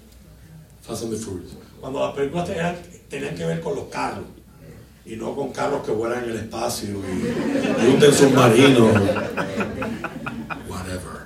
Fast 0.82 1.04
and 1.04 1.14
the 1.14 1.18
Furious. 1.18 1.56
Cuando 1.80 2.00
las 2.00 2.16
películas 2.16 2.48
tenían, 2.48 2.76
tenían 3.10 3.36
que 3.36 3.46
ver 3.46 3.62
con 3.62 3.76
los 3.76 3.86
carros 3.86 4.26
y 5.06 5.16
no 5.16 5.36
con 5.36 5.52
carros 5.52 5.86
que 5.86 5.92
vuelan 5.92 6.24
en 6.24 6.32
el 6.32 6.36
espacio 6.38 6.90
y, 6.90 6.94
y 6.94 7.88
hunden 7.88 8.14
submarinos. 8.14 8.94
Whatever. 10.68 11.26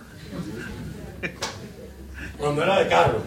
Cuando 2.37 2.63
era 2.63 2.83
de 2.83 2.89
carros. 2.89 3.23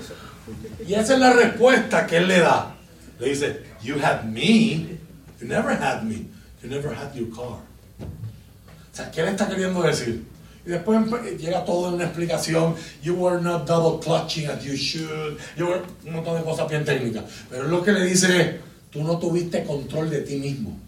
Y 0.86 0.94
esa 0.94 1.14
es 1.14 1.18
la 1.18 1.32
respuesta 1.32 2.06
que 2.06 2.18
él 2.18 2.28
le 2.28 2.40
da. 2.40 2.74
Le 3.18 3.28
dice, 3.28 3.62
you 3.82 3.96
had 4.02 4.24
me, 4.24 4.98
you 5.40 5.46
never 5.46 5.70
had 5.70 6.02
me, 6.02 6.26
you 6.62 6.68
never 6.68 6.94
had 6.94 7.14
your 7.14 7.30
car. 7.30 7.60
O 7.60 8.94
sea, 8.94 9.10
¿qué 9.10 9.22
le 9.22 9.30
está 9.30 9.48
queriendo 9.48 9.82
decir? 9.82 10.24
Y 10.64 10.70
después 10.70 11.00
llega 11.38 11.64
todo 11.64 11.88
en 11.88 11.94
una 11.94 12.04
explicación. 12.04 12.74
You 13.02 13.14
were 13.14 13.40
not 13.40 13.66
double 13.66 13.98
clutching 14.00 14.48
as 14.48 14.64
you 14.64 14.74
should. 14.74 15.38
You 15.56 15.66
were, 15.66 15.82
un 16.06 16.14
montón 16.14 16.38
de 16.38 16.44
cosas 16.44 16.68
bien 16.68 16.84
técnicas. 16.84 17.24
Pero 17.50 17.64
lo 17.64 17.82
que 17.82 17.92
le 17.92 18.04
dice 18.04 18.40
es, 18.40 18.50
tú 18.90 19.02
no 19.02 19.18
tuviste 19.18 19.64
control 19.64 20.10
de 20.10 20.20
ti 20.20 20.36
mismo. 20.36 20.78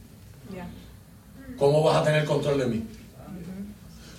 ¿Cómo 1.59 1.83
vas 1.83 1.97
a 1.97 2.05
tener 2.05 2.25
control 2.25 2.59
de 2.59 2.67
mí? 2.67 2.85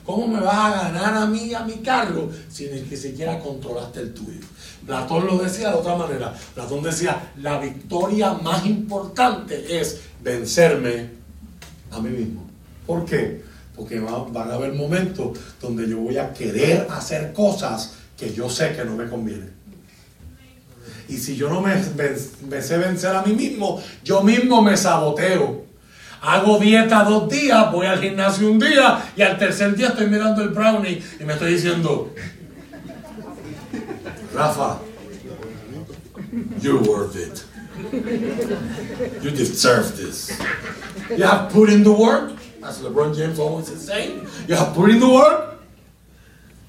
¿Cómo 0.05 0.27
me 0.27 0.39
vas 0.39 0.55
a 0.55 0.83
ganar 0.83 1.15
a 1.15 1.25
mí 1.25 1.53
a 1.53 1.61
mi 1.61 1.77
carro 1.77 2.29
si 2.47 2.67
ni 2.67 2.95
siquiera 2.95 3.39
controlaste 3.39 4.01
el 4.01 4.13
tuyo? 4.13 4.39
Platón 4.85 5.25
lo 5.25 5.37
decía 5.39 5.69
de 5.69 5.75
otra 5.75 5.95
manera. 5.95 6.33
Platón 6.53 6.83
decía, 6.83 7.31
la 7.37 7.59
victoria 7.59 8.33
más 8.33 8.65
importante 8.65 9.79
es 9.79 10.01
vencerme 10.21 11.09
a 11.91 11.99
mí 11.99 12.09
mismo. 12.09 12.45
¿Por 12.85 13.05
qué? 13.05 13.43
Porque 13.75 13.99
van 13.99 14.51
a 14.51 14.53
haber 14.53 14.73
momentos 14.73 15.37
donde 15.61 15.87
yo 15.87 15.99
voy 15.99 16.17
a 16.17 16.33
querer 16.33 16.87
hacer 16.89 17.33
cosas 17.33 17.95
que 18.17 18.33
yo 18.33 18.49
sé 18.49 18.73
que 18.75 18.85
no 18.85 18.95
me 18.95 19.07
convienen. 19.09 19.51
Y 21.07 21.17
si 21.17 21.35
yo 21.35 21.49
no 21.49 21.61
me, 21.61 21.75
me 22.49 22.61
sé 22.61 22.77
vencer 22.77 23.15
a 23.15 23.21
mí 23.21 23.33
mismo, 23.33 23.81
yo 24.03 24.23
mismo 24.23 24.61
me 24.61 24.75
saboteo. 24.75 25.65
Hago 26.21 26.57
dieta 26.57 27.03
dos 27.03 27.29
días, 27.29 27.71
voy 27.71 27.85
al 27.85 27.99
gimnasio 27.99 28.49
un 28.49 28.57
día 28.57 29.11
y 29.15 29.21
al 29.21 29.37
tercer 29.37 29.75
día 29.75 29.89
estoy 29.89 30.07
mirando 30.07 30.41
el 30.41 30.49
brownie 30.49 31.03
y 31.19 31.23
me 31.23 31.33
estoy 31.33 31.53
diciendo, 31.53 32.11
Rafa, 34.33 34.79
you're 36.61 36.81
worth 36.81 37.15
it. 37.15 37.43
You 39.21 39.31
deserve 39.31 39.95
this. 39.95 40.31
You 41.15 41.25
have 41.25 41.51
put 41.51 41.69
in 41.69 41.83
the 41.83 41.91
work, 41.91 42.31
as 42.65 42.81
LeBron 42.81 43.15
James 43.15 43.37
always 43.37 43.69
is 43.69 43.85
saying. 43.85 44.27
You 44.47 44.55
have 44.55 44.73
put 44.73 44.89
in 44.89 44.99
the 44.99 45.09
work. 45.09 45.61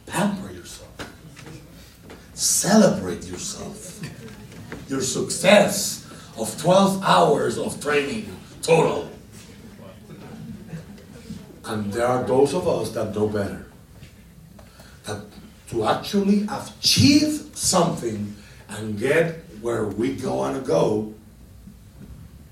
Pamper 0.07 0.53
yourself. 0.53 0.92
Celebrate 2.34 3.24
yourself. 3.24 4.01
Your 4.88 5.01
success 5.01 6.07
of 6.38 6.61
12 6.61 7.03
hours 7.03 7.59
of 7.59 7.80
training 7.80 8.36
total. 8.62 9.11
And 11.64 11.92
there 11.92 12.07
are 12.07 12.22
those 12.24 12.55
of 12.55 12.68
us 12.68 12.90
that 12.90 13.14
know 13.14 13.26
better. 13.26 13.66
That 15.05 15.24
to 15.70 15.84
actually 15.84 16.47
achieve 16.49 17.51
something 17.55 18.36
and 18.68 18.99
get 18.99 19.44
where 19.61 19.84
we 19.84 20.14
go 20.14 20.36
want 20.36 20.57
to 20.57 20.62
go, 20.62 21.14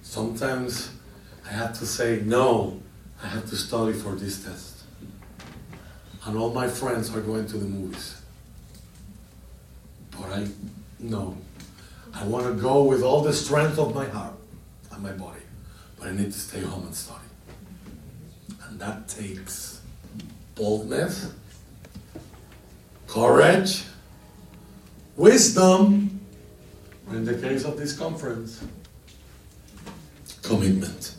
sometimes 0.03 0.91
I 1.47 1.53
have 1.53 1.79
to 1.79 1.87
say, 1.87 2.23
no, 2.25 2.81
I 3.23 3.29
have 3.29 3.49
to 3.51 3.57
study 3.57 3.93
for 3.93 4.15
this 4.15 4.45
test. 4.45 4.83
And 6.27 6.37
all 6.37 6.53
my 6.53 6.69
friends 6.69 7.15
are 7.15 7.21
going 7.21 7.47
to 7.49 7.59
the 7.59 7.67
movies. 7.67 8.21
But 10.11 10.31
I, 10.31 10.49
no. 10.99 11.37
I 12.15 12.25
want 12.25 12.47
to 12.47 12.61
go 12.61 12.85
with 12.85 13.03
all 13.03 13.23
the 13.23 13.33
strength 13.33 13.79
of 13.79 13.95
my 13.95 14.07
heart 14.07 14.35
and 14.93 15.03
my 15.03 15.13
body. 15.13 15.41
But 15.99 16.09
I 16.09 16.13
need 16.13 16.33
to 16.33 16.39
stay 16.39 16.61
home 16.61 16.87
and 16.87 16.95
study. 16.95 17.21
And 18.69 18.79
that 18.81 19.09
takes 19.09 19.81
boldness, 20.55 21.33
courage, 23.07 23.85
wisdom, 25.17 26.21
in 27.11 27.25
the 27.25 27.35
case 27.35 27.65
of 27.65 27.77
this 27.77 27.97
conference, 27.97 28.63
commitment. 30.43 31.14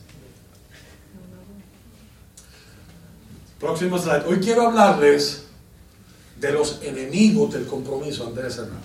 Próximo 3.66 3.97
slide. 3.97 4.28
Hoy 4.28 4.38
quiero 4.38 4.68
hablarles 4.68 5.45
de 6.39 6.51
los 6.51 6.84
enemigos 6.84 7.51
del 7.51 7.66
compromiso 7.66 8.28
antes 8.28 8.43
de 8.43 8.51
cerrar. 8.51 8.80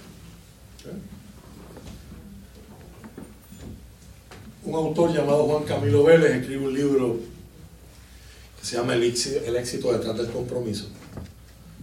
Un 4.65 4.75
autor 4.75 5.13
llamado 5.13 5.45
Juan 5.45 5.65
Camilo 5.65 6.05
Vélez 6.05 6.31
escribe 6.31 6.67
un 6.67 6.73
libro 6.73 7.21
que 8.59 8.65
se 8.65 8.77
llama 8.77 8.95
El 8.95 9.05
éxito, 9.05 9.93
detrás 9.93 10.17
del 10.17 10.31
compromiso. 10.31 10.89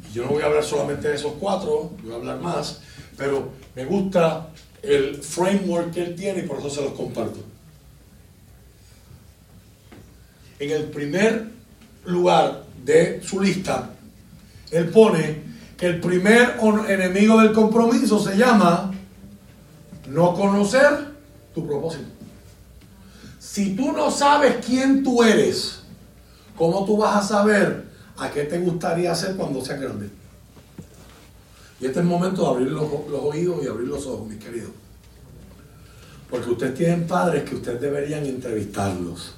Y 0.10 0.14
yo 0.14 0.24
no 0.24 0.32
voy 0.32 0.42
a 0.42 0.48
hablar 0.48 0.64
solamente 0.64 1.08
de 1.08 1.18
esos 1.18 1.34
cuatro, 1.34 1.92
voy 2.02 2.14
a 2.14 2.16
hablar 2.16 2.42
más, 2.42 2.80
pero 3.16 3.50
me 3.76 3.86
gusta 3.86 4.50
el 4.82 5.22
framework 5.22 5.94
que 5.94 6.04
él 6.04 6.16
tiene 6.16 6.40
y 6.40 6.48
por 6.48 6.58
eso 6.58 6.72
se 6.72 6.82
los 6.82 6.94
comparto. 6.94 7.42
En 10.58 10.72
el 10.72 10.86
primer 10.86 11.46
lugar 12.06 12.66
de 12.88 13.22
su 13.24 13.40
lista, 13.40 13.92
él 14.72 14.90
pone 14.90 15.44
que 15.78 15.86
el 15.86 16.00
primer 16.02 16.58
enemigo 16.90 17.40
del 17.40 17.54
compromiso 17.54 18.20
se 18.20 18.36
llama 18.36 18.92
no 20.08 20.34
conocer 20.34 21.14
tu 21.54 21.68
propósito. 21.68 22.06
Si 23.38 23.76
tú 23.76 23.92
no 23.92 24.10
sabes 24.10 24.66
quién 24.66 25.04
tú 25.04 25.22
eres, 25.22 25.78
¿Cómo 26.58 26.86
tú 26.86 26.98
vas 26.98 27.24
a 27.24 27.28
saber 27.28 27.86
a 28.18 28.32
qué 28.32 28.46
te 28.46 28.58
gustaría 28.58 29.12
hacer 29.12 29.36
cuando 29.36 29.64
seas 29.64 29.80
grande? 29.80 30.10
Y 31.80 31.86
este 31.86 32.00
es 32.00 32.04
el 32.04 32.06
momento 32.06 32.42
de 32.42 32.48
abrir 32.48 32.72
los, 32.72 32.90
oídos 33.24 33.64
y 33.64 33.68
abrir 33.68 33.88
los 33.88 34.06
ojos, 34.08 34.28
mis 34.28 34.44
queridos. 34.44 34.72
Porque 36.30 36.50
ustedes 36.50 36.74
tienen 36.74 37.06
padres 37.06 37.48
que 37.48 37.56
ustedes 37.56 37.80
deberían 37.80 38.26
entrevistarlos. 38.26 39.36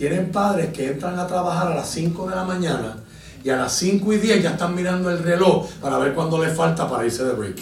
Tienen 0.00 0.32
padres 0.32 0.72
que 0.72 0.92
entran 0.92 1.18
a 1.18 1.26
trabajar 1.26 1.70
a 1.72 1.74
las 1.74 1.90
5 1.90 2.30
de 2.30 2.34
la 2.34 2.42
mañana 2.42 2.96
y 3.44 3.50
a 3.50 3.56
las 3.56 3.74
5 3.74 4.10
y 4.14 4.16
10 4.16 4.42
ya 4.42 4.50
están 4.52 4.74
mirando 4.74 5.10
el 5.10 5.18
reloj 5.22 5.70
para 5.72 5.98
ver 5.98 6.14
cuándo 6.14 6.42
les 6.42 6.56
falta 6.56 6.88
para 6.88 7.04
irse 7.04 7.22
de 7.22 7.34
break. 7.34 7.58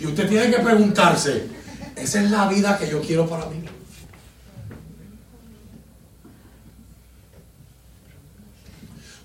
Y 0.00 0.06
usted 0.06 0.26
tiene 0.26 0.50
que 0.50 0.62
preguntarse, 0.62 1.48
¿esa 1.96 2.22
es 2.22 2.30
la 2.30 2.48
vida 2.48 2.78
que 2.78 2.88
yo 2.88 3.02
quiero 3.02 3.28
para 3.28 3.44
mí? 3.44 3.62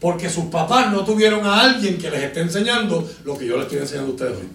Porque 0.01 0.29
sus 0.29 0.47
papás 0.47 0.91
no 0.91 1.05
tuvieron 1.05 1.45
a 1.45 1.61
alguien 1.61 1.97
que 1.97 2.11
les 2.11 2.21
esté 2.21 2.41
enseñando 2.41 3.09
lo 3.23 3.37
que 3.37 3.45
yo 3.45 3.55
les 3.55 3.67
estoy 3.67 3.79
enseñando 3.79 4.11
a 4.11 4.15
ustedes 4.15 4.37
hoy. 4.39 4.49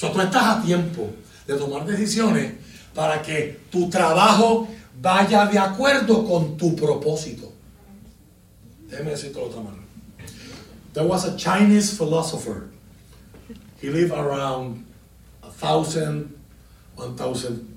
O 0.00 0.12
tú 0.12 0.18
estás 0.22 0.44
a 0.44 0.62
tiempo 0.62 1.10
de 1.46 1.54
tomar 1.56 1.84
decisiones 1.84 2.67
para 2.98 3.22
que 3.22 3.60
tu 3.70 3.88
trabajo 3.88 4.66
vaya 5.00 5.46
de 5.46 5.56
acuerdo 5.56 6.26
con 6.26 6.56
tu 6.56 6.74
propósito. 6.74 7.52
Déjeme 8.90 9.10
decirlo 9.10 9.34
de 9.34 9.50
otra 9.50 9.62
manera. 9.62 9.84
There 10.94 11.06
was 11.06 11.24
a 11.24 11.36
Chinese 11.36 11.96
philosopher. 11.96 12.70
He 13.80 13.88
lived 13.88 14.10
around 14.10 14.84
a 15.44 15.48
thousand, 15.48 16.36
one 16.96 17.14
thousand 17.14 17.72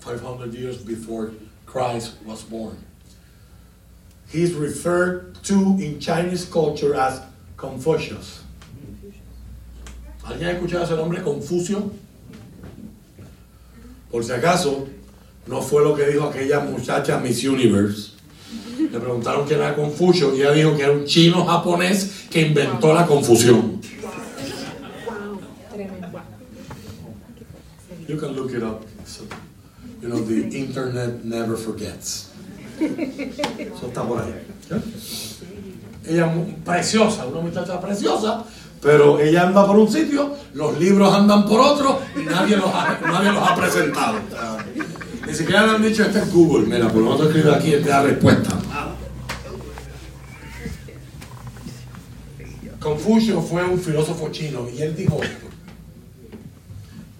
five 0.00 0.20
hundred 0.20 0.52
years 0.52 0.76
before 0.76 1.32
Christ 1.64 2.16
was 2.26 2.42
born. 2.42 2.76
He's 4.28 4.52
referred 4.52 5.42
to 5.44 5.78
in 5.80 5.98
Chinese 5.98 6.44
culture 6.44 6.94
as 6.94 7.22
Confucius. 7.56 8.42
¿Alguien 10.24 10.50
ha 10.50 10.58
escuchado 10.58 10.82
ese 10.84 10.96
nombre, 10.96 11.22
Confucio? 11.22 11.90
Por 14.10 14.24
si 14.24 14.32
acaso, 14.32 14.88
no 15.46 15.62
fue 15.62 15.82
lo 15.84 15.94
que 15.94 16.06
dijo 16.06 16.24
aquella 16.24 16.60
muchacha 16.60 17.18
Miss 17.18 17.44
Universe. 17.44 18.12
Le 18.90 18.98
preguntaron 18.98 19.46
quién 19.46 19.60
era 19.60 19.76
Confucio 19.76 20.34
y 20.34 20.40
ella 20.40 20.52
dijo 20.52 20.76
que 20.76 20.82
era 20.82 20.92
un 20.92 21.04
chino 21.04 21.44
japonés 21.44 22.26
que 22.30 22.40
inventó 22.40 22.92
la 22.92 23.06
confusión. 23.06 23.80
You 28.08 28.18
can 28.18 28.34
look 28.34 28.50
it 28.50 28.62
up. 28.62 28.84
you 30.02 30.08
know, 30.08 30.20
the 30.24 30.56
internet 30.56 31.24
never 31.24 31.56
forgets. 31.56 32.30
Eso 32.80 33.86
está 33.86 34.02
por 34.02 34.22
ahí. 34.22 34.34
Ella 36.06 36.32
es 36.32 36.54
preciosa, 36.64 37.26
una 37.26 37.40
muchacha 37.40 37.80
preciosa, 37.80 38.44
pero 38.80 39.20
ella 39.20 39.42
anda 39.46 39.66
por 39.66 39.78
un 39.78 39.90
sitio, 39.90 40.34
los 40.54 40.78
libros 40.78 41.12
andan 41.12 41.46
por 41.46 41.60
otro 41.60 42.00
y 42.16 42.24
nadie 42.24 42.56
los 42.56 42.66
ha, 42.66 42.98
nadie 43.02 43.32
los 43.32 43.48
ha 43.48 43.54
presentado. 43.54 44.18
Ni 45.26 45.34
siquiera 45.34 45.66
le 45.66 45.72
han 45.72 45.82
dicho, 45.82 46.02
este 46.02 46.20
es 46.20 46.32
Google, 46.32 46.66
mira, 46.66 46.88
por 46.88 47.02
lo 47.02 47.10
menos 47.10 47.26
escribe 47.26 47.54
aquí, 47.54 47.74
esta 47.74 47.88
la 47.88 48.02
respuesta. 48.02 48.50
Confucio 52.80 53.42
fue 53.42 53.62
un 53.62 53.78
filósofo 53.78 54.30
chino 54.30 54.66
y 54.74 54.80
él 54.80 54.96
dijo 54.96 55.22
esto. 55.22 55.46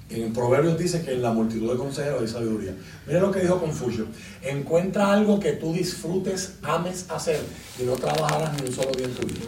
En 0.09 0.33
Proverbios 0.33 0.77
dice 0.77 1.03
que 1.03 1.13
en 1.13 1.23
la 1.23 1.33
multitud 1.33 1.71
de 1.71 1.77
consejeros 1.77 2.23
hay 2.23 2.29
sabiduría. 2.29 2.75
Mira 3.07 3.21
lo 3.21 3.31
que 3.31 3.41
dijo 3.41 3.61
Confucio. 3.61 4.07
Encuentra 4.43 5.13
algo 5.13 5.39
que 5.39 5.53
tú 5.53 5.73
disfrutes, 5.73 6.55
ames 6.63 7.07
hacer 7.11 7.41
y 7.79 7.85
no 7.85 7.93
trabajarás 7.93 8.61
ni 8.61 8.69
un 8.69 8.75
solo 8.75 8.91
día 8.91 9.07
en 9.07 9.15
tu 9.15 9.27
vida. 9.27 9.45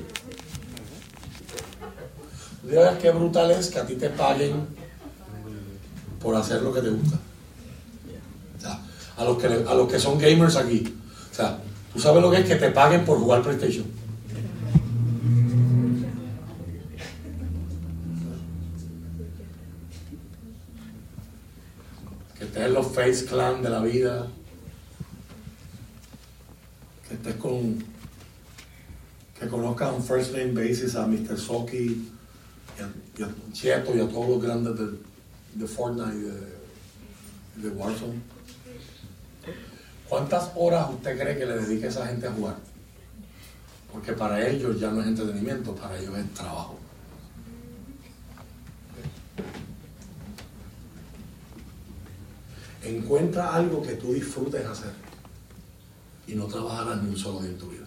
Dios, 2.62 2.94
qué 3.00 3.10
brutal 3.10 3.50
es 3.50 3.70
que 3.70 3.78
a 3.80 3.86
ti 3.86 3.96
te 3.96 4.08
paguen 4.08 4.66
por 6.20 6.36
hacer 6.36 6.62
lo 6.62 6.72
que 6.72 6.80
te 6.80 6.90
gusta. 6.90 7.18
O 8.56 8.60
sea, 8.60 8.80
a 9.16 9.24
los 9.24 9.36
que, 9.38 9.46
a 9.46 9.74
los 9.74 9.90
que 9.90 9.98
son 9.98 10.18
gamers 10.18 10.54
aquí. 10.56 10.94
O 11.30 11.34
sea, 11.34 11.58
tú 11.92 11.98
sabes 11.98 12.22
lo 12.22 12.30
que 12.30 12.38
es 12.38 12.46
que 12.46 12.54
te 12.54 12.70
paguen 12.70 13.04
por 13.04 13.18
jugar 13.18 13.42
PlayStation. 13.42 13.84
Que 22.38 22.44
estés 22.44 22.62
en 22.62 22.74
los 22.74 22.86
Face 22.86 23.24
Clan 23.24 23.60
de 23.60 23.70
la 23.70 23.80
vida. 23.80 24.28
Que 27.08 27.14
estés 27.14 27.34
con. 27.34 27.84
Que 29.38 29.48
conozcas 29.48 29.92
un 29.92 30.04
first 30.04 30.32
name 30.36 30.52
basis 30.52 30.94
a 30.94 31.08
Mr. 31.08 31.36
Soki 31.36 32.12
y 32.78 33.22
a, 33.22 33.26
a 33.26 33.52
Cheto 33.52 33.96
y 33.96 34.00
a 34.00 34.08
todos 34.08 34.28
los 34.28 34.42
grandes 34.42 34.78
de, 34.78 34.98
de 35.54 35.66
Fortnite 35.66 36.16
y 36.16 36.20
de, 36.20 37.68
de 37.68 37.76
Warzone. 37.76 38.20
¿Cuántas 40.08 40.50
horas 40.56 40.90
usted 40.90 41.18
cree 41.18 41.38
que 41.38 41.46
le 41.46 41.58
dedique 41.58 41.86
esa 41.86 42.06
gente 42.06 42.26
a 42.26 42.32
jugar? 42.32 42.56
Porque 43.90 44.12
para 44.12 44.46
ellos 44.46 44.78
ya 44.80 44.90
no 44.90 45.00
es 45.00 45.06
entretenimiento, 45.06 45.74
para 45.74 45.98
ellos 45.98 46.16
es 46.18 46.34
trabajo. 46.34 46.78
Encuentra 52.82 53.54
algo 53.54 53.82
que 53.82 53.94
tú 53.94 54.12
disfrutes 54.12 54.66
hacer 54.66 54.92
y 56.26 56.34
no 56.34 56.46
trabajarás 56.46 57.02
ni 57.02 57.10
un 57.10 57.16
solo 57.16 57.40
día 57.40 57.50
en 57.50 57.58
tu 57.58 57.68
vida. 57.68 57.86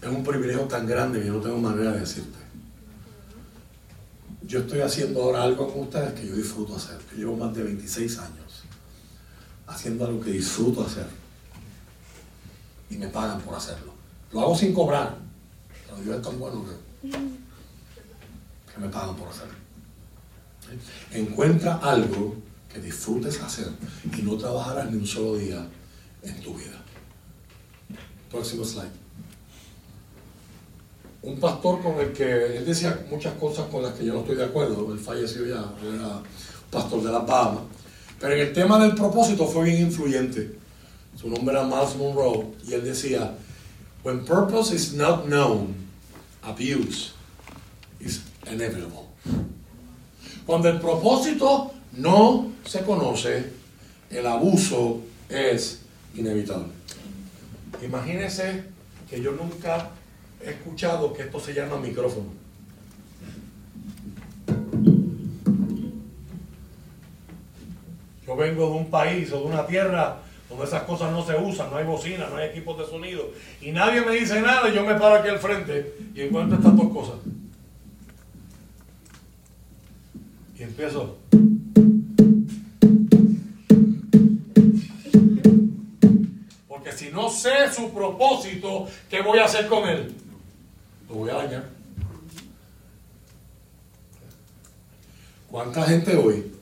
Es 0.00 0.08
un 0.08 0.22
privilegio 0.22 0.62
tan 0.62 0.86
grande 0.86 1.20
que 1.20 1.26
yo 1.26 1.34
no 1.34 1.40
tengo 1.40 1.58
manera 1.58 1.92
de 1.92 2.00
decirte. 2.00 2.38
Yo 4.42 4.60
estoy 4.60 4.80
haciendo 4.80 5.22
ahora 5.22 5.42
algo 5.42 5.70
con 5.72 5.82
ustedes 5.82 6.12
que 6.14 6.26
yo 6.26 6.34
disfruto 6.34 6.76
hacer. 6.76 6.98
Yo 7.10 7.18
llevo 7.18 7.36
más 7.36 7.54
de 7.54 7.64
26 7.64 8.18
años 8.18 8.62
haciendo 9.66 10.06
algo 10.06 10.20
que 10.20 10.30
disfruto 10.30 10.84
hacer. 10.84 11.06
Y 12.90 12.96
me 12.96 13.08
pagan 13.08 13.40
por 13.40 13.54
hacerlo. 13.54 13.92
Lo 14.32 14.40
hago 14.40 14.56
sin 14.56 14.72
cobrar. 14.72 15.16
Pero 15.86 16.00
Dios 16.02 16.16
es 16.16 16.22
tan 16.22 16.38
bueno 16.38 16.64
que, 16.64 17.10
que 17.10 18.80
me 18.80 18.88
pagan 18.88 19.16
por 19.16 19.28
hacerlo. 19.28 19.54
Encuentra 21.12 21.76
algo 21.76 22.36
que 22.72 22.80
disfrutes 22.80 23.40
hacer 23.40 23.68
y 24.16 24.22
no 24.22 24.36
trabajarás 24.36 24.90
ni 24.90 24.98
un 24.98 25.06
solo 25.06 25.36
día 25.36 25.66
en 26.22 26.40
tu 26.40 26.54
vida. 26.54 26.82
Próximo 28.30 28.64
slide. 28.64 29.07
Un 31.22 31.38
pastor 31.40 31.82
con 31.82 31.98
el 31.98 32.12
que 32.12 32.58
él 32.58 32.64
decía 32.64 33.06
muchas 33.10 33.34
cosas 33.34 33.66
con 33.66 33.82
las 33.82 33.94
que 33.94 34.04
yo 34.04 34.14
no 34.14 34.20
estoy 34.20 34.36
de 34.36 34.44
acuerdo, 34.44 34.92
él 34.92 34.98
falleció 34.98 35.44
ya, 35.46 35.64
era 35.82 36.22
pastor 36.70 37.02
de 37.02 37.10
las 37.10 37.26
Bahamas, 37.26 37.62
pero 38.20 38.34
en 38.34 38.40
el 38.40 38.52
tema 38.52 38.78
del 38.78 38.94
propósito 38.94 39.46
fue 39.46 39.64
bien 39.64 39.82
influyente. 39.82 40.56
Su 41.16 41.28
nombre 41.28 41.56
era 41.56 41.64
Miles 41.64 41.96
Monroe 41.96 42.46
y 42.66 42.74
él 42.74 42.84
decía, 42.84 43.34
when 44.04 44.24
purpose 44.24 44.72
is 44.72 44.92
not 44.92 45.24
known, 45.26 45.74
abuse 46.42 47.12
is 47.98 48.22
inevitable. 48.50 49.08
Cuando 50.46 50.68
el 50.68 50.80
propósito 50.80 51.72
no 51.92 52.52
se 52.64 52.82
conoce, 52.82 53.50
el 54.10 54.26
abuso 54.26 55.00
es 55.28 55.80
inevitable. 56.14 56.72
Imagínese 57.82 58.64
que 59.10 59.20
yo 59.20 59.32
nunca 59.32 59.90
he 60.44 60.50
escuchado 60.50 61.12
que 61.12 61.22
esto 61.22 61.40
se 61.40 61.54
llama 61.54 61.78
micrófono. 61.78 62.26
Yo 68.26 68.36
vengo 68.36 68.66
de 68.66 68.76
un 68.76 68.90
país 68.90 69.32
o 69.32 69.40
de 69.40 69.46
una 69.46 69.66
tierra 69.66 70.22
donde 70.48 70.64
esas 70.64 70.82
cosas 70.82 71.12
no 71.12 71.24
se 71.24 71.36
usan, 71.36 71.70
no 71.70 71.76
hay 71.76 71.84
bocina, 71.84 72.28
no 72.28 72.36
hay 72.36 72.50
equipos 72.50 72.78
de 72.78 72.86
sonido, 72.86 73.30
y 73.60 73.70
nadie 73.70 74.00
me 74.00 74.12
dice 74.12 74.40
nada 74.40 74.68
y 74.68 74.74
yo 74.74 74.84
me 74.84 74.94
paro 74.94 75.16
aquí 75.16 75.28
al 75.28 75.38
frente 75.38 75.94
y 76.14 76.22
encuentro 76.22 76.56
estas 76.56 76.76
dos 76.76 76.92
cosas. 76.92 77.16
Y 80.58 80.62
empiezo. 80.62 81.18
Porque 86.66 86.92
si 86.92 87.10
no 87.10 87.30
sé 87.30 87.72
su 87.72 87.92
propósito, 87.92 88.88
¿qué 89.08 89.22
voy 89.22 89.38
a 89.38 89.44
hacer 89.44 89.68
con 89.68 89.88
él? 89.88 90.14
Lo 91.08 91.14
voy 91.14 91.30
a 91.30 91.34
dañar. 91.34 91.68
¿Cuánta 95.50 95.82
gente 95.84 96.14
hoy 96.16 96.52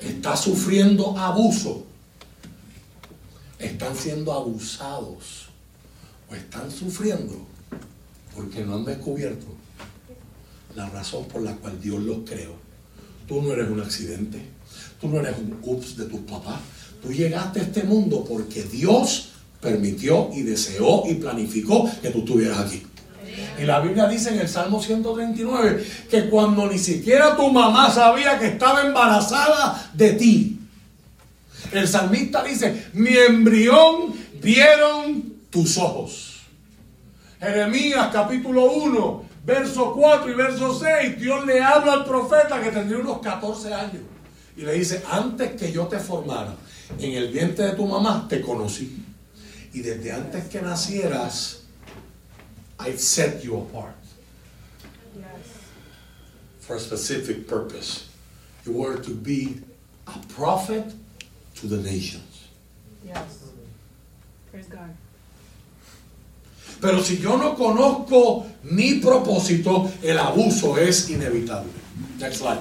está 0.00 0.36
sufriendo 0.36 1.16
abuso? 1.18 1.84
Están 3.58 3.94
siendo 3.94 4.32
abusados 4.32 5.46
o 6.30 6.34
están 6.34 6.70
sufriendo 6.70 7.34
porque 8.34 8.64
no 8.64 8.76
han 8.76 8.84
descubierto 8.84 9.46
la 10.74 10.88
razón 10.90 11.26
por 11.26 11.42
la 11.42 11.54
cual 11.56 11.80
Dios 11.80 12.02
los 12.02 12.18
creó. 12.28 12.54
Tú 13.28 13.42
no 13.42 13.52
eres 13.52 13.68
un 13.70 13.80
accidente, 13.80 14.40
tú 15.00 15.08
no 15.08 15.20
eres 15.20 15.36
un 15.38 15.58
ups 15.62 15.96
de 15.96 16.06
tus 16.06 16.20
papás, 16.20 16.60
tú 17.02 17.12
llegaste 17.12 17.60
a 17.60 17.62
este 17.64 17.82
mundo 17.82 18.24
porque 18.24 18.62
Dios 18.62 19.30
permitió 19.60 20.30
y 20.32 20.42
deseó 20.42 21.06
y 21.06 21.14
planificó 21.14 21.90
que 22.00 22.10
tú 22.10 22.20
estuvieras 22.20 22.58
aquí. 22.60 22.82
Y 23.58 23.64
la 23.64 23.80
Biblia 23.80 24.06
dice 24.06 24.30
en 24.30 24.40
el 24.40 24.48
Salmo 24.48 24.82
139 24.82 25.86
que 26.10 26.28
cuando 26.28 26.66
ni 26.66 26.78
siquiera 26.78 27.36
tu 27.36 27.50
mamá 27.50 27.90
sabía 27.90 28.38
que 28.38 28.48
estaba 28.48 28.82
embarazada 28.82 29.90
de 29.94 30.12
ti, 30.12 30.60
el 31.72 31.88
salmista 31.88 32.42
dice, 32.42 32.90
mi 32.94 33.16
embrión 33.16 34.14
vieron 34.40 35.34
tus 35.50 35.78
ojos. 35.78 36.40
Jeremías 37.40 38.08
capítulo 38.12 38.72
1, 38.72 39.24
verso 39.44 39.92
4 39.94 40.30
y 40.30 40.34
verso 40.34 40.78
6, 40.78 41.20
Dios 41.20 41.46
le 41.46 41.62
habla 41.62 41.92
al 41.94 42.04
profeta 42.04 42.60
que 42.62 42.70
tendría 42.70 42.98
unos 42.98 43.20
14 43.20 43.74
años. 43.74 44.02
Y 44.56 44.62
le 44.62 44.72
dice, 44.72 45.02
antes 45.10 45.52
que 45.52 45.70
yo 45.70 45.86
te 45.86 45.98
formara 45.98 46.54
en 46.98 47.12
el 47.12 47.30
vientre 47.30 47.66
de 47.66 47.72
tu 47.72 47.86
mamá, 47.86 48.26
te 48.28 48.40
conocí. 48.40 49.02
Y 49.74 49.80
desde 49.80 50.12
antes 50.12 50.44
que 50.44 50.62
nacieras, 50.62 51.65
I 52.78 52.92
set 52.96 53.44
you 53.44 53.58
apart 53.58 53.94
for 56.60 56.76
a 56.76 56.80
specific 56.80 57.46
purpose. 57.46 58.08
You 58.64 58.72
were 58.72 58.98
to 58.98 59.10
be 59.10 59.60
a 60.06 60.18
prophet 60.34 60.84
to 61.56 61.66
the 61.66 61.78
nations. 61.78 62.48
Yes. 63.04 63.52
Praise 64.50 64.66
God. 64.66 64.90
Pero 66.80 67.00
si 67.02 67.16
yo 67.16 67.36
no 67.36 67.54
conozco 67.54 68.46
mi 68.64 69.00
propósito, 69.00 69.90
el 70.02 70.18
abuso 70.18 70.76
es 70.76 71.08
inevitable. 71.08 71.70
Next 72.18 72.40
slide. 72.40 72.60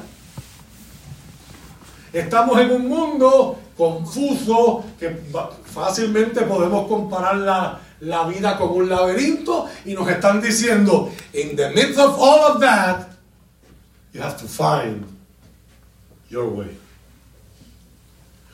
Estamos 2.14 2.58
en 2.60 2.72
un 2.72 2.88
mundo 2.88 3.60
confuso 3.76 4.86
que 4.98 5.10
fácilmente 5.66 6.44
podemos 6.44 6.88
comparar 6.88 7.36
la, 7.38 7.82
la 8.06 8.28
vida 8.28 8.58
con 8.58 8.70
un 8.70 8.90
laberinto 8.90 9.68
y 9.86 9.94
nos 9.94 10.08
están 10.10 10.42
diciendo, 10.42 11.12
in 11.34 11.56
the 11.56 11.70
midst 11.72 11.98
of 12.00 12.16
all 12.20 12.54
of 12.54 12.60
that, 12.62 13.08
you 14.14 14.22
have 14.22 14.38
to 14.38 14.48
find 14.48 15.06
your 16.30 16.48
way. 16.50 16.78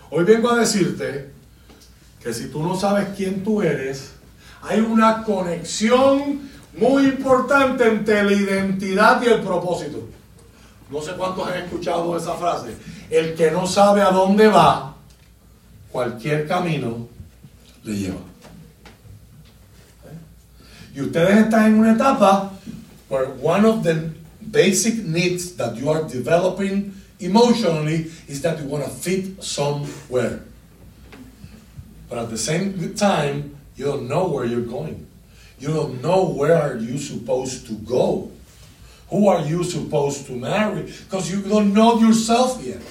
Hoy 0.09 0.23
vengo 0.23 0.49
a 0.51 0.57
decirte 0.57 1.31
que 2.21 2.33
si 2.33 2.47
tú 2.47 2.63
no 2.63 2.75
sabes 2.75 3.09
quién 3.15 3.43
tú 3.43 3.61
eres, 3.61 4.13
hay 4.63 4.79
una 4.79 5.23
conexión 5.23 6.49
muy 6.77 7.05
importante 7.05 7.87
entre 7.87 8.23
la 8.23 8.33
identidad 8.33 9.21
y 9.21 9.27
el 9.27 9.41
propósito. 9.41 10.07
No 10.89 11.01
sé 11.01 11.13
cuántos 11.13 11.47
han 11.47 11.63
escuchado 11.63 12.15
esa 12.17 12.35
frase. 12.35 12.75
El 13.09 13.35
que 13.35 13.51
no 13.51 13.65
sabe 13.65 14.01
a 14.01 14.11
dónde 14.11 14.47
va, 14.47 14.95
cualquier 15.91 16.47
camino 16.47 17.07
le 17.83 17.93
lleva. 17.93 18.30
Y 20.95 21.01
ustedes 21.01 21.45
están 21.45 21.65
en 21.65 21.79
una 21.79 21.93
etapa 21.93 22.51
where 23.09 23.27
one 23.27 23.65
of 23.65 23.83
the 23.83 24.11
basic 24.41 25.05
needs 25.05 25.55
that 25.55 25.75
you 25.77 25.89
are 25.89 26.03
developing 26.03 26.93
emotionally 27.19 28.11
is 28.27 28.41
that 28.41 28.59
you 28.59 28.67
want 28.67 28.83
to 28.83 28.89
fit 28.89 29.41
somewhere. 29.43 30.41
But 32.09 32.19
at 32.19 32.29
the 32.29 32.37
same 32.37 32.93
time, 32.95 33.55
you 33.75 33.85
don't 33.85 34.09
know 34.09 34.27
where 34.27 34.45
you're 34.45 34.67
going. 34.67 35.07
You 35.59 35.69
don't 35.69 36.01
know 36.01 36.25
where 36.25 36.55
are 36.55 36.75
you 36.75 36.97
supposed 36.97 37.67
to 37.67 37.73
go. 37.73 38.31
Who 39.09 39.27
are 39.27 39.41
you 39.41 39.63
supposed 39.63 40.25
to 40.27 40.33
marry? 40.33 40.83
Because 40.83 41.31
you 41.31 41.41
don't 41.41 41.73
know 41.73 41.99
yourself 41.99 42.61
yet. 42.63 42.81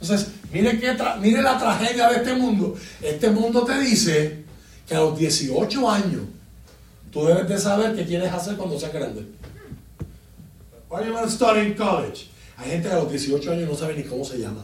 Entonces, 0.00 0.30
mire, 0.52 0.78
qué 0.78 0.94
mire 1.20 1.42
la 1.42 1.58
tragedia 1.58 2.08
de 2.10 2.22
este 2.22 2.38
mundo. 2.38 2.78
Este 3.02 3.30
mundo 3.30 3.64
te 3.64 3.80
dice 3.80 4.44
que 4.88 4.94
a 4.94 5.00
los 5.00 5.18
18 5.18 5.90
años 5.90 6.22
tú 7.12 7.26
debes 7.26 7.48
de 7.48 7.58
saber 7.58 7.94
qué 7.94 8.06
quieres 8.06 8.32
hacer 8.32 8.56
cuando 8.56 8.78
seas 8.78 8.92
grande. 8.92 9.26
Why 10.88 11.00
do 11.00 11.06
you 11.06 11.12
want 11.14 11.26
to 11.26 11.30
study 11.30 11.66
in 11.66 11.74
college? 11.74 12.30
Hay 12.56 12.70
gente 12.70 12.88
que 12.88 12.94
a 12.94 13.02
los 13.02 13.10
18 13.10 13.50
años 13.52 13.68
no 13.68 13.74
sabe 13.74 13.94
ni 13.94 14.04
cómo 14.04 14.24
se 14.24 14.38
llama. 14.38 14.62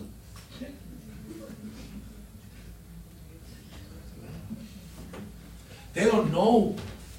They 5.93 6.07
don't 6.07 6.33
know 6.33 6.75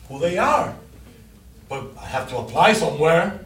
who 0.09 0.19
they 0.19 0.37
are. 0.37 0.75
But 1.69 1.91
I 1.97 2.05
have 2.05 2.29
to 2.29 2.37
apply 2.39 2.73
somewhere. 2.73 3.39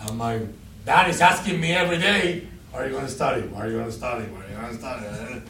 And 0.00 0.16
my 0.16 0.40
dad 0.86 1.10
is 1.10 1.20
asking 1.20 1.60
me 1.60 1.72
every 1.72 1.98
day, 1.98 2.48
Are 2.72 2.86
you 2.86 2.92
going 2.92 3.06
to 3.06 3.10
study? 3.10 3.42
Are 3.56 3.66
you 3.66 3.74
going 3.74 3.86
to 3.86 3.92
study? 3.92 4.24
Are 4.24 4.48
you 4.48 4.56
going 4.56 4.70
to 4.70 4.78
study? 4.78 5.42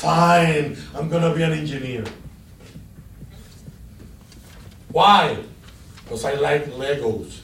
Fine, 0.00 0.78
I'm 0.94 1.10
going 1.10 1.22
to 1.22 1.34
be 1.36 1.42
an 1.42 1.52
engineer. 1.52 2.04
Why? 4.88 5.36
Because 6.02 6.24
I 6.24 6.36
like 6.36 6.64
Legos. 6.72 7.40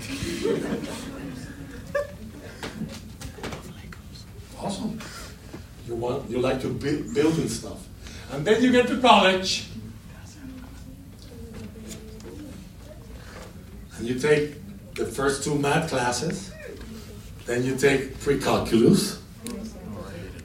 awesome. 4.58 4.98
You 5.86 5.94
want 5.94 6.28
you 6.28 6.40
like 6.40 6.60
to 6.62 6.70
build 6.70 7.14
building 7.14 7.48
stuff. 7.48 7.86
And 8.32 8.44
then 8.44 8.60
you 8.60 8.72
get 8.72 8.88
to 8.88 9.00
college. 9.00 9.68
And 13.98 14.08
you 14.08 14.18
take 14.18 14.56
the 14.96 15.06
first 15.06 15.44
two 15.44 15.54
math 15.54 15.90
classes. 15.90 16.52
Then 17.46 17.62
you 17.62 17.76
take 17.76 18.18
pre-calculus, 18.18 19.22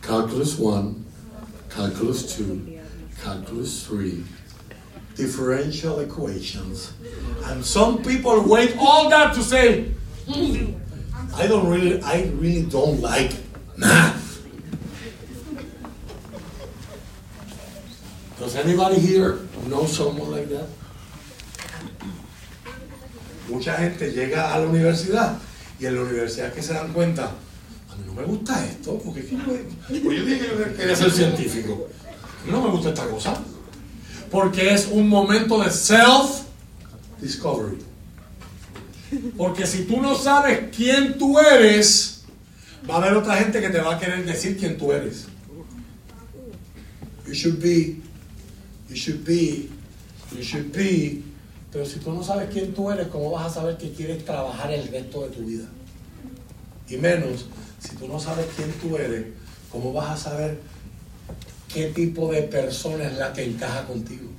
calculus 0.03 0.59
1, 0.59 1.04
calculus 1.75 2.37
2, 2.37 2.79
calculus 3.21 3.85
3, 3.85 4.23
differential 5.15 5.99
equations. 5.99 6.93
And 7.45 7.63
some 7.65 8.01
people 8.01 8.41
wait 8.47 8.75
all 8.79 9.09
that 9.09 9.33
to 9.35 9.43
say, 9.43 9.91
"Hmm, 10.27 10.73
I 11.35 11.47
don't 11.47 11.67
really, 11.69 12.01
I 12.01 12.31
really 12.39 12.63
don't 12.63 13.01
like 13.01 13.33
math. 13.75 14.41
Does 18.39 18.55
anybody 18.55 18.99
here 18.99 19.39
know 19.67 19.85
someone 19.85 20.31
like 20.31 20.47
that? 20.49 20.67
Mucha 23.49 23.75
gente 23.77 24.11
llega 24.11 24.53
a 24.53 24.59
la 24.59 24.65
universidad 24.67 25.37
y 25.79 25.85
en 25.85 25.95
la 25.95 26.01
universidad 26.01 26.53
que 26.53 26.61
se 26.61 26.73
dan 26.73 26.91
cuenta, 26.93 27.31
a 27.95 27.97
mí 27.97 28.03
no 28.05 28.13
me 28.13 28.23
gusta 28.23 28.63
esto, 28.65 28.99
porque 29.03 29.21
es 29.21 29.25
que 29.27 29.37
yo, 29.37 29.43
pues 30.03 30.19
yo 30.19 30.25
dije 30.25 30.39
que 30.39 30.47
yo 30.47 30.75
quería 30.75 30.95
ser 30.95 31.11
científico. 31.11 31.87
A 32.41 32.45
mí 32.45 32.51
no 32.51 32.61
me 32.61 32.69
gusta 32.69 32.89
esta 32.89 33.07
cosa. 33.07 33.41
Porque 34.29 34.73
es 34.73 34.89
un 34.91 35.07
momento 35.07 35.63
de 35.63 35.69
self-discovery. 35.69 37.77
Porque 39.37 39.65
si 39.65 39.85
tú 39.85 40.01
no 40.01 40.13
sabes 40.15 40.75
quién 40.75 41.17
tú 41.17 41.39
eres, 41.39 42.25
va 42.89 42.95
a 42.95 42.97
haber 42.97 43.13
otra 43.13 43.37
gente 43.37 43.61
que 43.61 43.69
te 43.69 43.79
va 43.79 43.95
a 43.95 43.99
querer 43.99 44.25
decir 44.25 44.57
quién 44.57 44.77
tú 44.77 44.91
eres. 44.91 45.27
You 47.25 47.33
should 47.33 47.61
be, 47.61 48.01
you 48.89 48.95
should 48.95 49.23
be, 49.25 49.69
you 50.35 50.43
should 50.43 50.75
be. 50.75 51.21
Pero 51.71 51.85
si 51.85 51.99
tú 51.99 52.11
no 52.11 52.21
sabes 52.23 52.49
quién 52.51 52.73
tú 52.73 52.91
eres, 52.91 53.07
¿cómo 53.07 53.31
vas 53.31 53.51
a 53.51 53.55
saber 53.55 53.77
que 53.77 53.91
quieres 53.91 54.25
trabajar 54.25 54.71
el 54.71 54.87
resto 54.87 55.21
de 55.23 55.29
tu 55.29 55.45
vida? 55.45 55.65
Y 56.89 56.97
menos, 56.97 57.45
si 57.85 57.95
tú 57.97 58.07
no 58.07 58.19
sabes 58.19 58.47
quién 58.55 58.71
tú 58.73 58.95
eres, 58.97 59.25
¿cómo 59.71 59.93
vas 59.93 60.09
a 60.09 60.17
saber 60.17 60.59
qué 61.71 61.87
tipo 61.87 62.31
de 62.31 62.41
persona 62.43 63.05
es 63.05 63.17
la 63.17 63.31
que 63.31 63.45
encaja 63.45 63.85
contigo? 63.85 64.29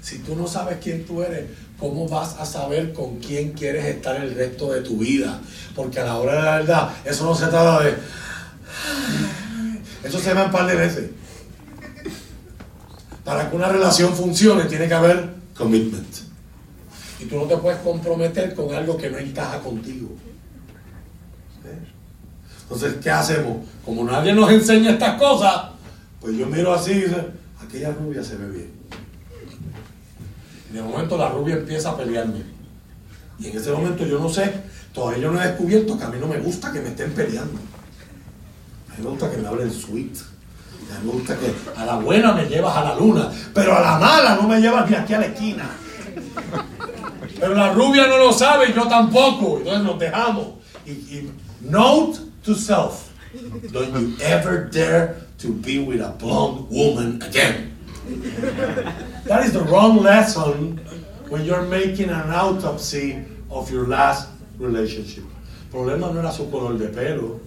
Si 0.00 0.18
tú 0.18 0.34
no 0.34 0.46
sabes 0.46 0.78
quién 0.82 1.04
tú 1.04 1.22
eres, 1.22 1.44
¿cómo 1.78 2.08
vas 2.08 2.36
a 2.38 2.46
saber 2.46 2.92
con 2.92 3.18
quién 3.18 3.52
quieres 3.52 3.84
estar 3.84 4.16
el 4.16 4.34
resto 4.34 4.72
de 4.72 4.80
tu 4.80 4.98
vida? 4.98 5.40
Porque 5.74 6.00
a 6.00 6.04
la 6.04 6.16
hora 6.16 6.36
de 6.36 6.42
la 6.42 6.56
verdad, 6.56 6.90
eso 7.04 7.24
no 7.24 7.34
se 7.34 7.46
trata 7.46 7.82
de... 7.82 7.94
Eso 10.04 10.18
se 10.18 10.34
va 10.34 10.44
un 10.44 10.52
par 10.52 10.66
de 10.66 10.76
veces. 10.76 11.10
Para 13.24 13.48
que 13.48 13.56
una 13.56 13.68
relación 13.68 14.14
funcione, 14.14 14.64
tiene 14.64 14.88
que 14.88 14.94
haber 14.94 15.30
commitment. 15.56 16.16
Y 17.18 17.24
tú 17.24 17.36
no 17.36 17.44
te 17.44 17.56
puedes 17.56 17.80
comprometer 17.80 18.54
con 18.54 18.74
algo 18.74 18.98
que 18.98 19.08
no 19.08 19.18
encaja 19.18 19.60
contigo. 19.60 20.10
Entonces, 22.64 22.96
¿qué 23.02 23.10
hacemos? 23.10 23.58
Como 23.84 24.04
nadie 24.04 24.32
nos 24.32 24.50
enseña 24.50 24.92
estas 24.92 25.18
cosas, 25.18 25.66
pues 26.20 26.36
yo 26.36 26.46
miro 26.46 26.72
así 26.72 26.92
y 26.92 27.00
dice, 27.02 27.26
aquella 27.62 27.92
rubia 27.92 28.24
se 28.24 28.36
ve 28.36 28.48
bien. 28.50 28.72
Y 30.70 30.74
de 30.74 30.82
momento 30.82 31.16
la 31.18 31.28
rubia 31.28 31.56
empieza 31.56 31.90
a 31.90 31.96
pelearme. 31.96 32.42
Y 33.38 33.48
en 33.48 33.56
ese 33.56 33.70
momento 33.70 34.06
yo 34.06 34.18
no 34.18 34.28
sé, 34.28 34.52
todavía 34.94 35.18
yo 35.18 35.30
no 35.30 35.42
he 35.42 35.46
descubierto 35.46 35.98
que 35.98 36.04
a 36.04 36.08
mí 36.08 36.16
no 36.18 36.26
me 36.26 36.38
gusta 36.38 36.72
que 36.72 36.80
me 36.80 36.88
estén 36.88 37.12
peleando. 37.12 37.58
A 38.90 38.96
mí 38.96 39.04
me 39.04 39.10
gusta 39.10 39.30
que 39.30 39.36
me 39.36 39.48
hablen 39.48 39.70
sweet. 39.70 40.16
Me 41.04 41.12
gusta 41.12 41.36
que 41.36 41.52
a 41.76 41.84
la 41.84 41.96
buena 41.96 42.32
me 42.32 42.46
llevas 42.46 42.76
a 42.76 42.84
la 42.84 42.94
luna, 42.94 43.30
pero 43.52 43.76
a 43.76 43.80
la 43.80 43.98
mala 43.98 44.36
no 44.36 44.48
me 44.48 44.60
llevas 44.60 44.88
ni 44.88 44.96
aquí 44.96 45.12
a 45.14 45.20
la 45.20 45.26
esquina. 45.26 45.70
Pero 47.38 47.54
la 47.54 47.72
rubia 47.72 48.06
no 48.06 48.16
lo 48.16 48.32
sabe 48.32 48.70
y 48.70 48.74
yo 48.74 48.86
tampoco. 48.86 49.58
Entonces 49.58 49.82
nos 49.82 49.98
dejamos. 49.98 50.46
Y 50.86 51.28
note 51.62 52.23
to 52.44 52.54
self. 52.54 53.12
Don't 53.72 53.92
you 53.94 54.16
ever 54.22 54.64
dare 54.64 55.16
to 55.38 55.52
be 55.52 55.78
with 55.78 56.00
a 56.00 56.10
blonde 56.10 56.70
woman 56.70 57.20
again. 57.22 57.76
That 59.24 59.44
is 59.44 59.52
the 59.52 59.64
wrong 59.64 60.02
lesson 60.02 60.78
when 61.28 61.44
you're 61.44 61.62
making 61.62 62.10
an 62.10 62.30
autopsy 62.30 63.24
of 63.50 63.70
your 63.70 63.86
last 63.88 64.28
relationship. 64.58 65.24
El 65.64 65.80
problema 65.80 66.12
no 66.12 66.20
era 66.20 66.30
su 66.30 66.48
color 66.50 66.78
de 66.78 66.88
pelo. 66.88 67.40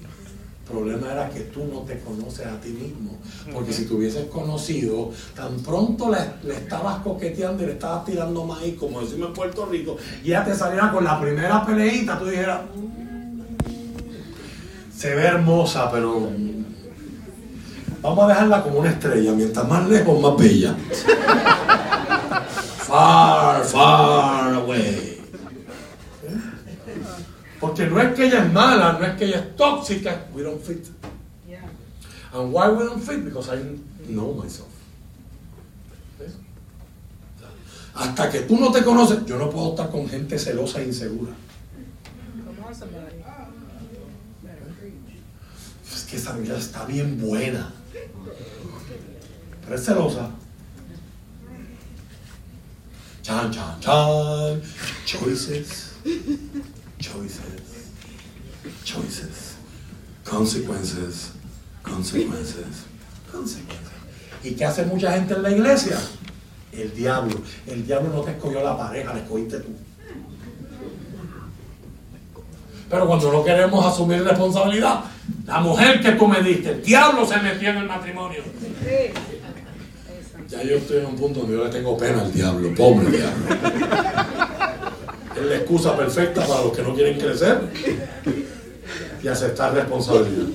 El 0.65 0.73
problema 0.73 1.11
era 1.11 1.29
que 1.29 1.41
tú 1.41 1.63
no 1.71 1.85
te 1.85 1.97
conoces 1.99 2.45
a 2.45 2.59
ti 2.59 2.69
mismo. 2.69 3.17
Porque 3.53 3.71
si 3.71 3.85
te 3.85 3.93
hubieses 3.93 4.25
conocido, 4.25 5.11
tan 5.33 5.61
pronto 5.61 6.11
le, 6.11 6.53
estabas 6.53 7.01
coqueteando 7.03 7.63
y 7.63 7.67
le 7.67 7.71
estabas 7.73 8.03
tirando 8.03 8.43
maíz, 8.43 8.75
como 8.77 8.99
decimos 8.99 9.29
en 9.29 9.33
Puerto 9.33 9.65
Rico, 9.65 9.95
y 10.23 10.29
ya 10.29 10.43
te 10.43 10.53
saliera 10.53 10.91
con 10.91 11.05
la 11.05 11.21
primera 11.21 11.65
peleita, 11.65 12.19
tú 12.19 12.25
dijeras, 12.25 12.61
se 14.97 15.15
ve 15.15 15.23
hermosa, 15.23 15.91
pero 15.91 16.31
vamos 18.01 18.23
a 18.25 18.27
dejarla 18.27 18.63
como 18.63 18.79
una 18.79 18.89
estrella. 18.89 19.31
Mientras 19.33 19.67
más 19.67 19.87
lejos, 19.87 20.19
más 20.19 20.37
bella. 20.37 20.75
Far, 22.87 23.63
far 23.63 24.53
away. 24.55 25.21
Porque 27.59 27.85
no 27.87 27.99
es 28.01 28.13
que 28.13 28.27
ella 28.27 28.43
es 28.45 28.53
mala, 28.53 28.93
no 28.93 29.05
es 29.05 29.15
que 29.17 29.25
ella 29.25 29.39
es 29.39 29.55
tóxica, 29.55 30.25
we 30.33 30.43
don't 30.43 30.61
fit. 30.61 30.85
And 32.33 32.53
why 32.53 32.69
we 32.69 32.83
don't 32.83 33.01
fit? 33.01 33.23
Because 33.23 33.49
I 33.49 33.59
know 34.07 34.33
myself. 34.33 34.67
Hasta 37.95 38.29
que 38.29 38.41
tú 38.41 38.59
no 38.59 38.71
te 38.71 38.83
conoces, 38.83 39.25
yo 39.25 39.37
no 39.37 39.49
puedo 39.49 39.71
estar 39.71 39.89
con 39.89 40.07
gente 40.07 40.37
celosa 40.37 40.81
e 40.81 40.85
insegura. 40.85 41.31
Come 42.45 42.67
on, 42.67 42.75
somebody. 42.75 43.23
Better 44.43 44.67
preach. 44.79 45.17
Es 45.91 45.96
que 46.09 46.15
esa 46.15 46.33
vida 46.33 46.57
está 46.57 46.85
bien 46.85 47.19
buena. 47.19 47.73
Pero 49.63 49.75
es 49.75 49.85
celosa. 49.85 50.29
Chan, 53.21 53.51
chan, 53.51 53.79
chan. 53.81 54.61
Choices. 55.05 55.91
Choices. 56.97 57.41
Choices. 58.85 59.55
Consequences. 60.23 61.31
Consequences. 61.83 62.85
Consequences. 63.29 63.87
¿Y 64.43 64.51
qué 64.51 64.65
hace 64.65 64.85
mucha 64.85 65.11
gente 65.11 65.33
en 65.33 65.43
la 65.43 65.51
iglesia? 65.51 65.97
El 66.71 66.93
diablo. 66.93 67.41
El 67.65 67.85
diablo 67.85 68.09
no 68.13 68.21
te 68.21 68.31
escogió 68.31 68.63
la 68.63 68.77
pareja, 68.77 69.13
la 69.13 69.19
escogiste 69.19 69.59
tú. 69.59 69.75
Pero 72.89 73.07
cuando 73.07 73.31
no 73.31 73.43
queremos 73.43 73.85
asumir 73.85 74.23
responsabilidad, 74.23 75.03
la 75.47 75.61
mujer 75.61 76.01
que 76.01 76.11
tú 76.11 76.27
me 76.27 76.41
diste, 76.41 76.71
el 76.71 76.83
diablo 76.83 77.25
se 77.25 77.37
metió 77.37 77.69
en 77.69 77.77
el 77.77 77.85
matrimonio. 77.87 78.43
Ya 80.49 80.61
yo 80.61 80.75
estoy 80.75 80.97
en 80.97 81.05
un 81.05 81.15
punto 81.15 81.39
donde 81.39 81.55
yo 81.55 81.63
le 81.63 81.69
tengo 81.69 81.97
pena 81.97 82.21
al 82.21 82.33
diablo, 82.33 82.75
pobre 82.75 83.09
diablo. 83.09 83.55
Es 85.35 85.45
la 85.45 85.55
excusa 85.55 85.95
perfecta 85.95 86.45
para 86.45 86.63
los 86.63 86.75
que 86.75 86.83
no 86.83 86.93
quieren 86.93 87.17
crecer 87.17 87.61
y 89.23 89.27
aceptar 89.27 89.73
responsabilidad. 89.73 90.47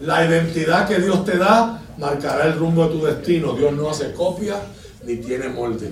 La 0.00 0.26
identidad 0.26 0.86
que 0.86 0.98
Dios 1.00 1.24
te 1.24 1.38
da 1.38 1.80
marcará 1.96 2.46
el 2.46 2.58
rumbo 2.58 2.86
de 2.86 2.92
tu 2.92 3.04
destino. 3.04 3.54
Dios 3.54 3.72
no 3.72 3.88
hace 3.90 4.12
copia 4.12 4.56
ni 5.04 5.16
tiene 5.16 5.48
molde. 5.48 5.90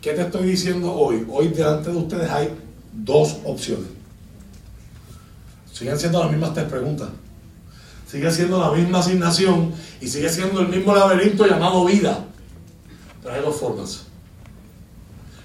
¿Qué 0.00 0.12
te 0.12 0.22
estoy 0.22 0.48
diciendo 0.48 0.92
hoy? 0.92 1.26
Hoy 1.28 1.48
delante 1.48 1.90
de 1.90 1.96
ustedes 1.96 2.30
hay 2.30 2.50
dos 2.92 3.38
opciones. 3.44 3.88
Siguen 5.72 5.98
siendo 5.98 6.20
las 6.20 6.30
mismas 6.30 6.54
tres 6.54 6.66
preguntas. 6.66 7.08
Sigue 8.12 8.30
siendo 8.30 8.60
la 8.60 8.70
misma 8.70 8.98
asignación 8.98 9.72
y 9.98 10.06
sigue 10.06 10.28
siendo 10.28 10.60
el 10.60 10.68
mismo 10.68 10.94
laberinto 10.94 11.46
llamado 11.46 11.82
vida. 11.86 12.26
Pero 13.22 13.34
hay 13.34 13.40
dos 13.40 13.56
formas. 13.56 14.02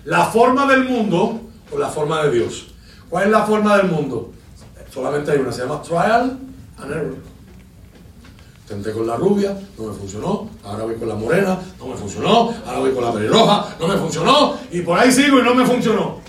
La 0.04 0.26
forma 0.26 0.70
del 0.70 0.84
mundo 0.84 1.40
o 1.72 1.80
la 1.80 1.88
forma 1.88 2.24
de 2.24 2.32
Dios? 2.32 2.68
¿Cuál 3.10 3.28
es 3.28 3.32
la 3.32 3.46
forma 3.46 3.78
del 3.78 3.88
mundo? 3.90 4.34
Solamente 4.94 5.32
hay 5.32 5.38
una, 5.38 5.54
se 5.54 5.62
llama 5.62 5.82
trial 5.82 6.40
and 6.80 6.92
error. 6.92 7.16
Intenté 8.64 8.92
con 8.92 9.08
la 9.08 9.16
rubia, 9.16 9.58
no 9.78 9.86
me 9.86 9.94
funcionó. 9.94 10.50
Ahora 10.66 10.84
voy 10.84 10.96
con 10.96 11.08
la 11.08 11.16
morena, 11.16 11.58
no 11.80 11.88
me 11.88 11.96
funcionó. 11.96 12.54
Ahora 12.66 12.80
voy 12.80 12.92
con 12.92 13.06
la 13.06 13.14
pelirroja, 13.14 13.78
no 13.80 13.88
me 13.88 13.96
funcionó. 13.96 14.58
Y 14.74 14.82
por 14.82 15.00
ahí 15.00 15.10
sigo 15.10 15.40
y 15.40 15.44
no 15.44 15.56
me 15.56 15.66
funcionó. 15.66 16.20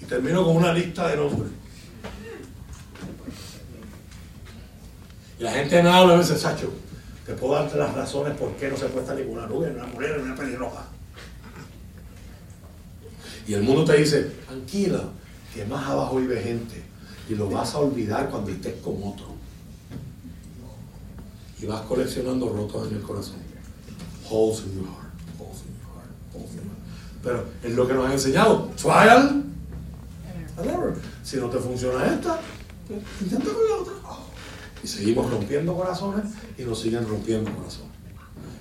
Y 0.00 0.04
termino 0.04 0.44
con 0.44 0.58
una 0.58 0.72
lista 0.72 1.08
de 1.08 1.16
nombres. 1.16 1.55
Y 5.38 5.42
la 5.42 5.52
gente 5.52 5.82
nada 5.82 5.98
habla 5.98 6.14
a 6.14 6.18
veces, 6.18 6.40
Sacho, 6.40 6.70
te 7.26 7.34
puedo 7.34 7.54
darte 7.54 7.76
las 7.76 7.94
razones 7.94 8.36
por 8.38 8.52
qué 8.56 8.68
no 8.68 8.76
se 8.76 8.86
puede 8.86 9.02
estar 9.02 9.16
ninguna 9.16 9.46
rubia, 9.46 9.70
ni 9.70 9.76
una 9.76 9.86
morena, 9.86 10.16
ni 10.16 10.22
una 10.22 10.34
pelirroja. 10.34 10.86
Y 13.46 13.54
el 13.54 13.62
mundo 13.62 13.84
te 13.84 13.96
dice, 13.98 14.22
tranquila, 14.46 15.04
que 15.54 15.64
más 15.64 15.88
abajo 15.88 16.16
vive 16.16 16.40
gente. 16.42 16.82
Y 17.28 17.34
lo 17.34 17.50
vas 17.50 17.74
a 17.74 17.78
olvidar 17.78 18.30
cuando 18.30 18.50
estés 18.50 18.74
con 18.82 18.94
otro. 19.02 19.34
Y 21.60 21.66
vas 21.66 21.82
coleccionando 21.82 22.48
rotos 22.48 22.88
en 22.88 22.96
el 22.96 23.02
corazón. 23.02 23.36
Holes 24.28 24.64
in 24.64 24.74
your 24.74 24.84
heart, 24.84 25.12
holes 25.38 25.62
in 25.62 25.74
your 25.78 25.86
heart, 25.94 26.10
holes 26.34 26.50
in 26.50 26.56
your 26.56 26.64
heart. 26.66 27.22
Pero 27.22 27.44
es 27.62 27.72
lo 27.72 27.86
que 27.86 27.94
nos 27.94 28.08
ha 28.08 28.12
enseñado. 28.12 28.70
Trial 28.76 29.44
and 30.58 30.66
error. 30.68 30.96
Si 31.22 31.36
no 31.36 31.48
te 31.48 31.58
funciona 31.58 32.04
esta, 32.06 32.40
intenta 33.20 33.52
con 33.52 33.68
la 33.68 33.76
otra. 33.76 34.25
Seguimos 34.86 35.30
rompiendo 35.30 35.74
corazones 35.74 36.32
y 36.56 36.62
nos 36.62 36.80
siguen 36.80 37.06
rompiendo 37.08 37.50
corazones. 37.52 37.90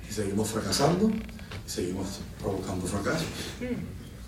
Y 0.09 0.13
seguimos 0.13 0.49
fracasando 0.49 1.09
y 1.09 1.69
seguimos 1.69 2.19
provocando 2.41 2.86
fracasos. 2.88 3.28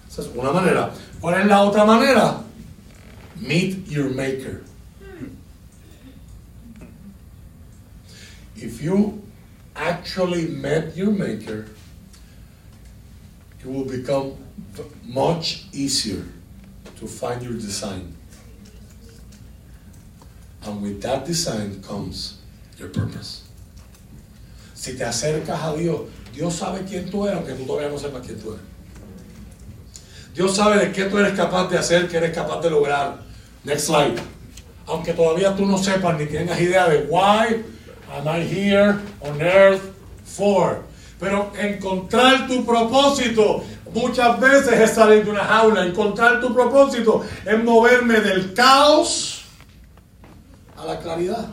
Esa 0.10 0.22
es 0.22 0.30
una 0.36 0.52
manera. 0.52 0.92
¿Cuál 1.20 1.42
es 1.42 1.48
la 1.48 1.62
otra 1.62 1.86
manera? 1.86 2.42
Meet 3.40 3.88
your 3.88 4.10
maker. 4.10 4.64
If 8.56 8.82
you 8.82 9.22
actually 9.76 10.48
met 10.48 10.96
your 10.96 11.12
maker, 11.12 11.68
it 13.60 13.66
will 13.66 13.86
become 13.86 14.34
much 15.06 15.68
easier 15.72 16.24
to 17.00 17.08
find 17.08 17.44
your 17.44 17.54
design. 17.54 18.17
And 20.68 20.82
with 20.82 21.02
that 21.02 21.26
design 21.26 21.82
comes 21.82 22.40
your 22.78 22.90
purpose. 22.90 23.44
Si 24.74 24.98
te 24.98 25.06
acercas 25.06 25.64
a 25.64 25.74
Dios, 25.78 26.02
Dios 26.34 26.56
sabe 26.56 26.84
quién 26.86 27.10
tú 27.10 27.26
eres, 27.26 27.38
aunque 27.38 27.54
tú 27.54 27.66
todavía 27.66 27.90
no 27.90 27.98
sepas 27.98 28.22
quién 28.26 28.38
tú 28.38 28.52
eres. 28.52 28.62
Dios 30.36 30.56
sabe 30.56 30.86
de 30.86 30.92
qué 30.92 31.06
tú 31.06 31.18
eres 31.18 31.34
capaz 31.34 31.70
de 31.70 31.78
hacer, 31.78 32.10
qué 32.10 32.18
eres 32.18 32.36
capaz 32.36 32.62
de 32.62 32.70
lograr. 32.70 33.20
Next 33.64 33.86
slide. 33.88 34.22
Aunque 34.86 35.14
todavía 35.14 35.56
tú 35.56 35.66
no 35.66 35.78
sepas 35.78 36.20
ni 36.20 36.26
tengas 36.26 36.60
idea 36.60 36.90
de 36.90 37.08
why 37.10 37.64
am 38.14 38.28
I 38.28 38.44
here 38.44 39.00
on 39.22 39.42
earth 39.42 39.82
for. 40.26 40.84
Pero 41.18 41.52
encontrar 41.58 42.46
tu 42.46 42.66
propósito 42.66 43.64
muchas 43.94 44.40
veces 44.40 44.74
es 44.74 44.92
salir 44.92 45.24
de 45.24 45.32
una 45.32 45.46
jaula. 45.46 45.86
Encontrar 45.86 46.42
tu 46.42 46.54
propósito 46.54 47.26
es 47.46 47.64
moverme 47.64 48.20
del 48.20 48.54
caos 48.54 49.37
a 50.78 50.86
la 50.86 51.00
claridad. 51.00 51.48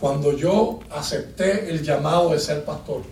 Cuando 0.00 0.36
yo 0.36 0.80
acepté 0.90 1.70
el 1.70 1.82
llamado 1.82 2.30
de 2.30 2.38
ser 2.38 2.64
pastor, 2.64 3.02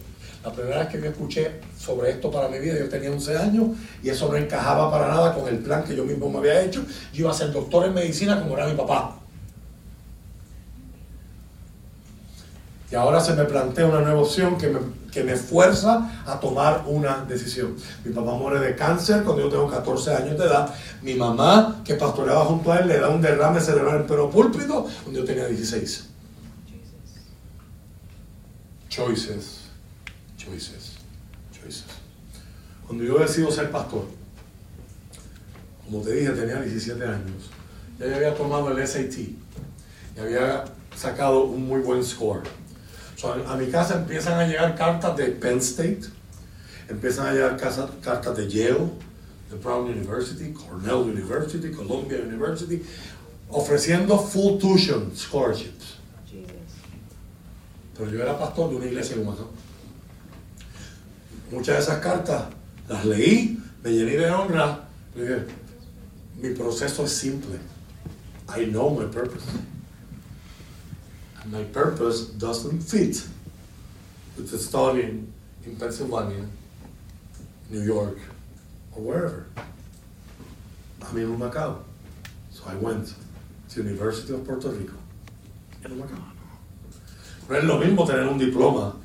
la 0.45 0.53
primera 0.53 0.81
vez 0.81 0.89
que 0.89 0.99
me 0.99 1.09
escuché 1.09 1.61
sobre 1.79 2.11
esto 2.11 2.31
para 2.31 2.49
mi 2.49 2.59
vida, 2.59 2.79
yo 2.79 2.89
tenía 2.89 3.11
11 3.11 3.39
años 3.39 3.69
y 4.03 4.11
eso 4.11 4.29
no 4.29 4.37
encajaba 4.37 4.91
para 4.91 5.09
nada 5.09 5.35
con 5.35 5.49
el 5.49 5.59
plan 5.59 5.85
que 5.85 5.97
yo 5.97 6.05
mismo 6.05 6.29
me 6.29 6.39
había 6.39 6.62
hecho. 6.62 6.85
Yo 7.12 7.21
iba 7.21 7.31
a 7.31 7.35
ser 7.35 7.53
doctor 7.53 7.87
en 7.87 7.95
medicina 7.95 8.41
como 8.41 8.55
era 8.55 8.67
mi 8.67 8.75
papá. 8.75 9.17
Y 12.91 12.95
ahora 12.95 13.21
se 13.21 13.33
me 13.33 13.45
plantea 13.45 13.87
una 13.87 14.01
nueva 14.01 14.21
opción 14.21 14.59
que 14.59 14.69
me, 14.69 14.79
que 15.15 15.23
me 15.23 15.37
fuerza 15.37 16.11
a 16.27 16.41
tomar 16.41 16.85
una 16.89 17.25
decisión. 17.25 17.77
Mi 18.05 18.12
papá 18.12 18.33
muere 18.33 18.59
de 18.59 18.75
cáncer 18.75 19.23
cuando 19.23 19.43
yo 19.43 19.49
tengo 19.49 19.71
14 19.71 20.12
años 20.12 20.37
de 20.37 20.45
edad. 20.45 20.75
Mi 21.03 21.15
mamá, 21.15 21.83
que 21.85 21.95
pastoreaba 21.95 22.45
junto 22.47 22.73
a 22.73 22.79
él, 22.81 22.89
le 22.89 22.99
da 22.99 23.09
un 23.11 23.23
derrame 23.23 23.61
cerebral 23.61 24.01
en 24.01 24.07
pleno 24.09 24.29
púlpito 24.29 24.89
cuando 25.05 25.21
yo 25.21 25.25
tenía 25.25 25.47
16. 25.47 26.09
Choices, 28.89 29.61
choices, 30.37 30.95
choices. 31.53 31.85
Cuando 32.85 33.05
yo 33.05 33.19
decido 33.21 33.53
ser 33.53 33.71
pastor, 33.71 34.07
como 35.85 36.01
te 36.01 36.12
dije, 36.12 36.31
tenía 36.31 36.61
17 36.61 37.05
años. 37.05 37.51
Ya 38.01 38.17
había 38.17 38.35
tomado 38.35 38.77
el 38.77 38.85
SAT 38.85 39.17
y 39.17 39.39
había 40.21 40.65
sacado 40.97 41.45
un 41.45 41.69
muy 41.69 41.81
buen 41.83 42.03
score. 42.03 42.43
A 43.25 43.57
mi 43.57 43.70
casa 43.70 43.97
empiezan 43.97 44.39
a 44.39 44.47
llegar 44.47 44.75
cartas 44.77 45.16
de 45.16 45.27
Penn 45.27 45.59
State, 45.59 46.03
empiezan 46.89 47.29
a 47.29 47.33
llegar 47.33 47.57
cartas 47.57 48.37
de 48.37 48.49
Yale, 48.49 48.91
de 49.51 49.57
Brown 49.62 49.89
University, 49.89 50.53
Cornell 50.53 51.11
University, 51.11 51.70
Columbia 51.70 52.18
University, 52.20 52.83
ofreciendo 53.49 54.18
full 54.18 54.59
tuition 54.59 55.12
scholarships. 55.16 55.95
Pero 57.97 58.11
yo 58.11 58.22
era 58.22 58.39
pastor 58.39 58.70
de 58.70 58.77
una 58.77 58.87
iglesia 58.87 59.14
en 59.14 59.22
Humacao. 59.22 59.51
Muchas 61.51 61.77
de 61.77 61.83
esas 61.83 62.01
cartas 62.01 62.45
las 62.89 63.05
leí, 63.05 63.59
me 63.83 63.91
llené 63.91 64.16
de 64.16 64.31
honra. 64.31 64.81
Le 65.14 65.22
dije, 65.22 65.47
mi 66.43 66.51
proceso 66.51 67.05
es 67.05 67.12
simple. 67.12 67.57
I 68.49 68.66
know 68.66 68.91
my 68.91 69.07
purpose. 69.07 69.45
My 71.51 71.63
purpose 71.65 72.27
doesn't 72.27 72.81
fit 72.81 73.23
with 74.37 74.51
the 74.51 74.59
studying 74.59 75.33
in 75.65 75.77
Pennsylvania, 75.77 76.47
New 77.71 77.83
York, 77.83 78.19
or 78.93 79.03
wherever. 79.03 79.47
I'm 81.03 81.17
in 81.19 81.37
Humacao. 81.37 81.83
So 82.51 82.65
I 82.67 82.75
went 82.77 83.15
to 83.71 83.83
University 83.83 84.33
of 84.33 84.47
Puerto 84.47 84.71
Rico 84.71 84.95
en 85.85 85.91
Humacao. 85.91 86.23
No 87.49 87.57
es 87.57 87.65
lo 87.65 87.79
mismo 87.79 88.07
tener 88.07 88.27
un 88.27 88.39
diploma 88.39 88.97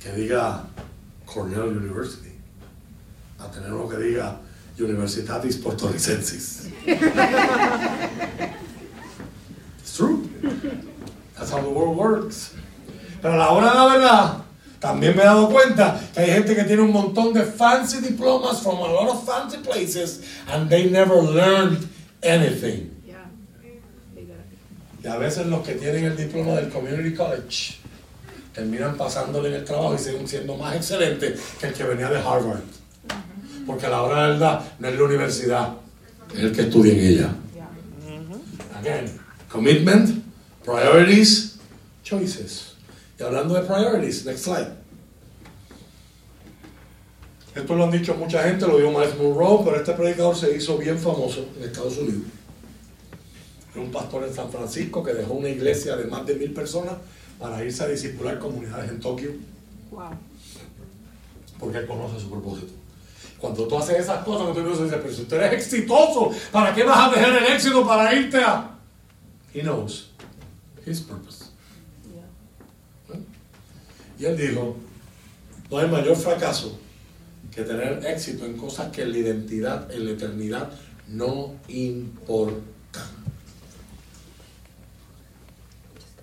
que 0.00 0.10
diga 0.10 0.66
Cornell 1.24 1.68
University 1.68 2.32
a 3.38 3.48
tener 3.48 3.72
uno 3.72 3.88
que 3.88 3.96
diga 3.98 4.38
Universitatis 4.76 5.56
Portoricensis. 5.58 6.68
It's 9.78 9.96
true. 9.96 10.28
That's 11.48 11.56
how 11.56 11.64
the 11.64 11.72
world 11.72 11.96
works. 11.96 12.52
Pero 13.22 13.34
a 13.34 13.36
la 13.38 13.48
hora 13.50 13.70
de 13.70 13.74
la 13.74 13.86
verdad, 13.86 14.44
también 14.80 15.16
me 15.16 15.22
he 15.22 15.24
dado 15.24 15.48
cuenta 15.48 15.98
que 16.12 16.20
hay 16.20 16.30
gente 16.30 16.54
que 16.54 16.64
tiene 16.64 16.82
un 16.82 16.92
montón 16.92 17.32
de 17.32 17.42
fancy 17.42 18.00
diplomas 18.00 18.60
from 18.60 18.76
a 18.76 18.86
lot 18.86 19.08
of 19.08 19.24
fancy 19.24 19.56
places 19.58 20.20
and 20.52 20.68
they 20.68 20.90
never 20.90 21.22
learned 21.22 21.88
anything. 22.22 22.90
Y 25.02 25.06
a 25.06 25.16
veces 25.16 25.46
los 25.46 25.66
que 25.66 25.74
tienen 25.74 26.04
el 26.04 26.16
diploma 26.16 26.54
del 26.56 26.68
Community 26.68 27.14
College 27.14 27.78
terminan 28.52 28.96
pasándole 28.96 29.48
en 29.48 29.54
el 29.54 29.64
trabajo 29.64 29.94
y 29.94 29.98
siguen 29.98 30.28
siendo 30.28 30.56
más 30.56 30.76
excelentes 30.76 31.40
que 31.58 31.68
el 31.68 31.72
que 31.72 31.84
venía 31.84 32.10
de 32.10 32.18
Harvard. 32.18 32.60
Porque 33.66 33.86
a 33.86 33.90
la 33.90 34.02
hora 34.02 34.14
de 34.14 34.22
la 34.22 34.32
verdad 34.32 34.72
no 34.80 34.88
es 34.88 34.98
la 34.98 35.04
universidad, 35.04 35.74
es 36.34 36.40
el 36.40 36.52
que 36.52 36.62
estudia 36.62 36.92
en 36.92 37.00
ella. 37.00 37.30
Again, 38.80 39.18
commitment, 39.48 40.27
priorities, 40.68 41.58
choices. 42.02 42.74
Y 43.18 43.22
hablando 43.22 43.54
de 43.54 43.62
priorities, 43.62 44.26
next 44.26 44.44
slide. 44.44 44.68
Esto 47.54 47.74
lo 47.74 47.84
han 47.84 47.90
dicho 47.90 48.14
mucha 48.14 48.42
gente, 48.42 48.66
lo 48.66 48.76
dijo 48.76 48.90
Miles 48.90 49.16
Monroe, 49.16 49.64
pero 49.64 49.76
este 49.76 49.92
predicador 49.92 50.36
se 50.36 50.54
hizo 50.54 50.76
bien 50.78 50.98
famoso 50.98 51.48
en 51.56 51.64
Estados 51.64 51.96
Unidos. 51.96 52.22
Era 53.72 53.82
un 53.82 53.90
pastor 53.90 54.24
en 54.24 54.34
San 54.34 54.50
Francisco 54.50 55.02
que 55.02 55.14
dejó 55.14 55.34
una 55.34 55.48
iglesia 55.48 55.96
de 55.96 56.04
más 56.04 56.24
de 56.26 56.34
mil 56.34 56.52
personas 56.52 56.94
para 57.38 57.64
irse 57.64 57.82
a 57.82 57.88
discipular 57.88 58.38
comunidades 58.38 58.90
en 58.90 59.00
Tokio 59.00 59.30
Wow. 59.90 60.10
porque 61.58 61.78
él 61.78 61.86
conoce 61.86 62.20
su 62.20 62.28
propósito. 62.28 62.72
Cuando 63.40 63.66
tú 63.66 63.78
haces 63.78 64.00
esas 64.00 64.22
cosas, 64.22 64.54
tú 64.54 64.68
dices, 64.68 64.98
pero 65.02 65.14
si 65.14 65.24
tú 65.24 65.34
eres 65.34 65.52
exitoso, 65.54 66.30
¿para 66.52 66.74
qué 66.74 66.84
vas 66.84 67.08
a 67.08 67.14
dejar 67.14 67.38
el 67.38 67.52
éxito 67.54 67.86
para 67.86 68.12
irte 68.12 68.36
a...? 68.36 68.76
He 69.54 69.62
knows 69.62 70.08
his 70.88 71.00
purpose. 71.00 71.50
Y 74.18 74.24
él 74.24 74.36
dijo, 74.36 74.76
no 75.70 75.78
hay 75.78 75.88
mayor 75.88 76.16
fracaso 76.16 76.78
que 77.54 77.62
tener 77.62 78.04
éxito 78.04 78.44
en 78.44 78.56
cosas 78.56 78.90
que 78.90 79.02
en 79.02 79.12
la 79.12 79.18
identidad, 79.18 79.90
en 79.92 80.04
la 80.06 80.10
eternidad, 80.12 80.70
no 81.06 81.54
importan. 81.68 82.64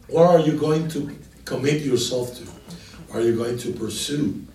What 0.08 0.36
are 0.36 0.44
you 0.44 0.58
going 0.58 0.88
to 0.90 1.10
commit 1.46 1.84
yourself 1.84 2.38
to? 2.38 2.44
What 3.08 3.22
are 3.22 3.28
you 3.28 3.36
going 3.36 3.58
to 3.58 3.72
pursue? 3.72 4.46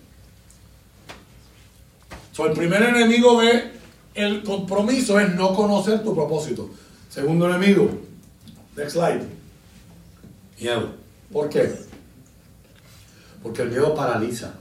So, 2.31 2.45
el 2.45 2.53
primer 2.53 2.81
enemigo 2.81 3.41
de 3.41 3.71
el 4.13 4.43
compromiso 4.43 5.19
es 5.19 5.33
no 5.35 5.53
conocer 5.53 6.03
tu 6.03 6.13
propósito. 6.13 6.69
Segundo 7.09 7.49
enemigo. 7.49 7.89
Next 8.77 8.93
slide. 8.93 9.40
Miedo. 10.61 10.93
¿Por 11.33 11.49
qué? 11.49 11.73
Porque 13.41 13.63
el 13.63 13.69
miedo 13.69 13.95
paraliza. 13.95 14.53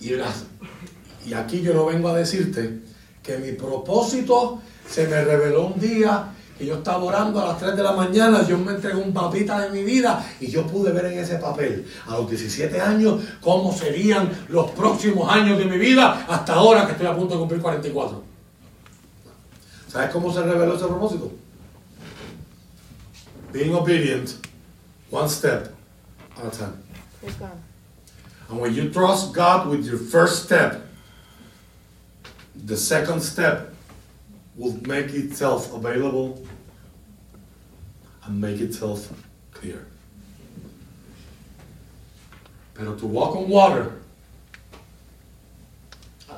Y, 0.00 0.10
las- 0.10 0.44
y 1.26 1.34
aquí 1.34 1.60
yo 1.60 1.74
no 1.74 1.86
vengo 1.86 2.08
a 2.08 2.16
decirte 2.16 2.80
que 3.22 3.38
mi 3.38 3.52
propósito 3.52 4.60
se 4.88 5.06
me 5.08 5.22
reveló 5.24 5.66
un 5.66 5.80
día 5.80 6.28
que 6.56 6.66
yo 6.66 6.76
estaba 6.76 7.02
orando 7.04 7.40
a 7.40 7.48
las 7.48 7.58
3 7.58 7.74
de 7.76 7.82
la 7.82 7.92
mañana, 7.92 8.40
Dios 8.40 8.60
me 8.60 8.72
entregó 8.72 9.00
un 9.02 9.12
papita 9.14 9.60
de 9.60 9.70
mi 9.70 9.82
vida 9.82 10.24
y 10.40 10.48
yo 10.48 10.66
pude 10.66 10.92
ver 10.92 11.06
en 11.06 11.18
ese 11.18 11.36
papel 11.36 11.86
a 12.06 12.16
los 12.16 12.28
17 12.30 12.78
años 12.80 13.20
cómo 13.40 13.72
serían 13.74 14.30
los 14.48 14.70
próximos 14.72 15.30
años 15.32 15.58
de 15.58 15.64
mi 15.64 15.78
vida 15.78 16.26
hasta 16.28 16.54
ahora 16.54 16.84
que 16.86 16.92
estoy 16.92 17.06
a 17.06 17.16
punto 17.16 17.34
de 17.34 17.40
cumplir 17.40 17.60
44. 17.62 18.29
¿Sabes 19.90 20.12
cómo 20.12 20.32
se 20.32 20.40
reveló 20.40 20.76
ese 20.76 20.86
propósito? 20.86 21.32
Being 23.50 23.74
obedient, 23.74 24.36
one 25.10 25.28
step 25.28 25.74
at 26.36 26.46
a 26.46 26.50
time. 26.56 26.80
And 28.48 28.60
when 28.60 28.72
you 28.72 28.90
trust 28.90 29.32
God 29.32 29.68
with 29.68 29.84
your 29.84 29.98
first 29.98 30.44
step, 30.44 30.86
the 32.54 32.76
second 32.76 33.20
step 33.20 33.74
will 34.56 34.78
make 34.86 35.12
itself 35.12 35.74
available 35.74 36.40
and 38.24 38.40
make 38.40 38.60
itself 38.60 39.12
clear. 39.50 39.86
Pero 42.74 42.94
to 42.94 43.06
walk 43.06 43.34
on 43.34 43.48
water, 43.48 43.92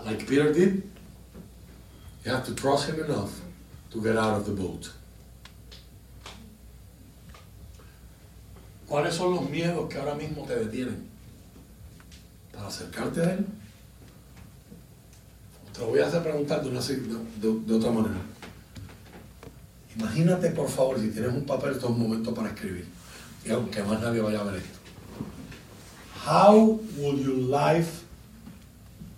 like 0.06 0.26
Peter 0.26 0.54
did, 0.54 0.88
you 2.24 2.32
have 2.32 2.46
to 2.46 2.54
trust 2.54 2.88
him 2.88 2.98
enough 3.04 3.41
to 3.92 4.00
get 4.02 4.16
out 4.16 4.38
of 4.40 4.46
the 4.46 4.52
boat. 4.52 4.88
¿Cuáles 8.88 9.14
son 9.14 9.34
los 9.34 9.48
miedos 9.48 9.88
que 9.88 9.98
ahora 9.98 10.14
mismo 10.14 10.44
te 10.44 10.56
detienen? 10.56 11.10
para 12.52 12.66
acercarte 12.68 13.20
a 13.22 13.32
Él? 13.32 13.46
Te 15.72 15.80
lo 15.80 15.86
voy 15.86 16.00
a 16.00 16.06
hacer 16.06 16.22
preguntar 16.22 16.62
de, 16.62 16.68
una, 16.68 16.80
de, 16.80 17.60
de- 17.66 17.74
otra 17.74 17.90
manera. 17.90 18.20
Imagínate, 19.96 20.50
por 20.50 20.68
favor, 20.68 21.00
si 21.00 21.08
tienes 21.10 21.32
un 21.32 21.44
papel, 21.46 21.72
esto 21.72 21.86
es 21.86 21.92
un 21.92 22.00
momento 22.02 22.34
para 22.34 22.48
escribir. 22.50 22.86
Y 23.44 23.50
aunque 23.50 23.82
más 23.82 24.00
nadie 24.00 24.20
vaya 24.20 24.40
a 24.40 24.44
ver 24.44 24.56
esto. 24.56 24.78
How 26.26 26.78
would 26.98 27.18
your 27.24 27.36
life 27.38 28.02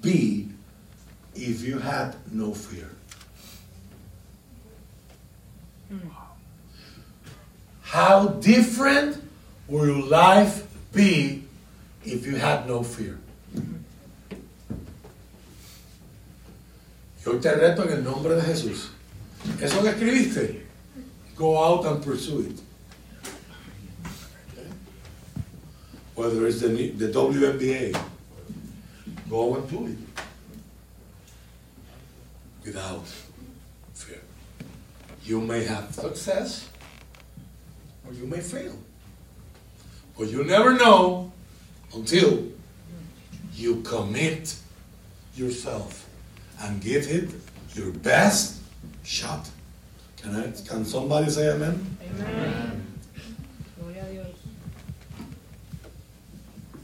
be 0.01 0.49
if 1.35 1.63
you 1.63 1.79
had 1.81 2.15
no 2.33 2.55
fear? 2.55 2.89
How 7.83 8.29
different 8.41 9.23
will 9.69 9.87
your 9.87 10.07
life 10.09 10.67
be 10.93 11.45
if 12.05 12.27
you 12.27 12.37
had 12.37 12.67
no 12.67 12.83
fear? 12.83 13.19
Yo 17.25 17.39
te 17.39 17.49
reto 17.49 17.85
en 17.85 17.93
el 17.93 18.03
nombre 18.03 18.35
de 18.35 18.43
Jesús. 18.43 18.89
Eso 19.61 19.81
que 19.83 19.91
escribiste, 19.91 20.63
go 21.37 21.57
out 21.63 21.87
and 21.87 22.03
pursue 22.03 22.41
it. 22.41 22.61
Whether 26.15 26.47
it's 26.47 26.61
the, 26.61 26.69
the 26.69 27.09
WNBA, 27.09 27.99
go 29.29 29.55
and 29.57 29.71
do 29.71 29.87
it. 29.87 29.99
Without. 32.65 33.24
You 35.25 35.41
may 35.41 35.65
have 35.65 35.95
success 35.95 36.69
or 38.07 38.13
you 38.13 38.27
may 38.27 38.41
fail. 38.41 38.77
But 40.19 40.29
you 40.29 40.45
never 40.45 40.75
know 40.75 41.33
until 41.95 42.45
you 43.55 43.81
commit 43.83 44.57
yourself 45.35 46.07
and 46.61 46.81
give 46.81 47.09
it 47.09 47.31
your 47.75 47.91
best 47.91 48.61
shot. 49.03 49.49
Can, 50.19 50.37
I, 50.37 50.53
can 50.69 50.85
somebody 50.85 51.31
say 51.31 51.51
amen? 51.51 51.97
Amen. 52.03 52.87
Gloria 53.81 54.05
a 54.05 54.11
Dios. 54.13 54.27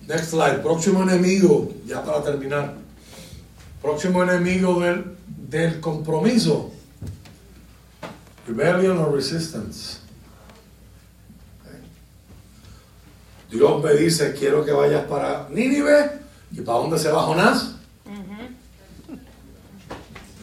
Next 0.08 0.28
slide. 0.28 0.62
Próximo 0.62 1.02
enemigo, 1.02 1.72
ya 1.86 2.02
para 2.02 2.22
terminar. 2.22 2.74
Próximo 3.82 4.22
enemigo 4.22 4.80
del, 4.80 5.16
del 5.48 5.80
compromiso. 5.80 6.72
Rebellion 8.51 8.98
or 8.98 9.12
resistance. 9.14 10.01
Dios 13.48 13.82
me 13.82 13.94
dice, 13.94 14.35
quiero 14.35 14.64
que 14.64 14.72
vayas 14.72 15.05
para 15.05 15.48
Nínive. 15.51 16.20
¿Y 16.52 16.60
para 16.62 16.78
dónde 16.78 16.98
se 16.98 17.10
va 17.10 17.22
Jonás? 17.22 17.74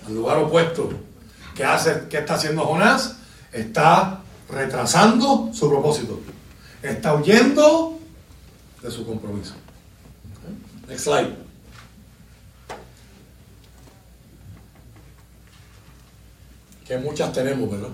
Al 0.05 0.15
lugar 0.15 0.38
opuesto. 0.38 0.89
¿Qué, 1.53 1.65
hace, 1.65 2.07
¿Qué 2.09 2.19
está 2.19 2.35
haciendo 2.35 2.65
Jonás? 2.65 3.17
Está 3.51 4.21
retrasando 4.49 5.49
su 5.53 5.69
propósito. 5.69 6.19
Está 6.81 7.13
huyendo 7.15 7.99
de 8.81 8.91
su 8.91 9.05
compromiso. 9.05 9.53
Next 10.88 11.03
slide. 11.03 11.46
Que 16.88 16.97
muchas 16.97 17.34
tenemos, 17.34 17.69
¿verdad? 17.69 17.89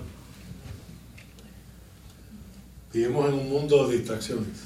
Vivimos 2.92 3.28
en 3.28 3.34
un 3.34 3.48
mundo 3.50 3.88
de 3.88 3.96
distracciones. 3.98 4.58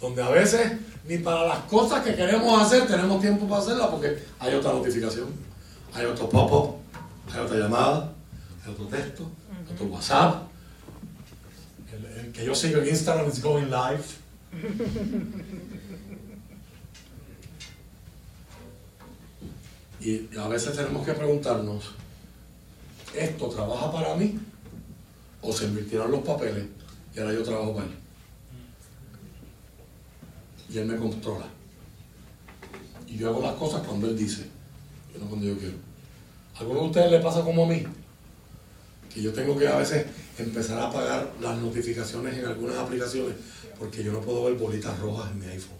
Donde 0.00 0.22
a 0.22 0.28
veces 0.30 0.72
ni 1.08 1.18
para 1.18 1.46
las 1.46 1.58
cosas 1.60 2.04
que 2.04 2.14
queremos 2.14 2.62
hacer 2.62 2.86
tenemos 2.86 3.20
tiempo 3.20 3.48
para 3.48 3.62
hacerlas 3.62 3.88
porque 3.88 4.18
hay 4.38 4.54
otra 4.54 4.72
notificación, 4.72 5.28
hay 5.92 6.06
otro 6.06 6.28
pop-up, 6.28 6.76
hay 7.32 7.40
otra 7.40 7.56
llamada, 7.58 8.12
hay 8.64 8.72
otro 8.72 8.86
texto, 8.86 9.28
otro 9.72 9.86
WhatsApp. 9.86 10.44
El, 11.92 12.04
el 12.26 12.32
que 12.32 12.44
yo 12.44 12.54
sigo 12.54 12.80
en 12.80 12.88
Instagram 12.88 13.28
is 13.28 13.42
going 13.42 13.64
live. 13.64 14.04
Y 20.04 20.28
a 20.36 20.48
veces 20.48 20.74
tenemos 20.74 21.06
que 21.06 21.12
preguntarnos, 21.12 21.92
¿esto 23.14 23.48
trabaja 23.48 23.92
para 23.92 24.14
mí? 24.16 24.38
¿O 25.40 25.52
se 25.52 25.64
invirtieron 25.64 26.10
los 26.10 26.20
papeles 26.20 26.64
y 27.14 27.20
ahora 27.20 27.32
yo 27.32 27.42
trabajo 27.42 27.74
para 27.74 27.86
él? 27.86 27.92
Y 30.70 30.78
él 30.78 30.86
me 30.86 30.96
controla. 30.96 31.46
Y 33.06 33.16
yo 33.16 33.28
hago 33.28 33.42
las 33.42 33.54
cosas 33.54 33.86
cuando 33.86 34.08
él 34.08 34.16
dice, 34.16 34.46
no 35.20 35.26
cuando 35.26 35.46
yo 35.46 35.58
quiero. 35.58 35.76
¿A 36.54 36.60
alguno 36.60 36.80
de 36.80 36.86
ustedes 36.86 37.10
le 37.10 37.20
pasa 37.20 37.42
como 37.42 37.64
a 37.64 37.68
mí? 37.68 37.84
Que 39.12 39.22
yo 39.22 39.32
tengo 39.32 39.58
que 39.58 39.68
a 39.68 39.76
veces 39.76 40.06
empezar 40.38 40.78
a 40.78 40.86
apagar 40.86 41.32
las 41.40 41.58
notificaciones 41.58 42.38
en 42.38 42.46
algunas 42.46 42.78
aplicaciones 42.78 43.34
porque 43.78 44.04
yo 44.04 44.12
no 44.12 44.20
puedo 44.20 44.44
ver 44.44 44.54
bolitas 44.54 44.98
rojas 45.00 45.30
en 45.32 45.40
mi 45.40 45.46
iPhone. 45.46 45.76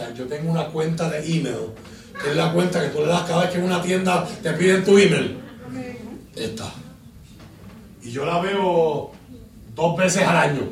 Sea, 0.00 0.14
yo 0.14 0.26
tengo 0.26 0.50
una 0.50 0.64
cuenta 0.68 1.10
de 1.10 1.18
email, 1.18 1.74
que 2.22 2.30
es 2.30 2.36
la 2.36 2.54
cuenta 2.54 2.80
que 2.80 2.88
tú 2.88 3.00
le 3.00 3.08
das 3.08 3.28
cada 3.28 3.42
vez 3.42 3.50
que 3.50 3.58
en 3.58 3.64
una 3.64 3.82
tienda 3.82 4.26
te 4.42 4.50
piden 4.54 4.82
tu 4.82 4.96
email. 4.96 5.38
Esta. 6.34 6.72
Y 8.02 8.10
yo 8.10 8.24
la 8.24 8.40
veo 8.40 9.12
dos 9.74 9.96
veces 9.98 10.22
al 10.22 10.36
año. 10.38 10.62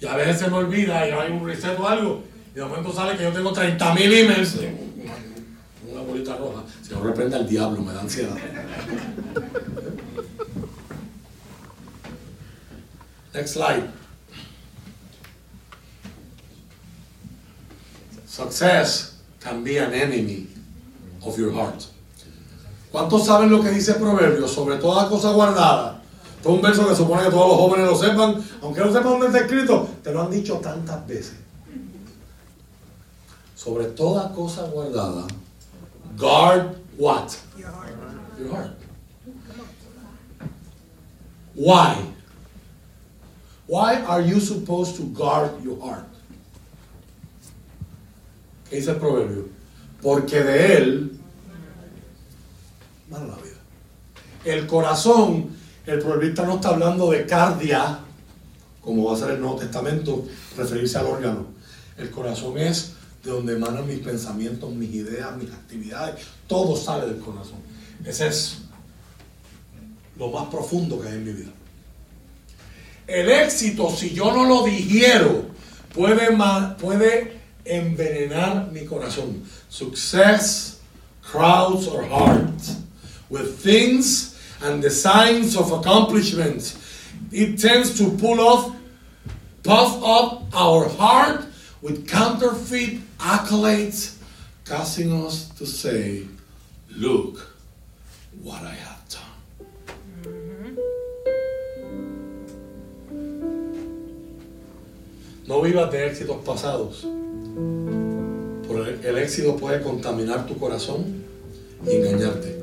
Y 0.00 0.06
a 0.06 0.14
veces 0.14 0.38
se 0.38 0.48
me 0.48 0.58
olvida 0.58 1.08
y 1.08 1.10
hay 1.10 1.32
un 1.32 1.44
reset 1.44 1.76
o 1.76 1.88
algo. 1.88 2.22
Y 2.52 2.54
de 2.54 2.64
momento 2.64 2.92
sale 2.92 3.16
que 3.16 3.24
yo 3.24 3.32
tengo 3.32 3.52
30 3.52 3.94
mil 3.94 4.12
emails. 4.12 4.56
Una 5.90 6.02
bolita 6.02 6.36
roja. 6.36 6.62
Se 6.80 6.92
lo 6.92 7.02
reprenda 7.02 7.38
el 7.38 7.48
diablo, 7.48 7.80
me 7.82 7.92
da 7.92 8.02
ansiedad. 8.02 8.36
Next 13.34 13.54
slide. 13.54 13.90
Success 18.38 19.18
can 19.40 19.64
be 19.64 19.78
an 19.78 19.92
enemy 19.92 20.46
of 21.26 21.36
your 21.36 21.50
heart. 21.50 21.86
¿Cuántos 22.92 23.26
saben 23.26 23.50
lo 23.50 23.60
que 23.60 23.70
dice 23.70 23.94
Proverbios 23.94 24.52
sobre 24.54 24.76
toda 24.76 25.08
cosa 25.08 25.32
guardada? 25.32 26.00
Todo 26.40 26.54
un 26.54 26.62
verso 26.62 26.86
que 26.86 26.94
supone 26.94 27.24
que 27.24 27.30
todos 27.30 27.48
los 27.48 27.56
jóvenes 27.58 27.86
lo 27.86 27.96
sepan, 27.96 28.40
aunque 28.62 28.80
no 28.80 28.92
sepan 28.92 29.18
dónde 29.18 29.26
está 29.26 29.40
escrito, 29.40 29.88
te 30.04 30.12
lo 30.12 30.22
han 30.22 30.30
dicho 30.30 30.54
tantas 30.58 31.04
veces. 31.08 31.34
Sobre 33.56 33.86
toda 33.86 34.32
cosa 34.32 34.68
guardada, 34.68 35.26
guard 36.16 36.76
what? 36.96 37.34
Your 37.58 37.72
heart. 38.52 38.78
Why? 41.56 41.96
Why 43.66 43.96
are 44.06 44.22
you 44.22 44.38
supposed 44.38 44.94
to 44.98 45.02
guard 45.06 45.60
your 45.64 45.80
heart? 45.80 46.06
¿Qué 48.68 48.76
dice 48.76 48.90
el 48.90 48.96
proverbio? 48.96 49.48
Porque 50.02 50.42
de 50.42 50.76
él 50.76 51.18
mana 53.10 53.26
la 53.26 53.36
vida. 53.36 53.56
El 54.44 54.66
corazón, 54.66 55.50
el 55.86 55.98
proverbista 55.98 56.44
no 56.44 56.56
está 56.56 56.70
hablando 56.70 57.10
de 57.10 57.26
cardia, 57.26 58.00
como 58.82 59.04
va 59.04 59.14
a 59.14 59.18
ser 59.18 59.30
el 59.30 59.40
Nuevo 59.40 59.56
Testamento, 59.56 60.26
referirse 60.56 60.98
al 60.98 61.06
órgano. 61.06 61.46
El 61.96 62.10
corazón 62.10 62.58
es 62.58 62.92
de 63.24 63.30
donde 63.30 63.54
emanan 63.54 63.86
mis 63.86 63.98
pensamientos, 63.98 64.70
mis 64.72 64.94
ideas, 64.94 65.36
mis 65.36 65.50
actividades. 65.50 66.24
Todo 66.46 66.76
sale 66.76 67.06
del 67.06 67.18
corazón. 67.18 67.58
Ese 68.04 68.28
es 68.28 68.58
lo 70.16 70.30
más 70.30 70.48
profundo 70.48 71.00
que 71.00 71.08
hay 71.08 71.14
en 71.14 71.24
mi 71.24 71.32
vida. 71.32 71.50
El 73.06 73.30
éxito, 73.30 73.90
si 73.90 74.10
yo 74.10 74.32
no 74.32 74.44
lo 74.44 74.64
digiero, 74.64 75.46
puede, 75.94 76.28
puede 76.78 77.37
envenenar 77.68 78.72
mi 78.72 78.86
corazón. 78.86 79.44
Success 79.68 80.80
crowds 81.22 81.88
our 81.88 82.04
heart 82.04 82.76
with 83.28 83.58
things 83.60 84.38
and 84.62 84.82
the 84.82 84.90
signs 84.90 85.56
of 85.56 85.72
accomplishment. 85.72 86.76
It 87.30 87.58
tends 87.58 87.98
to 87.98 88.10
pull 88.16 88.40
off, 88.40 88.74
puff 89.62 90.02
up 90.02 90.42
our 90.54 90.88
heart 90.88 91.44
with 91.82 92.08
counterfeit 92.08 93.00
accolades, 93.18 94.16
causing 94.64 95.12
us 95.24 95.48
to 95.50 95.66
say, 95.66 96.24
Look 96.90 97.54
what 98.42 98.62
I 98.62 98.74
have 98.74 99.02
done. 99.08 99.66
Mm-hmm. 100.22 100.74
No 105.46 105.60
vivas 105.62 105.90
de 105.90 106.06
éxitos 106.10 106.42
pasados. 106.44 107.27
El 109.02 109.16
éxito 109.16 109.56
puede 109.56 109.82
contaminar 109.82 110.46
tu 110.46 110.58
corazón 110.58 111.24
y 111.86 111.96
engañarte. 111.96 112.58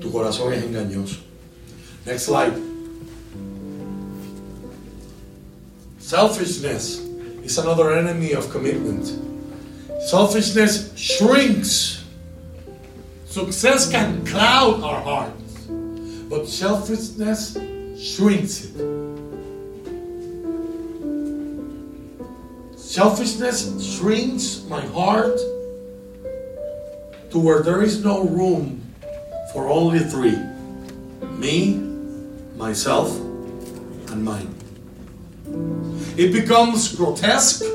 Tu 0.00 0.10
corazón 0.10 0.52
es 0.54 0.64
engañoso. 0.64 1.16
Next 2.06 2.26
slide. 2.26 2.54
Selfishness 5.98 7.02
is 7.42 7.58
another 7.58 7.92
enemy 7.92 8.32
of 8.32 8.48
commitment. 8.50 9.12
Selfishness 10.08 10.92
shrinks. 10.96 12.04
Success 13.26 13.90
can 13.90 14.24
cloud 14.24 14.82
our 14.82 15.02
hearts, 15.02 15.66
but 16.30 16.46
selfishness 16.46 17.58
shrinks 17.98 18.66
it. 18.66 19.05
Selfishness 22.96 23.98
shrinks 23.98 24.64
my 24.70 24.80
heart 24.80 25.36
to 27.28 27.38
where 27.38 27.62
there 27.62 27.82
is 27.82 28.02
no 28.02 28.24
room 28.24 28.90
for 29.52 29.68
only 29.68 29.98
three 29.98 30.38
me, 31.36 31.76
myself, 32.56 33.14
and 34.08 34.24
mine. 34.24 34.48
It 36.16 36.32
becomes 36.32 36.96
grotesque 36.96 37.66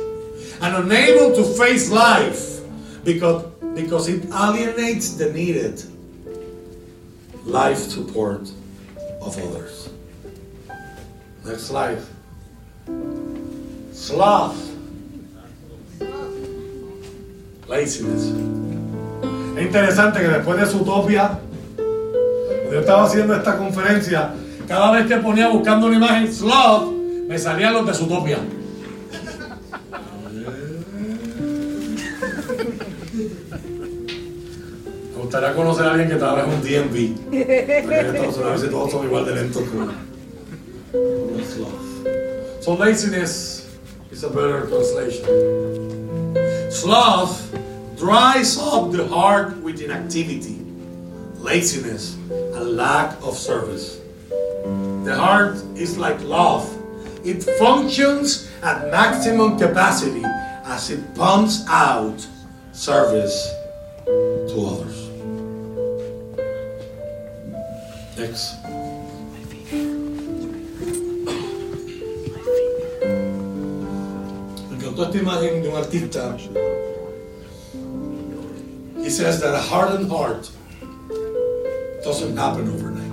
and 0.60 0.76
unable 0.76 1.36
to 1.36 1.44
face 1.54 1.92
life 1.92 2.60
because, 3.04 3.46
because 3.76 4.08
it 4.08 4.26
alienates 4.34 5.18
the 5.18 5.32
needed 5.32 5.84
life 7.46 7.78
support 7.78 8.50
of 9.22 9.38
others. 9.38 9.88
Next 11.46 11.66
slide. 11.66 12.02
Sloth. 13.94 14.71
Laziness. 17.72 18.34
Es 19.56 19.64
interesante 19.64 20.20
que 20.20 20.28
después 20.28 20.60
de 20.60 20.68
su 20.68 20.80
utopia, 20.80 21.40
yo 22.70 22.80
estaba 22.80 23.06
haciendo 23.06 23.34
esta 23.34 23.58
conferencia, 23.58 24.34
cada 24.68 24.92
vez 24.92 25.08
que 25.08 25.16
ponía 25.18 25.48
buscando 25.48 25.88
una 25.88 25.96
imagen 25.96 26.34
sloth, 26.34 26.92
me 27.28 27.40
salían 27.40 27.74
los 27.74 27.86
de 27.86 27.94
su 27.94 28.06
utopia. 28.06 28.40
Me 35.16 35.22
gustaría 35.22 35.54
conocer 35.56 35.86
a 35.86 35.92
alguien 35.92 36.10
que 36.10 36.16
trabaje 36.16 36.50
en 36.50 36.54
un 36.54 36.62
DMV. 36.62 36.96
A 38.46 38.52
veces 38.52 38.70
todos 38.70 38.92
son 38.92 39.06
igual 39.06 39.26
de 39.26 39.36
lentos 39.36 39.64
sloth. 39.64 39.94
So 42.62 42.78
laziness 42.78 43.66
is 44.12 44.24
a 44.24 44.28
better 44.28 44.68
translation. 44.68 45.91
Sloth 46.72 47.54
dries 47.98 48.58
up 48.58 48.94
the 48.94 49.06
heart 49.06 49.58
with 49.62 49.82
inactivity, 49.82 50.66
laziness, 51.36 52.16
and 52.32 52.78
lack 52.78 53.22
of 53.22 53.38
service. 53.38 54.00
The 55.04 55.14
heart 55.14 55.58
is 55.76 55.98
like 55.98 56.20
love. 56.22 56.66
It 57.26 57.44
functions 57.60 58.50
at 58.64 58.90
maximum 58.90 59.60
capacity 59.60 60.24
as 60.64 60.90
it 60.90 61.14
pumps 61.14 61.66
out 61.68 62.26
service 62.72 63.54
to 64.06 64.56
others. 64.66 65.10
Next. 68.18 68.61
Imagen 75.10 75.64
de 75.64 75.70
un 75.70 75.76
artista. 75.76 76.38
He 79.04 79.10
says 79.10 79.42
that 79.42 79.56
a 79.56 79.60
hardened 79.60 80.10
heart 80.10 80.50
doesn't 82.04 82.38
happen 82.38 82.70
overnight. 82.70 83.12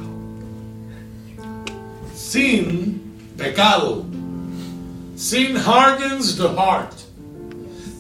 Sin, 2.15 3.01
pecado, 3.39 4.05
sin 5.17 5.57
hardens 5.57 6.37
the 6.37 6.51
heart 6.51 6.95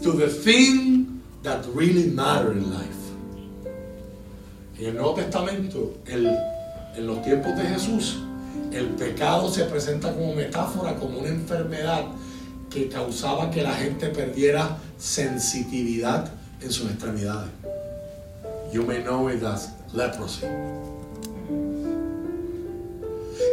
to 0.03 0.13
the 0.13 0.29
thing 0.29 1.23
that 1.43 1.65
really 1.73 2.11
matter 2.11 2.53
in 2.53 2.71
life. 2.71 2.95
En 4.79 4.87
el 4.87 4.93
Nuevo 4.93 5.15
Testamento, 5.15 5.95
en 6.07 7.07
los 7.07 7.25
tiempos 7.25 7.57
de 7.57 7.65
Jesús, 7.65 8.23
el 8.71 8.89
pecado 8.97 9.49
se 9.49 9.65
presenta 9.65 10.13
como 10.13 10.35
metáfora, 10.35 10.95
como 10.99 11.21
una 11.21 11.29
enfermedad 11.29 12.05
que 12.71 12.89
causaba 12.89 13.51
que 13.51 13.63
la 13.63 13.75
gente 13.75 14.09
perdiera 14.09 14.79
sensitividad 14.99 16.31
en 16.61 16.73
sus 16.73 16.91
extremidades. 16.91 17.51
You 18.73 18.83
may 18.85 19.03
know 19.03 19.31
it 19.31 19.43
as 19.43 19.73
leprosy. 19.95 20.47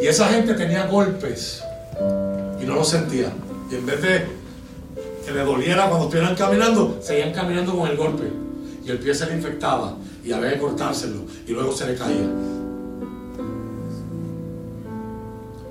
Y 0.01 0.07
esa 0.07 0.27
gente 0.27 0.53
tenía 0.53 0.87
golpes 0.87 1.63
y 2.61 2.65
no 2.65 2.75
lo 2.75 2.83
sentían. 2.83 3.33
Y 3.71 3.75
en 3.75 3.85
vez 3.85 4.01
de 4.01 4.25
que 5.25 5.31
le 5.31 5.39
doliera 5.41 5.87
cuando 5.87 6.05
estuvieran 6.05 6.35
caminando, 6.35 6.99
seguían 7.01 7.33
caminando 7.33 7.75
con 7.75 7.89
el 7.89 7.95
golpe. 7.95 8.31
Y 8.85 8.91
el 8.91 8.99
pie 8.99 9.15
se 9.15 9.25
le 9.25 9.35
infectaba 9.35 9.95
y 10.23 10.31
había 10.31 10.53
que 10.53 10.59
cortárselo 10.59 11.21
y 11.47 11.51
luego 11.51 11.71
se 11.71 11.87
le 11.87 11.95
caía. 11.95 12.29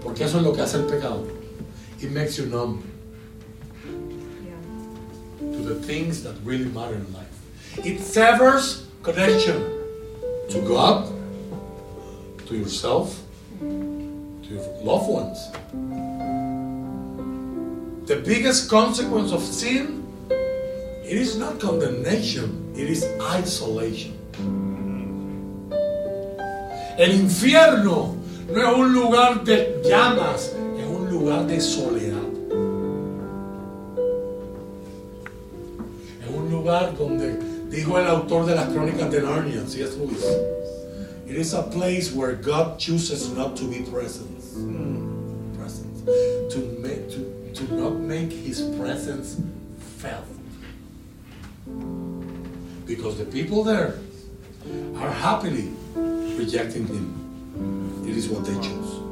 Porque 0.02 0.24
eso 0.24 0.38
es 0.38 0.44
lo 0.44 0.52
que 0.52 0.62
hace 0.62 0.78
el 0.78 0.84
pecado. 0.84 1.24
It 2.00 2.10
makes 2.10 2.32
you 2.32 2.46
numb. 2.46 2.93
To 5.52 5.58
the 5.58 5.74
things 5.74 6.22
that 6.22 6.34
really 6.44 6.66
matter 6.66 6.94
in 6.94 7.12
life. 7.12 7.26
It 7.84 8.00
severs 8.00 8.86
connection 9.02 9.60
to 10.50 10.60
God, 10.66 11.12
to 12.46 12.56
yourself, 12.56 13.20
to 13.60 14.46
your 14.48 14.62
loved 14.82 15.08
ones. 15.08 15.50
The 18.06 18.16
biggest 18.16 18.70
consequence 18.70 19.32
of 19.32 19.42
sin, 19.42 20.06
it 20.28 21.16
is 21.16 21.36
not 21.36 21.58
condemnation, 21.58 22.72
it 22.76 22.88
is 22.88 23.04
isolation. 23.20 24.12
El 26.96 27.10
infierno 27.10 28.16
no 28.48 28.60
es 28.60 28.78
un 28.78 28.92
lugar 28.92 29.44
de 29.44 29.80
llamas, 29.82 30.54
es 30.78 30.86
un 30.86 31.10
lugar 31.10 31.46
de 31.46 31.60
soledad. 31.60 32.23
Lugar 36.64 36.96
donde 36.96 37.36
dijo 37.68 37.98
el 37.98 38.06
autor 38.06 38.46
de 38.46 38.54
las 38.54 38.70
crónicas 38.70 39.10
de 39.10 39.20
Narnia, 39.20 39.66
C.S. 39.66 39.98
Lewis. 39.98 40.24
It 41.26 41.36
is 41.36 41.52
a 41.52 41.62
place 41.62 42.10
where 42.10 42.34
God 42.34 42.78
chooses 42.78 43.30
not 43.36 43.54
to 43.56 43.64
be 43.64 43.82
present. 43.82 44.40
Mm. 44.56 45.58
present. 45.58 46.06
To, 46.52 46.58
make, 46.80 47.10
to, 47.10 47.52
to 47.52 47.74
not 47.74 47.94
make 47.96 48.32
his 48.32 48.62
presence 48.78 49.36
felt. 49.98 50.24
Because 52.86 53.18
the 53.18 53.26
people 53.26 53.62
there 53.62 53.98
are 54.96 55.10
happily 55.10 55.70
rejecting 55.94 56.86
him. 56.86 58.04
It 58.08 58.16
is 58.16 58.28
what 58.28 58.46
they 58.46 58.54
choose. 58.54 59.03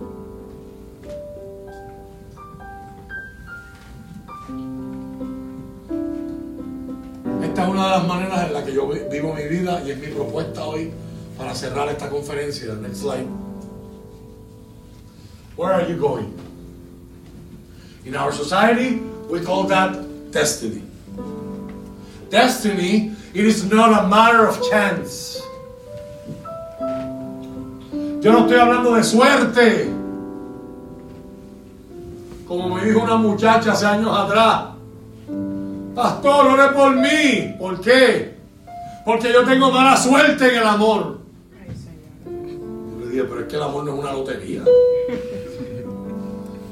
Yo 8.72 8.86
vi- 8.88 9.00
vivo 9.10 9.34
mi 9.34 9.44
vida 9.48 9.82
y 9.84 9.90
es 9.90 9.98
mi 9.98 10.08
propuesta 10.08 10.64
hoy 10.64 10.90
para 11.38 11.54
cerrar 11.54 11.88
esta 11.88 12.08
conferencia. 12.08 12.74
Next 12.74 13.00
slide. 13.02 13.26
Where 15.56 15.72
are 15.74 15.86
you 15.88 15.96
going? 15.96 16.32
In 18.04 18.16
our 18.16 18.32
society, 18.32 19.00
we 19.28 19.40
call 19.40 19.64
that 19.68 19.96
destiny. 20.32 20.82
Destiny, 22.30 23.12
it 23.34 23.44
is 23.44 23.64
not 23.64 23.92
a 23.92 24.06
matter 24.08 24.46
of 24.48 24.58
chance. 24.70 25.40
Yo 28.20 28.30
no 28.32 28.46
estoy 28.46 28.58
hablando 28.58 28.94
de 28.94 29.02
suerte. 29.04 29.90
Como 32.46 32.74
me 32.74 32.84
dijo 32.84 33.00
una 33.02 33.16
muchacha 33.16 33.72
hace 33.72 33.86
años 33.86 34.10
atrás. 34.16 34.74
Pastor, 35.94 36.46
ore 36.46 36.68
por 36.74 36.96
mí. 36.96 37.54
¿Por 37.58 37.80
qué? 37.80 38.31
Porque 39.04 39.32
yo 39.32 39.44
tengo 39.44 39.70
mala 39.70 39.96
suerte 39.96 40.48
en 40.48 40.60
el 40.60 40.66
amor. 40.66 41.18
Yo 42.24 43.04
le 43.04 43.10
dije, 43.10 43.24
pero 43.24 43.40
es 43.40 43.46
que 43.46 43.56
el 43.56 43.62
amor 43.62 43.84
no 43.84 43.94
es 43.94 43.98
una 43.98 44.12
lotería. 44.12 44.62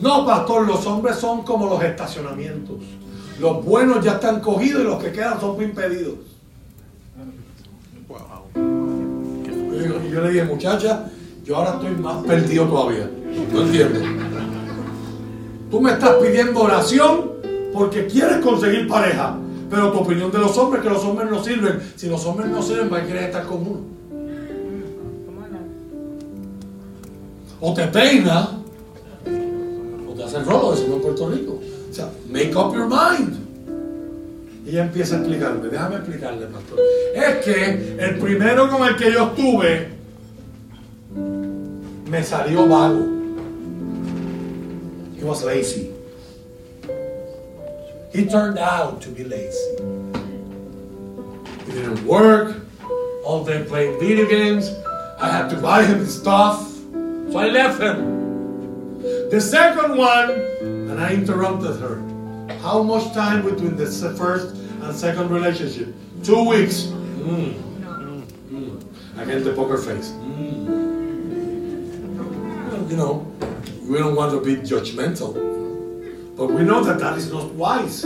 No, 0.01 0.25
pastor, 0.25 0.67
los 0.67 0.87
hombres 0.87 1.17
son 1.17 1.43
como 1.43 1.69
los 1.69 1.83
estacionamientos. 1.83 2.77
Los 3.39 3.65
buenos 3.65 4.05
ya 4.05 4.13
están 4.13 4.41
cogidos 4.41 4.83
y 4.83 4.85
los 4.85 5.03
que 5.03 5.13
quedan 5.13 5.41
son 5.41 5.61
impedidos. 5.63 6.19
Y 9.75 10.13
yo 10.13 10.21
le 10.23 10.31
dije, 10.31 10.45
muchacha, 10.45 11.07
yo 11.45 11.57
ahora 11.57 11.75
estoy 11.75 11.91
más 11.97 12.25
perdido 12.25 12.67
todavía. 12.67 13.11
No 13.53 13.63
entiendo. 13.63 14.01
Tú 15.71 15.81
me 15.81 15.93
estás 15.93 16.17
pidiendo 16.17 16.61
oración 16.61 17.31
porque 17.73 18.07
quieres 18.07 18.39
conseguir 18.39 18.89
pareja. 18.89 19.37
Pero 19.71 19.93
tu 19.93 19.99
opinión 19.99 20.33
de 20.33 20.39
los 20.39 20.59
hombres 20.59 20.83
es 20.83 20.89
que 20.89 20.95
los 20.95 21.05
hombres 21.05 21.31
no 21.31 21.43
sirven. 21.43 21.81
Si 21.95 22.09
los 22.09 22.27
hombres 22.27 22.51
no 22.51 22.61
sirven, 22.61 22.91
¿para 22.91 23.03
qué 23.03 23.11
quieres 23.11 23.29
estar 23.29 23.47
con 23.47 23.61
uno? 23.61 23.81
O 27.61 27.75
te 27.75 27.87
peina 27.89 28.49
o 30.09 30.13
te 30.15 30.25
hace 30.25 30.39
el 30.39 30.47
rolo, 30.47 30.73
decimos 30.73 30.97
en 30.97 31.03
Puerto 31.03 31.31
Rico. 31.31 31.61
O 31.91 31.95
sea, 31.95 32.09
make 32.29 32.57
up 32.57 32.75
your 32.75 32.89
mind. 32.89 33.37
Y 34.67 34.71
ella 34.71 34.85
empieza 34.85 35.17
a 35.17 35.19
explicarme, 35.19 35.69
déjame 35.69 35.97
explicarle, 35.97 36.47
pastor. 36.47 36.79
Es 37.15 37.45
que 37.45 37.97
el 37.99 38.19
primero 38.19 38.69
con 38.71 38.87
el 38.89 38.97
que 38.97 39.13
yo 39.13 39.29
estuve 39.29 39.89
me 42.11 42.25
salió 42.25 42.67
vago. 42.67 43.07
He 45.19 45.25
was 45.25 45.45
lazy. 45.45 45.91
He 48.13 48.27
turned 48.27 48.59
out 48.59 49.01
to 49.03 49.09
be 49.09 49.23
lazy. 49.23 49.77
He 51.67 51.73
didn't 51.73 52.05
work, 52.05 52.57
all 53.25 53.45
day 53.45 53.65
playing 53.65 54.01
video 54.01 54.27
games. 54.29 54.69
I 55.21 55.29
had 55.31 55.49
to 55.51 55.57
buy 55.57 55.85
him 55.85 56.05
stuff. 56.07 56.67
So 57.31 57.39
I 57.39 57.49
left 57.49 57.81
him. 57.81 59.01
The 59.31 59.41
second 59.41 59.97
one, 59.97 60.31
and 60.61 61.01
I 61.01 61.15
interrupted 61.15 61.77
her. 61.81 62.03
How 62.63 62.83
much 62.83 63.13
time 63.15 63.43
between 63.45 63.77
the 63.77 63.87
first 64.19 64.57
and 64.83 64.95
second 64.95 65.31
relationship? 65.31 65.95
Two 66.25 66.49
weeks. 66.49 66.87
Mm. 67.23 67.55
Mm. 68.51 68.83
Again, 69.19 69.45
the 69.45 69.53
poker 69.53 69.79
face. 69.79 70.11
Mm. 70.11 70.91
You 72.91 72.97
know, 72.97 73.25
we 73.85 73.99
don't 73.99 74.17
want 74.17 74.33
to 74.33 74.41
be 74.45 74.57
judgmental, 74.57 75.33
but 76.41 76.51
we 76.51 76.63
know 76.65 76.83
that 76.83 76.99
that 76.99 77.19
is 77.19 77.31
not 77.31 77.53
wise. 77.53 78.01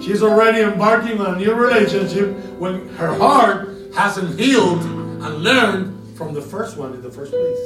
She's 0.00 0.22
already 0.22 0.60
embarking 0.62 1.20
on 1.20 1.34
a 1.34 1.36
new 1.38 1.52
relationship 1.52 2.30
when 2.60 2.88
her 2.96 3.12
heart 3.14 3.68
hasn't 3.94 4.38
healed 4.38 4.80
and 5.24 5.42
learned 5.42 5.92
from 6.16 6.32
the 6.32 6.40
first 6.40 6.76
one 6.78 6.94
in 6.94 7.02
the 7.02 7.10
first 7.10 7.32
place. 7.32 7.62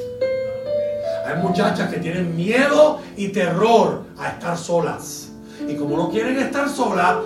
Hay 1.26 1.36
muchachas 1.42 1.90
que 1.92 1.98
tienen 2.00 2.34
miedo 2.34 3.00
y 3.18 3.28
terror 3.30 4.04
a 4.18 4.28
estar 4.30 4.56
solas. 4.56 5.28
Y 5.60 5.74
como 5.76 5.98
no 5.98 6.08
quieren 6.08 6.38
estar 6.38 6.66
solas, 6.70 7.22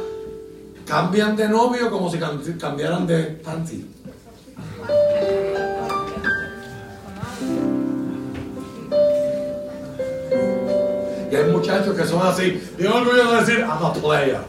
cambian 0.84 1.36
de 1.36 1.48
novio 1.48 1.90
como 1.90 2.10
si 2.10 2.18
cam- 2.18 2.42
cambiaran 2.58 3.06
de 3.06 3.38
panty. 3.44 3.86
Muchachos 11.62 11.96
que 11.96 12.04
son 12.04 12.26
así. 12.26 12.60
Yo 12.78 12.96
orgulloso 12.96 13.32
de 13.32 13.40
decir, 13.40 13.58
I'm 13.60 13.84
a 13.84 13.92
player. 13.92 14.40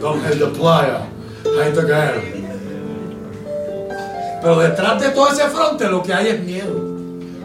Don't 0.00 0.22
hate 0.24 0.38
the 0.38 0.46
player. 0.48 1.00
Hate 1.58 1.74
the 1.74 1.86
game. 1.86 2.44
Pero 4.42 4.58
detrás 4.58 5.00
de 5.00 5.08
todo 5.10 5.28
ese 5.28 5.48
fronte 5.48 5.88
lo 5.88 6.02
que 6.02 6.12
hay 6.12 6.28
es 6.28 6.44
miedo. 6.44 6.74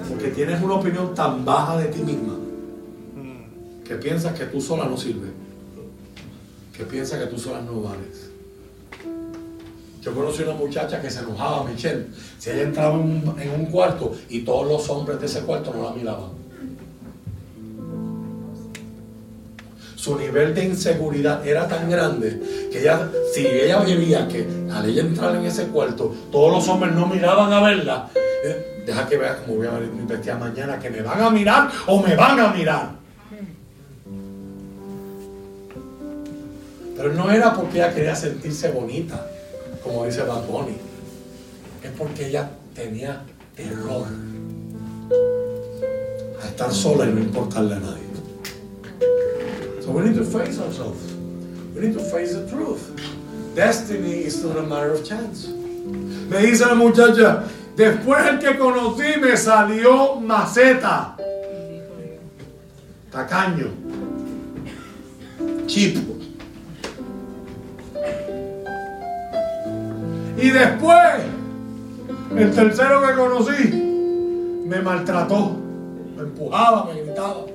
Porque 0.10 0.30
tienes 0.30 0.62
una 0.62 0.76
opinión 0.76 1.16
tan 1.16 1.46
baja 1.46 1.78
de 1.78 1.86
ti 1.86 2.00
misma 2.00 2.36
que 3.86 3.96
piensas 3.96 4.38
que 4.38 4.46
tú 4.46 4.62
sola 4.62 4.86
no 4.86 4.98
sirves. 4.98 5.32
Que 6.74 6.84
piensas 6.84 7.20
que 7.20 7.26
tú 7.28 7.40
sola 7.40 7.62
no 7.62 7.82
vales. 7.82 8.30
Yo 10.02 10.14
conocí 10.14 10.44
una 10.44 10.54
muchacha 10.54 11.02
que 11.02 11.10
se 11.10 11.20
enojaba, 11.20 11.64
Michelle, 11.64 12.08
si 12.38 12.52
ella 12.52 12.64
entraba 12.64 12.96
en 12.96 13.52
un 13.54 13.66
cuarto 13.66 14.16
y 14.30 14.42
todos 14.42 14.68
los 14.68 14.90
hombres 14.90 15.20
de 15.20 15.26
ese 15.26 15.42
cuarto 15.42 15.74
no 15.74 15.84
la 15.84 15.92
miraban. 15.92 16.40
Su 20.00 20.18
nivel 20.18 20.56
de 20.56 20.64
inseguridad 20.64 21.46
era 21.46 21.68
tan 21.68 21.90
grande 21.90 22.70
que 22.72 22.80
ella, 22.80 23.12
si 23.34 23.46
ella 23.46 23.80
veía 23.80 24.30
que 24.30 24.48
al 24.72 24.86
ella 24.86 25.02
entrar 25.02 25.36
en 25.36 25.44
ese 25.44 25.68
cuarto, 25.68 26.16
todos 26.32 26.54
los 26.54 26.70
hombres 26.70 26.94
no 26.94 27.06
miraban 27.06 27.52
a 27.52 27.62
verla, 27.62 28.10
eh, 28.16 28.84
deja 28.86 29.10
que 29.10 29.18
vea 29.18 29.36
cómo 29.40 29.58
voy 29.58 29.68
a 29.68 29.72
vestida 30.08 30.38
mañana, 30.38 30.80
que 30.80 30.90
me 30.90 31.02
van 31.02 31.22
a 31.22 31.30
mirar 31.30 31.70
o 31.88 32.02
me 32.02 32.16
van 32.16 32.40
a 32.40 32.48
mirar. 32.48 32.92
Pero 36.96 37.14
no 37.14 37.30
era 37.30 37.54
porque 37.54 37.80
ella 37.80 37.94
quería 37.94 38.16
sentirse 38.16 38.72
bonita, 38.72 39.30
como 39.84 40.06
dice 40.06 40.22
Bad 40.22 40.46
Bunny. 40.46 40.78
Es 41.84 41.92
porque 41.98 42.28
ella 42.28 42.50
tenía 42.74 43.22
terror 43.54 44.08
a 46.42 46.48
estar 46.48 46.72
sola 46.72 47.06
y 47.06 47.10
no 47.10 47.20
importarle 47.20 47.76
a 47.76 47.80
nadie. 47.80 48.10
So 49.90 49.96
we 49.96 50.04
need 50.04 50.18
to 50.18 50.24
face 50.24 50.60
ourselves. 50.60 51.02
We 51.74 51.82
need 51.82 51.94
to 51.94 52.00
face 52.00 52.36
the 52.36 52.48
truth. 52.48 52.94
Destiny 53.56 54.24
is 54.24 54.46
not 54.46 54.58
a 54.58 54.62
matter 54.62 54.94
of 54.94 55.04
chance. 55.04 55.48
Me 55.48 56.42
dice 56.46 56.62
la 56.62 56.76
muchacha, 56.76 57.50
después 57.76 58.24
el 58.28 58.38
que 58.38 58.56
conocí 58.56 59.20
me 59.20 59.36
salió 59.36 60.22
maceta, 60.22 61.18
tacaño, 63.12 63.72
cheap. 65.66 65.98
Y 70.38 70.50
después, 70.52 71.24
el 72.38 72.52
tercero 72.54 73.02
que 73.08 73.16
conocí 73.16 74.68
me 74.68 74.82
maltrató, 74.84 75.58
me 76.16 76.22
empujaba, 76.22 76.94
me 76.94 77.02
gritaba. 77.02 77.49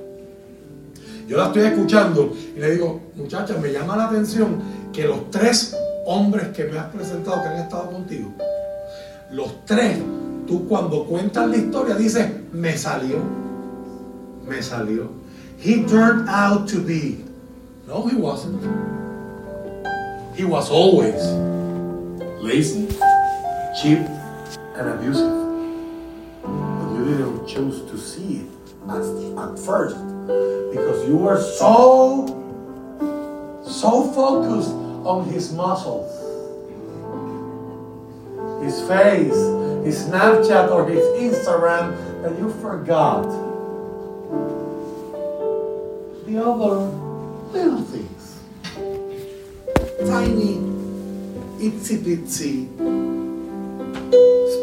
Yo 1.27 1.37
la 1.37 1.47
estoy 1.47 1.63
escuchando 1.63 2.31
y 2.55 2.59
le 2.59 2.71
digo, 2.71 3.01
muchacha, 3.15 3.57
me 3.57 3.71
llama 3.71 3.97
la 3.97 4.05
atención 4.05 4.61
que 4.93 5.07
los 5.07 5.31
tres 5.31 5.75
hombres 6.05 6.49
que 6.49 6.65
me 6.65 6.77
has 6.77 6.91
presentado 6.93 7.41
que 7.41 7.47
han 7.47 7.57
estado 7.57 7.89
contigo, 7.89 8.31
los 9.31 9.65
tres, 9.65 9.97
tú 10.45 10.67
cuando 10.67 11.05
cuentas 11.05 11.49
la 11.49 11.57
historia 11.57 11.95
dices, 11.95 12.27
me 12.53 12.77
salió, 12.77 13.17
me 14.47 14.61
salió. 14.61 15.09
He 15.57 15.83
turned 15.85 16.29
out 16.29 16.67
to 16.69 16.79
be. 16.79 17.23
No, 17.87 18.05
he 18.05 18.15
wasn't. 18.15 18.61
He 20.35 20.43
was 20.43 20.69
always 20.69 21.15
lazy, 22.39 22.87
cheap, 23.81 23.99
and 24.75 24.89
abusive. 24.89 25.31
But 26.43 26.93
you 26.93 27.05
didn't 27.05 27.47
choose 27.47 27.81
to 27.89 27.97
see 27.97 28.41
it 28.41 28.47
at, 28.89 29.49
at 29.49 29.57
first 29.57 30.14
because 30.71 31.07
you 31.07 31.17
were 31.17 31.41
so 31.41 32.25
so 33.65 34.11
focused 34.11 34.71
on 35.05 35.25
his 35.29 35.51
muscles 35.53 36.11
his 38.63 38.81
face 38.87 39.41
his 39.85 40.05
snapchat 40.05 40.71
or 40.71 40.87
his 40.89 41.03
instagram 41.21 41.95
that 42.21 42.37
you 42.39 42.49
forgot 42.61 43.23
the 46.25 46.43
other 46.43 46.89
little 47.53 47.81
things. 47.83 48.39
Tiny 50.09 50.57
itsy 51.59 51.97
bitsy 52.03 52.67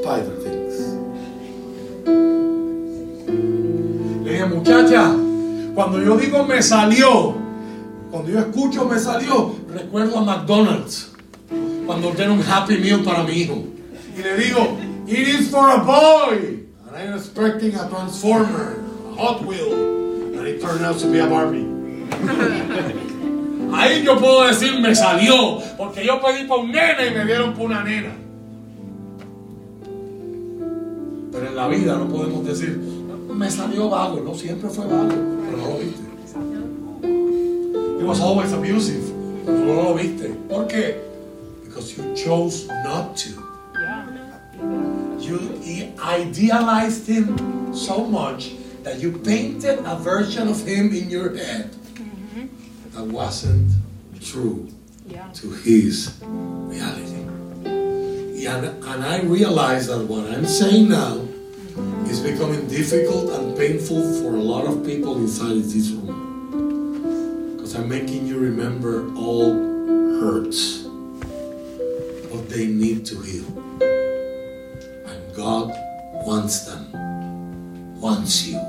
spider 0.01 0.37
things. 0.43 0.77
Le 4.25 4.47
muchacha 4.49 5.32
cuando 5.75 6.03
yo 6.03 6.17
digo 6.17 6.45
me 6.45 6.63
salió, 6.63 7.35
cuando 8.11 8.31
yo 8.31 8.41
escucho 8.41 8.85
me 8.85 8.99
salió, 8.99 9.55
recuerdo 9.69 10.19
a 10.19 10.23
McDonald's. 10.23 11.13
cuando 11.87 12.09
ordeno 12.09 12.35
un 12.35 12.43
Happy 12.43 12.79
Meal 12.79 13.03
para 13.03 13.23
mi 13.25 13.33
hijo. 13.33 13.65
Y 14.17 14.23
le 14.23 14.37
digo, 14.37 14.79
it 15.07 15.29
is 15.29 15.51
for 15.51 15.69
a 15.71 15.79
boy. 15.79 16.67
And 16.87 16.97
I'm 16.97 17.17
expecting 17.17 17.75
a 17.75 17.89
Transformer, 17.89 18.83
a 19.11 19.15
Hot 19.17 19.45
Wheel. 19.45 19.73
And 20.39 20.47
it 20.47 20.61
turned 20.61 20.85
out 20.85 20.99
to 20.99 21.07
be 21.07 21.19
a 21.19 21.27
Barbie. 21.27 21.67
Ahí 23.73 24.03
yo 24.05 24.19
puedo 24.19 24.47
decir, 24.47 24.81
me 24.81 24.95
salió. 24.95 25.61
Porque 25.77 26.05
yo 26.05 26.21
pedí 26.21 26.47
por 26.47 26.61
un 26.61 26.73
nena 26.73 27.07
y 27.07 27.11
me 27.15 27.25
dieron 27.25 27.55
por 27.55 27.67
una 27.67 27.83
nena. 27.83 28.13
Pero 31.33 31.47
en 31.47 31.57
la 31.57 31.69
vida 31.69 31.97
no 31.97 32.09
podemos 32.09 32.45
decir, 32.45 32.79
me 33.35 33.51
salió 33.51 33.89
vago. 33.91 34.21
No, 34.21 34.35
siempre 34.35 34.69
fue 34.69 34.87
vago. 34.87 35.09
Pero 35.09 35.57
no 35.57 35.69
lo 35.69 35.79
viste. 35.79 36.03
It 38.01 38.07
was 38.07 38.21
always 38.21 38.53
abusive. 38.53 39.13
Pero 39.45 39.59
no 39.59 39.83
lo 39.83 39.95
viste. 39.95 40.29
¿Por 40.49 40.67
qué? 40.67 41.01
Because 41.65 41.97
you 41.97 42.15
chose 42.15 42.69
not 42.85 43.17
to. 43.17 43.31
You 45.21 45.93
idealized 45.99 47.07
him 47.07 47.73
so 47.73 48.05
much 48.05 48.53
that 48.83 48.99
you 48.99 49.13
painted 49.13 49.79
a 49.85 49.97
version 49.97 50.49
of 50.49 50.67
him 50.67 50.93
in 50.93 51.09
your 51.09 51.35
head 51.37 51.71
that 52.93 53.05
wasn't 53.05 53.71
true 54.21 54.69
to 55.35 55.51
his 55.51 56.19
reality. 56.23 57.23
And, 58.45 58.67
and 58.85 59.05
I 59.05 59.21
realize 59.23 59.87
that 59.87 60.05
what 60.07 60.27
I'm 60.31 60.45
saying 60.45 60.89
now 60.89 61.29
becoming 62.23 62.69
difficult 62.69 63.31
and 63.33 63.57
painful 63.57 64.01
for 64.21 64.37
a 64.37 64.41
lot 64.41 64.65
of 64.65 64.85
people 64.87 65.17
inside 65.17 65.57
this 65.65 65.91
room. 65.91 67.57
Because 67.57 67.75
I'm 67.75 67.89
making 67.89 68.27
you 68.27 68.39
remember 68.39 69.13
all 69.17 69.53
hurts, 70.21 70.85
what 72.31 72.49
they 72.49 72.67
need 72.67 73.05
to 73.07 73.21
heal. 73.21 73.47
And 75.07 75.35
God 75.35 75.73
wants 76.25 76.65
them, 76.67 76.93
wants 78.01 78.47
you 78.47 78.61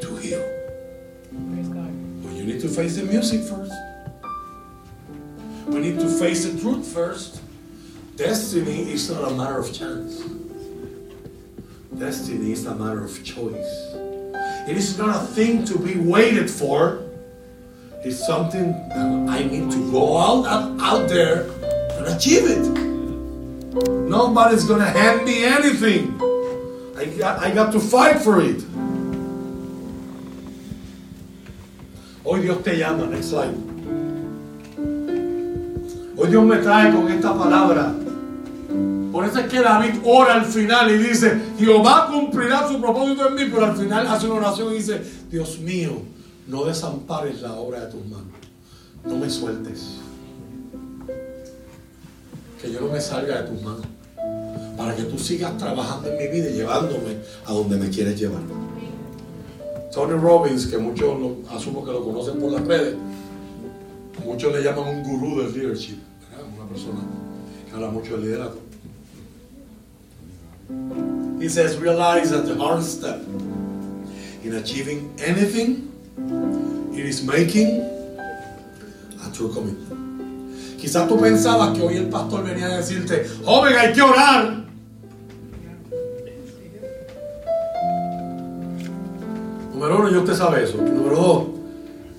to 0.00 0.16
heal. 0.16 0.44
Praise 1.52 1.68
God. 1.68 1.92
But 2.22 2.32
you 2.34 2.44
need 2.44 2.60
to 2.60 2.68
face 2.68 2.96
the 2.96 3.04
music 3.04 3.40
first. 3.42 3.72
We 5.66 5.80
need 5.80 5.98
to 5.98 6.08
face 6.08 6.44
the 6.46 6.60
truth 6.60 6.86
first. 6.86 7.40
Destiny 8.14 8.92
is 8.92 9.10
not 9.10 9.32
a 9.32 9.34
matter 9.34 9.58
of 9.58 9.72
chance. 9.72 10.22
Destiny 12.00 12.52
is 12.52 12.64
a 12.64 12.74
matter 12.74 13.04
of 13.04 13.12
choice. 13.22 13.92
It 14.66 14.74
is 14.74 14.96
not 14.96 15.14
a 15.14 15.18
thing 15.18 15.66
to 15.66 15.78
be 15.78 15.98
waited 15.98 16.48
for. 16.48 17.02
It's 18.02 18.16
something 18.26 18.72
that 18.88 19.28
I 19.28 19.44
need 19.44 19.70
to 19.70 19.90
go 19.92 20.16
out, 20.16 20.46
out, 20.80 21.10
there 21.10 21.42
and 21.98 22.06
achieve 22.06 22.48
it. 22.48 22.64
Nobody's 24.08 24.64
gonna 24.64 24.88
hand 24.88 25.26
me 25.26 25.44
anything. 25.44 26.16
I 26.96 27.04
got, 27.04 27.38
I 27.38 27.50
got 27.52 27.70
to 27.72 27.78
fight 27.78 28.22
for 28.22 28.40
it. 28.40 28.64
Hoy 32.24 32.40
Dios 32.40 32.64
te 32.64 32.78
llama, 32.78 33.08
next 33.08 33.28
slide. 33.28 33.52
Hoy 36.16 36.30
Dios 36.30 36.44
me 36.48 36.56
trae 36.64 36.92
con 36.92 37.12
esta 37.12 37.34
palabra. 37.34 38.09
Por 39.12 39.24
eso 39.24 39.40
es 39.40 39.46
que 39.48 39.60
David 39.60 40.00
ora 40.04 40.34
al 40.34 40.44
final 40.44 40.90
y 40.90 40.98
dice, 40.98 41.40
Jehová 41.58 42.08
cumplirá 42.10 42.68
su 42.68 42.80
propósito 42.80 43.28
en 43.28 43.34
mí, 43.34 43.42
pero 43.52 43.66
al 43.66 43.76
final 43.76 44.06
hace 44.06 44.26
una 44.26 44.36
oración 44.46 44.72
y 44.72 44.76
dice, 44.76 45.02
Dios 45.30 45.58
mío, 45.58 45.92
no 46.46 46.64
desampares 46.64 47.40
la 47.42 47.54
obra 47.54 47.80
de 47.86 47.92
tus 47.92 48.06
manos. 48.06 48.26
No 49.04 49.16
me 49.16 49.28
sueltes. 49.28 49.96
Que 52.60 52.70
yo 52.70 52.80
no 52.80 52.88
me 52.92 53.00
salga 53.00 53.42
de 53.42 53.48
tus 53.50 53.62
manos. 53.62 53.86
Para 54.76 54.94
que 54.94 55.02
tú 55.04 55.18
sigas 55.18 55.56
trabajando 55.58 56.08
en 56.08 56.16
mi 56.18 56.28
vida 56.28 56.50
y 56.50 56.54
llevándome 56.54 57.16
a 57.46 57.52
donde 57.52 57.76
me 57.76 57.88
quieres 57.90 58.18
llevar. 58.18 58.40
Tony 59.92 60.12
Robbins, 60.14 60.66
que 60.66 60.78
muchos 60.78 61.18
lo- 61.18 61.36
asumo 61.50 61.84
que 61.84 61.90
lo 61.92 62.04
conocen 62.04 62.38
por 62.38 62.52
las 62.52 62.64
redes, 62.66 62.94
muchos 64.24 64.52
le 64.52 64.62
llaman 64.62 64.88
un 64.88 65.02
gurú 65.02 65.42
del 65.42 65.52
leadership, 65.52 65.98
una 66.56 66.68
persona 66.68 67.00
que 67.68 67.74
habla 67.74 67.90
mucho 67.90 68.16
de 68.16 68.22
liderazgo. 68.22 68.60
He 71.40 71.48
says, 71.48 71.78
realize 71.78 72.30
that 72.30 72.46
the 72.46 72.54
hardest 72.54 72.98
step 72.98 73.20
in 74.44 74.54
achieving 74.54 75.14
anything, 75.18 75.90
it 76.92 77.06
is 77.06 77.24
making 77.24 77.80
a 79.24 79.30
true 79.32 79.52
commitment. 79.52 80.78
Quizás 80.78 81.08
tú 81.08 81.18
pensabas 81.18 81.74
que 81.74 81.82
hoy 81.82 81.96
el 81.96 82.08
pastor 82.08 82.44
venía 82.44 82.66
a 82.66 82.76
decirte, 82.76 83.26
joven, 83.44 83.74
hay 83.76 83.92
que 83.92 84.02
orar. 84.02 84.64
Número 89.72 89.98
uno, 89.98 90.10
ya 90.10 90.18
usted 90.18 90.34
sabe 90.34 90.64
eso. 90.64 90.76
Número 90.76 91.16
dos, 91.16 91.48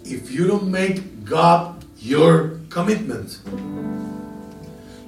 if 0.03 0.31
you 0.31 0.47
don't 0.47 0.69
make 0.71 1.25
God 1.25 1.75
your 1.99 2.59
commitment, 2.69 3.37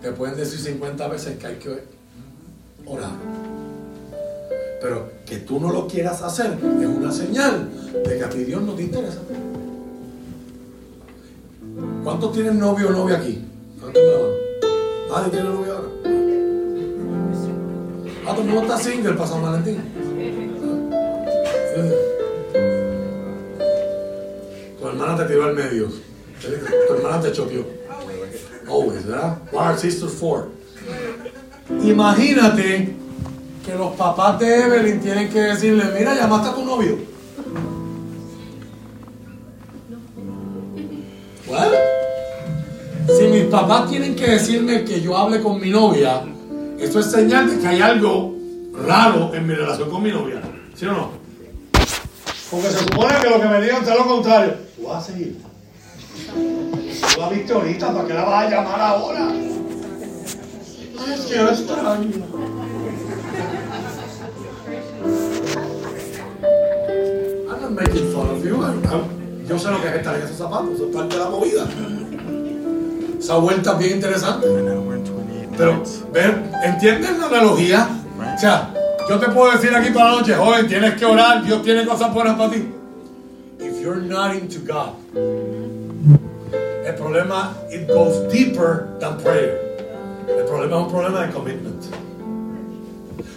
te 0.02 0.12
pueden 0.12 0.36
decir 0.36 0.60
50 0.60 1.08
veces 1.08 1.40
que 1.40 1.48
hay 1.48 1.56
que 1.56 1.70
orar. 2.94 3.12
Pero 4.82 5.12
que 5.26 5.38
tú 5.38 5.60
no 5.60 5.72
lo 5.72 5.88
quieras 5.88 6.22
hacer 6.22 6.58
es 6.62 6.88
una 6.88 7.12
señal 7.12 7.70
de 8.06 8.18
que 8.18 8.24
a 8.24 8.30
ti 8.30 8.44
Dios 8.44 8.62
no 8.62 8.74
te 8.74 8.84
interesa. 8.84 9.20
¿Cuántos 12.04 12.34
tienen 12.34 12.60
novio 12.60 12.90
o 12.90 12.92
novia 12.92 13.18
aquí? 13.18 13.44
La 13.80 13.88
mano. 13.88 14.44
¿Nadie 15.10 15.32
tiene 15.32 15.50
novio 15.50 15.74
ahora? 15.74 15.88
Ah, 18.26 18.32
todo 18.32 18.42
el 18.42 18.48
mundo 18.48 18.62
está 18.62 18.78
single 18.78 19.14
para 19.14 19.28
San 19.28 19.42
Valentín. 19.42 19.78
Tu 24.80 24.88
hermana 24.88 25.18
te 25.18 25.26
tiró 25.26 25.46
al 25.46 25.56
medio. 25.56 25.88
Tu 26.42 26.94
hermana 26.94 27.22
te 27.22 27.32
choqueó. 27.32 27.66
Always, 28.68 29.06
¿verdad? 29.06 29.38
One 29.52 29.68
are 29.68 29.78
sisters 29.78 30.14
four. 30.14 30.48
Imagínate 31.82 32.96
que 33.66 33.76
los 33.76 33.96
papás 33.96 34.40
de 34.40 34.66
Evelyn 34.66 35.00
tienen 35.00 35.30
que 35.30 35.40
decirle, 35.40 35.86
mira, 35.98 36.16
llamaste 36.16 36.50
a 36.50 36.56
tu 36.56 36.66
novio. 36.66 36.98
What? 41.48 41.72
Si 43.18 43.24
mis 43.28 43.46
papás 43.46 43.90
tienen 43.90 44.16
que 44.16 44.32
decirme 44.32 44.84
que 44.84 45.02
yo 45.02 45.18
hable 45.18 45.42
con 45.42 45.60
mi 45.60 45.70
novia, 45.70 46.24
eso 46.80 47.00
es 47.00 47.12
señal 47.12 47.50
de 47.50 47.60
que 47.60 47.68
hay 47.68 47.82
algo 47.82 48.34
raro 48.74 49.34
en 49.34 49.48
mi 49.48 49.54
relación 49.54 49.90
con 49.90 50.04
mi 50.04 50.12
novia. 50.12 50.42
¿Sí 50.76 50.86
o 50.86 50.92
no? 50.92 51.10
Porque 52.50 52.68
se 52.68 52.80
supone 52.80 53.16
que 53.22 53.30
lo 53.30 53.42
que 53.42 53.48
me 53.48 53.62
digan 53.62 53.86
sea 53.86 53.96
lo 53.96 54.06
contrario. 54.06 54.54
Vas 54.86 55.04
a 55.04 55.12
seguir. 55.12 55.38
Tú 57.14 57.20
la 57.20 57.30
viste 57.30 57.54
ahorita, 57.54 57.94
¿para 57.94 58.08
qué 58.08 58.14
la 58.14 58.24
vas 58.24 58.46
a 58.46 58.50
llamar 58.50 58.82
ahora? 58.82 59.28
I'm 67.50 67.62
not 67.62 67.72
making 67.72 68.14
fun 68.14 68.30
of 68.30 68.46
you. 68.46 68.56
I'm- 68.64 68.82
I'm- 68.86 69.46
yo 69.48 69.58
sé 69.60 69.70
lo 69.70 69.82
que 69.82 69.90
es 69.90 69.96
estar 69.96 70.16
en 70.16 70.22
esos 70.24 70.38
zapatos, 70.38 70.80
es 70.80 70.96
parte 70.96 71.16
de 71.18 71.24
la 71.24 71.30
movida. 71.30 71.66
Esa 73.20 73.36
vuelta 73.38 73.74
es 73.74 73.80
bien 73.80 73.92
interesante. 73.96 74.48
Pero, 75.58 75.84
¿ven? 76.14 76.50
¿entienden 76.64 77.20
la 77.20 77.28
analogía? 77.28 77.88
Yo 79.10 79.20
te 79.20 79.28
puedo 79.30 79.52
decir 79.52 79.76
aquí 79.76 79.90
para 79.92 80.12
la 80.12 80.20
noche, 80.22 80.34
joven, 80.34 80.68
tienes 80.68 80.94
que 80.96 81.06
orar, 81.06 81.44
Dios 81.44 81.62
tiene 81.64 81.86
cosas 81.86 82.14
buenas 82.14 82.38
para 82.38 82.52
ti. 82.52 82.70
If 83.60 83.82
you're 83.82 84.02
not 84.02 84.34
into 84.36 84.60
God, 84.62 84.94
el 86.86 86.96
problema, 86.96 87.54
it 87.70 87.88
goes 87.88 88.32
deeper 88.32 88.88
than 89.00 89.18
prayer. 89.18 89.73
El 90.28 90.46
problema 90.46 90.78
es 90.78 90.84
un 90.84 90.90
problema 90.92 91.26
de 91.26 91.34
commitment. 91.34 91.84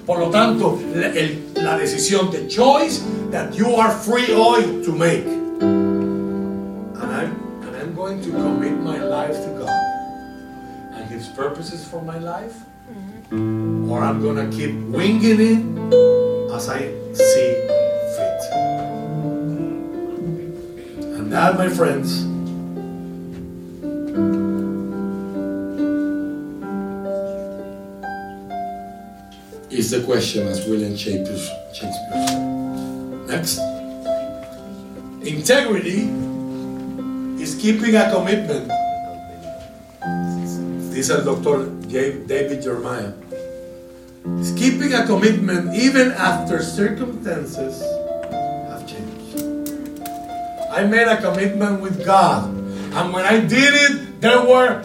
Por 0.07 0.19
lo 0.21 0.31
tanto, 0.31 0.79
la, 0.95 1.09
el- 1.09 1.43
la 1.55 1.77
decisión, 1.77 2.31
the 2.31 2.47
choice 2.47 3.03
that 3.31 3.55
you 3.55 3.75
are 3.75 3.91
free 3.91 4.33
hoy 4.33 4.63
to 4.85 4.93
make. 4.93 5.27
And 5.27 6.97
I'm, 6.97 7.35
and 7.63 7.77
I'm 7.77 7.95
going 7.95 8.23
to 8.23 8.31
commit 8.31 8.79
my 8.81 9.03
life 9.03 9.35
to 9.35 9.51
God 9.59 9.69
and 10.95 11.11
His 11.11 11.27
purposes 11.29 11.85
for 11.85 12.01
my 12.03 12.19
life, 12.19 12.55
mm-hmm. 12.89 13.91
or 13.91 14.01
I'm 14.01 14.23
going 14.23 14.37
to 14.37 14.57
keep 14.57 14.77
winging 14.95 15.41
it 15.41 16.53
as 16.55 16.69
I 16.69 16.89
see 17.13 17.67
fit. 18.15 18.43
And 21.17 21.33
that, 21.33 21.59
my 21.59 21.69
friends, 21.69 22.27
is 29.77 29.91
the 29.91 30.01
question 30.03 30.49
as 30.49 30.65
William 30.67 30.97
Shakespeare 30.97 31.37
said. 31.37 31.93
Next. 33.29 33.61
Integrity 35.21 36.09
is 37.43 37.55
keeping 37.61 37.95
a 37.97 38.09
commitment 38.11 38.73
This 40.95 41.11
is 41.11 41.25
doctor 41.25 41.69
David 41.93 42.63
Jeremiah. 42.63 43.13
It's 44.41 44.53
Keeping 44.53 44.95
a 44.95 45.05
commitment 45.05 45.75
even 45.75 46.13
after 46.13 46.63
circumstances 46.63 47.83
have 48.73 48.89
changed. 48.89 49.45
I 50.73 50.85
made 50.89 51.07
a 51.07 51.21
commitment 51.21 51.83
with 51.83 52.05
God. 52.05 52.49
And 52.97 53.13
when 53.13 53.27
I 53.27 53.41
did 53.41 53.75
it, 53.75 54.21
there 54.23 54.41
were 54.41 54.81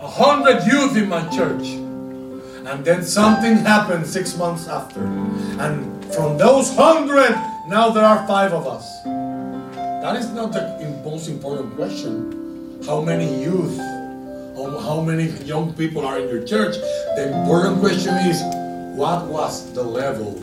a 0.00 0.08
hundred 0.08 0.66
youth 0.66 0.96
in 0.96 1.08
my 1.08 1.22
church. 1.30 1.81
And 2.64 2.84
then 2.84 3.02
something 3.02 3.56
happened 3.56 4.06
six 4.06 4.36
months 4.36 4.68
after. 4.68 5.02
And 5.58 6.04
from 6.14 6.38
those 6.38 6.74
hundred, 6.76 7.34
now 7.66 7.90
there 7.90 8.04
are 8.04 8.26
five 8.26 8.52
of 8.52 8.66
us. 8.66 8.86
That 10.02 10.16
is 10.16 10.30
not 10.30 10.52
the 10.52 10.62
most 11.04 11.28
important 11.28 11.74
question. 11.74 12.80
How 12.86 13.02
many 13.02 13.42
youth 13.42 13.78
or 14.54 14.80
how 14.80 15.00
many 15.00 15.30
young 15.42 15.72
people 15.74 16.06
are 16.06 16.18
in 16.18 16.28
your 16.28 16.44
church? 16.44 16.76
The 17.16 17.34
important 17.34 17.80
question 17.80 18.14
is 18.30 18.42
what 18.94 19.26
was 19.26 19.72
the 19.74 19.82
level? 19.82 20.38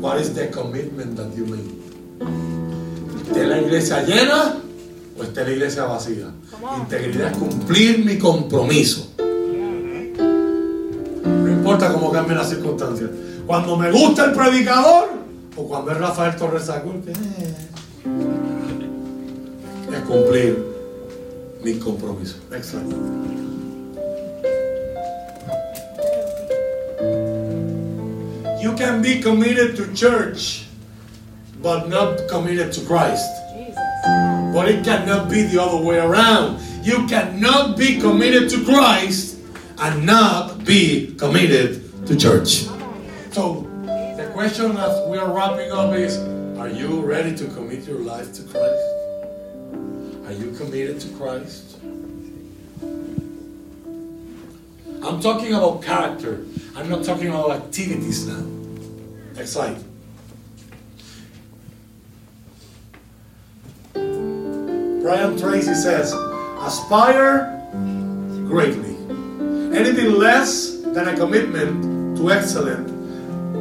What 0.00 0.20
is 0.20 0.34
the 0.34 0.48
commitment 0.48 1.16
that 1.16 1.32
you 1.36 1.46
made? 1.46 1.80
¿De 3.32 3.46
la 3.46 3.56
iglesia 3.58 4.04
llena 4.04 4.60
o 5.18 5.22
está 5.22 5.44
la 5.44 5.50
iglesia 5.50 5.84
vacía? 5.84 6.32
Integridad 6.76 7.32
es 7.32 7.38
cumplir 7.38 8.04
mi 8.04 8.18
compromiso. 8.18 9.08
Importa 11.74 11.92
cómo 11.92 12.12
cambien 12.12 12.38
las 12.38 12.50
circunstancias. 12.50 13.10
Cuando 13.48 13.76
me 13.76 13.90
gusta 13.90 14.26
el 14.26 14.32
predicador 14.32 15.08
o 15.56 15.66
cuando 15.66 15.90
es 15.90 15.98
Rafael 15.98 16.36
Torres 16.36 16.66
Sagún, 16.66 17.02
es 19.92 20.00
cumplir 20.02 20.56
mi 21.64 21.74
compromiso. 21.80 22.36
Exacto. 22.52 22.94
You 28.62 28.76
can 28.76 29.02
be 29.02 29.20
committed 29.20 29.74
to 29.74 29.92
church, 29.94 30.66
but 31.60 31.88
not 31.88 32.28
committed 32.28 32.72
to 32.74 32.82
Christ. 32.82 33.26
But 34.54 34.68
it 34.68 34.84
cannot 34.84 35.28
be 35.28 35.42
the 35.42 35.60
other 35.60 35.84
way 35.84 35.98
around. 35.98 36.60
You 36.84 37.04
cannot 37.08 37.76
be 37.76 37.98
committed 37.98 38.48
to 38.50 38.64
Christ 38.64 39.38
and 39.80 40.06
not 40.06 40.53
be 40.64 41.14
committed 41.16 42.06
to 42.06 42.16
church. 42.16 42.66
So 43.32 43.60
the 44.16 44.30
question 44.32 44.76
as 44.76 45.08
we 45.08 45.18
are 45.18 45.32
wrapping 45.32 45.70
up 45.70 45.94
is 45.94 46.18
Are 46.58 46.68
you 46.68 47.00
ready 47.02 47.36
to 47.36 47.46
commit 47.48 47.86
your 47.86 47.98
life 47.98 48.32
to 48.34 48.42
Christ? 48.44 48.84
Are 50.26 50.32
you 50.32 50.52
committed 50.56 51.00
to 51.00 51.08
Christ? 51.18 51.76
I'm 55.02 55.20
talking 55.20 55.52
about 55.52 55.82
character. 55.82 56.46
I'm 56.74 56.88
not 56.88 57.04
talking 57.04 57.28
about 57.28 57.50
activities 57.50 58.26
now. 58.26 58.40
Next 59.34 59.50
slide. 59.50 59.76
Brian 65.02 65.36
Tracy 65.36 65.74
says, 65.74 66.14
aspire 66.60 67.60
greatly. 68.48 68.93
Anything 69.74 70.18
less 70.18 70.80
than 70.94 71.08
a 71.08 71.16
commitment 71.16 72.16
to 72.16 72.30
excellent 72.30 72.86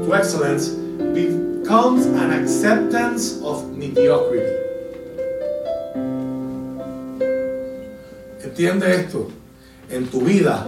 to 0.05 0.13
excellence 0.13 0.69
becomes 0.69 2.05
an 2.05 2.31
acceptance 2.31 3.41
of 3.41 3.71
mediocrity. 3.71 4.61
Entiende 8.43 8.95
esto. 8.95 9.31
En 9.89 10.07
tu 10.07 10.21
vida, 10.21 10.67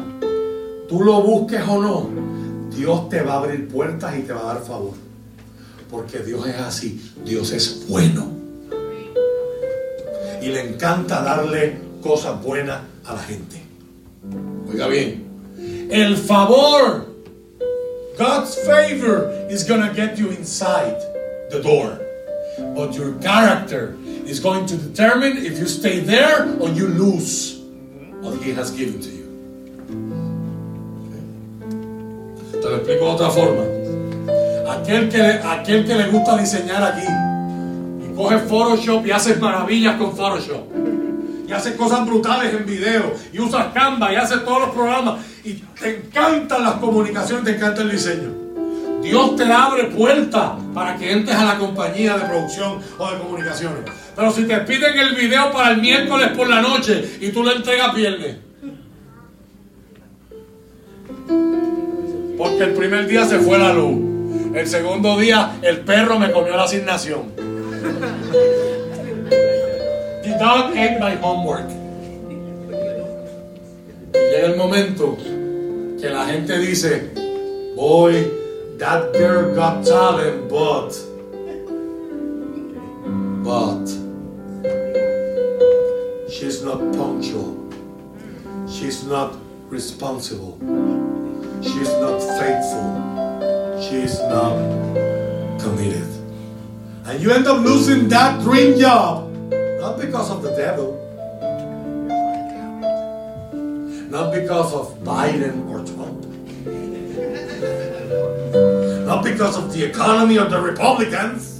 tú 0.89 1.03
lo 1.03 1.21
busques 1.21 1.61
o 1.67 1.81
no, 1.81 2.09
Dios 2.75 3.09
te 3.09 3.21
va 3.21 3.33
a 3.33 3.37
abrir 3.43 3.67
puertas 3.67 4.17
y 4.17 4.23
te 4.23 4.33
va 4.33 4.49
a 4.49 4.53
dar 4.55 4.63
favor. 4.63 4.93
Porque 5.91 6.19
Dios 6.19 6.47
es 6.47 6.55
así. 6.55 7.11
Dios 7.23 7.51
es 7.51 7.85
bueno. 7.87 8.27
Y 10.41 10.47
le 10.47 10.69
encanta 10.69 11.21
darle 11.21 11.77
cosas 12.01 12.41
buenas 12.41 12.81
a 13.05 13.13
la 13.13 13.21
gente. 13.21 13.61
Oiga 14.67 14.87
bien. 14.87 15.24
El 15.91 16.15
favor, 16.15 17.05
God's 18.17 18.55
favor 18.65 19.29
is 19.49 19.63
going 19.63 19.87
to 19.87 19.93
get 19.93 20.17
you 20.17 20.29
inside 20.31 20.99
the 21.51 21.61
door. 21.61 21.99
But 22.73 22.95
your 22.95 23.13
character 23.21 23.95
is 24.25 24.39
going 24.39 24.65
to 24.67 24.77
determine 24.77 25.37
if 25.37 25.59
you 25.59 25.67
stay 25.67 25.99
there 25.99 26.57
or 26.59 26.69
you 26.69 26.87
lose 26.87 27.61
what 28.21 28.41
He 28.41 28.51
has 28.53 28.71
given 28.71 28.99
to 28.99 29.09
you. 29.09 29.25
Te 32.51 32.69
lo 32.69 32.79
explico 32.79 33.05
de 33.05 33.13
otra 33.13 33.29
forma. 33.29 33.63
Aquel 34.67 35.11
que, 35.11 35.21
aquel 35.21 35.85
que 35.85 35.95
le 35.95 36.09
gusta 36.09 36.37
diseñar 36.37 36.81
aquí 36.81 37.05
y 38.03 38.15
coge 38.15 38.39
Photoshop 38.39 39.05
y 39.05 39.11
hace 39.11 39.35
maravillas 39.35 39.97
con 39.97 40.15
Photoshop 40.15 40.63
y 41.47 41.51
hace 41.51 41.75
cosas 41.75 42.05
brutales 42.07 42.53
en 42.53 42.65
video 42.65 43.13
y 43.31 43.39
usa 43.39 43.71
Canva 43.71 44.11
y 44.11 44.15
hace 44.15 44.39
todos 44.39 44.61
los 44.61 44.69
programas 44.69 45.19
y 45.45 45.53
te 45.79 45.97
encantan 45.97 46.63
las 46.63 46.73
comunicaciones, 46.73 47.45
te 47.45 47.51
encanta 47.51 47.83
el 47.83 47.91
diseño. 47.91 48.29
Dios 49.03 49.35
te 49.35 49.43
abre 49.43 49.83
puertas 49.85 50.53
para 50.73 50.97
que 50.97 51.11
entres 51.11 51.37
a 51.37 51.45
la 51.45 51.59
compañía 51.59 52.17
de 52.17 52.25
producción 52.25 52.79
o 52.97 53.11
de 53.11 53.17
comunicaciones. 53.19 53.81
Pero 54.15 54.31
si 54.31 54.45
te 54.45 54.57
piden 54.61 54.97
el 54.97 55.13
video 55.15 55.51
para 55.51 55.71
el 55.71 55.81
miércoles 55.81 56.29
por 56.35 56.49
la 56.49 56.61
noche 56.61 57.17
y 57.21 57.29
tú 57.29 57.43
lo 57.43 57.51
entregas, 57.51 57.93
pierdes. 57.93 58.37
Porque 62.37 62.63
el 62.63 62.73
primer 62.73 63.05
día 63.05 63.25
se 63.25 63.37
fue 63.37 63.59
la 63.59 63.71
luz. 63.71 64.55
El 64.55 64.67
segundo 64.67 65.19
día 65.19 65.57
el 65.61 65.81
perro 65.81 66.17
me 66.17 66.31
comió 66.31 66.57
la 66.57 66.63
asignación. 66.63 67.35
The 70.23 70.31
dog 70.39 70.71
ate 70.71 70.97
my 70.99 71.15
homework. 71.21 71.84
Llega 74.31 74.47
el 74.47 74.57
momento 74.57 75.17
que 75.99 76.09
la 76.09 76.25
gente 76.25 76.57
dice, 76.57 77.11
boy, 77.75 78.31
that 78.77 79.13
girl 79.13 79.53
got 79.55 79.85
talent, 79.85 80.49
but, 80.49 80.91
but, 83.43 83.87
she's 86.29 86.63
not 86.63 86.79
punctual. 86.93 87.55
She's 88.67 89.05
not 89.05 89.35
responsible. 89.69 90.57
She's 91.61 91.89
not 91.89 92.19
faithful. 92.39 93.81
She's 93.81 94.19
not 94.21 94.57
committed. 95.59 96.07
And 97.05 97.21
you 97.21 97.31
end 97.31 97.47
up 97.47 97.63
losing 97.63 98.09
that 98.09 98.41
dream 98.41 98.79
job, 98.79 99.31
not 99.79 99.99
because 99.99 100.31
of 100.31 100.41
the 100.41 100.51
devil, 100.55 101.04
not 104.15 104.31
because 104.31 104.73
of 104.73 104.97
Biden 105.03 105.67
or 105.69 105.83
Trump, 105.83 106.23
not 109.05 109.25
because 109.25 109.57
of 109.57 109.73
the 109.73 109.83
economy 109.83 110.37
or 110.37 110.45
the 110.45 110.61
Republicans, 110.61 111.59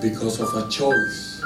because 0.00 0.38
of 0.38 0.54
a 0.54 0.70
choice 0.70 1.40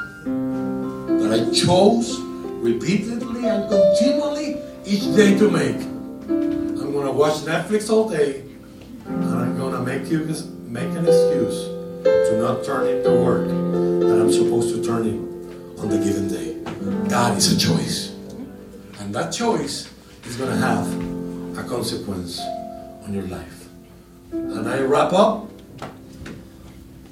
that 1.21 1.31
I 1.33 1.51
chose 1.51 2.21
repeatedly 2.61 3.47
and 3.49 3.67
continually 3.71 4.59
each 4.85 5.07
day 5.17 5.39
to 5.39 5.51
make. 5.51 5.81
I'm 5.81 6.93
gonna 6.93 7.13
watch 7.13 7.37
Netflix 7.49 7.89
all 7.89 8.07
day, 8.07 8.45
and 9.07 9.35
I'm 9.35 9.57
gonna 9.57 9.81
make 9.81 10.11
you 10.11 10.19
make 10.69 10.91
an 10.91 11.07
excuse 11.07 11.59
to 12.05 12.37
not 12.39 12.65
turn 12.65 12.87
in 12.87 13.03
the 13.03 13.15
work 13.25 13.49
that 13.49 14.21
I'm 14.21 14.31
supposed 14.31 14.75
to 14.75 14.85
turn 14.85 15.07
in 15.07 15.21
on 15.79 15.89
the 15.89 15.97
given 15.97 16.29
day. 16.29 16.59
That 17.09 17.37
is 17.37 17.53
a 17.53 17.59
choice, 17.59 18.10
and 19.11 19.17
that 19.17 19.33
choice 19.33 19.91
is 20.25 20.37
gonna 20.37 20.55
have 20.55 20.87
a 21.59 21.69
consequence 21.69 22.39
on 23.03 23.13
your 23.13 23.27
life. 23.27 23.67
And 24.31 24.69
I 24.69 24.83
wrap 24.83 25.13
up 25.13 25.51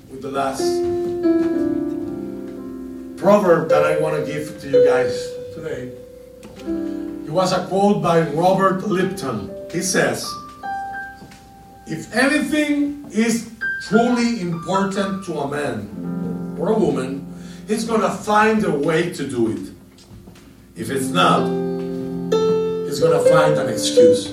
with 0.09 0.23
the 0.23 0.31
last 0.31 0.63
proverb 3.21 3.69
that 3.71 3.83
I 3.83 3.99
want 3.99 4.15
to 4.15 4.33
give 4.33 4.61
to 4.61 4.71
you 4.71 4.87
guys 4.87 5.11
today. 5.57 5.91
It 7.27 7.33
was 7.33 7.51
a 7.51 7.67
quote 7.67 8.01
by 8.01 8.21
Robert 8.31 8.87
Lipton. 8.87 9.51
He 9.73 9.83
says, 9.83 10.25
If 11.89 12.15
anything 12.15 13.11
is 13.11 13.51
truly 13.89 14.41
important 14.41 15.25
to 15.25 15.41
a 15.41 15.51
man 15.51 16.55
or 16.61 16.69
a 16.69 16.79
woman, 16.79 17.27
he's 17.67 17.85
going 17.85 18.03
to 18.03 18.11
find 18.11 18.65
a 18.65 18.71
way 18.71 19.13
to 19.15 19.27
do 19.27 19.51
it. 19.51 19.73
If 20.77 20.91
it's 20.91 21.09
not, 21.09 21.78
he's 22.89 23.01
going 23.01 23.23
to 23.23 23.31
find 23.31 23.55
an 23.59 23.69
excuse. 23.69 24.29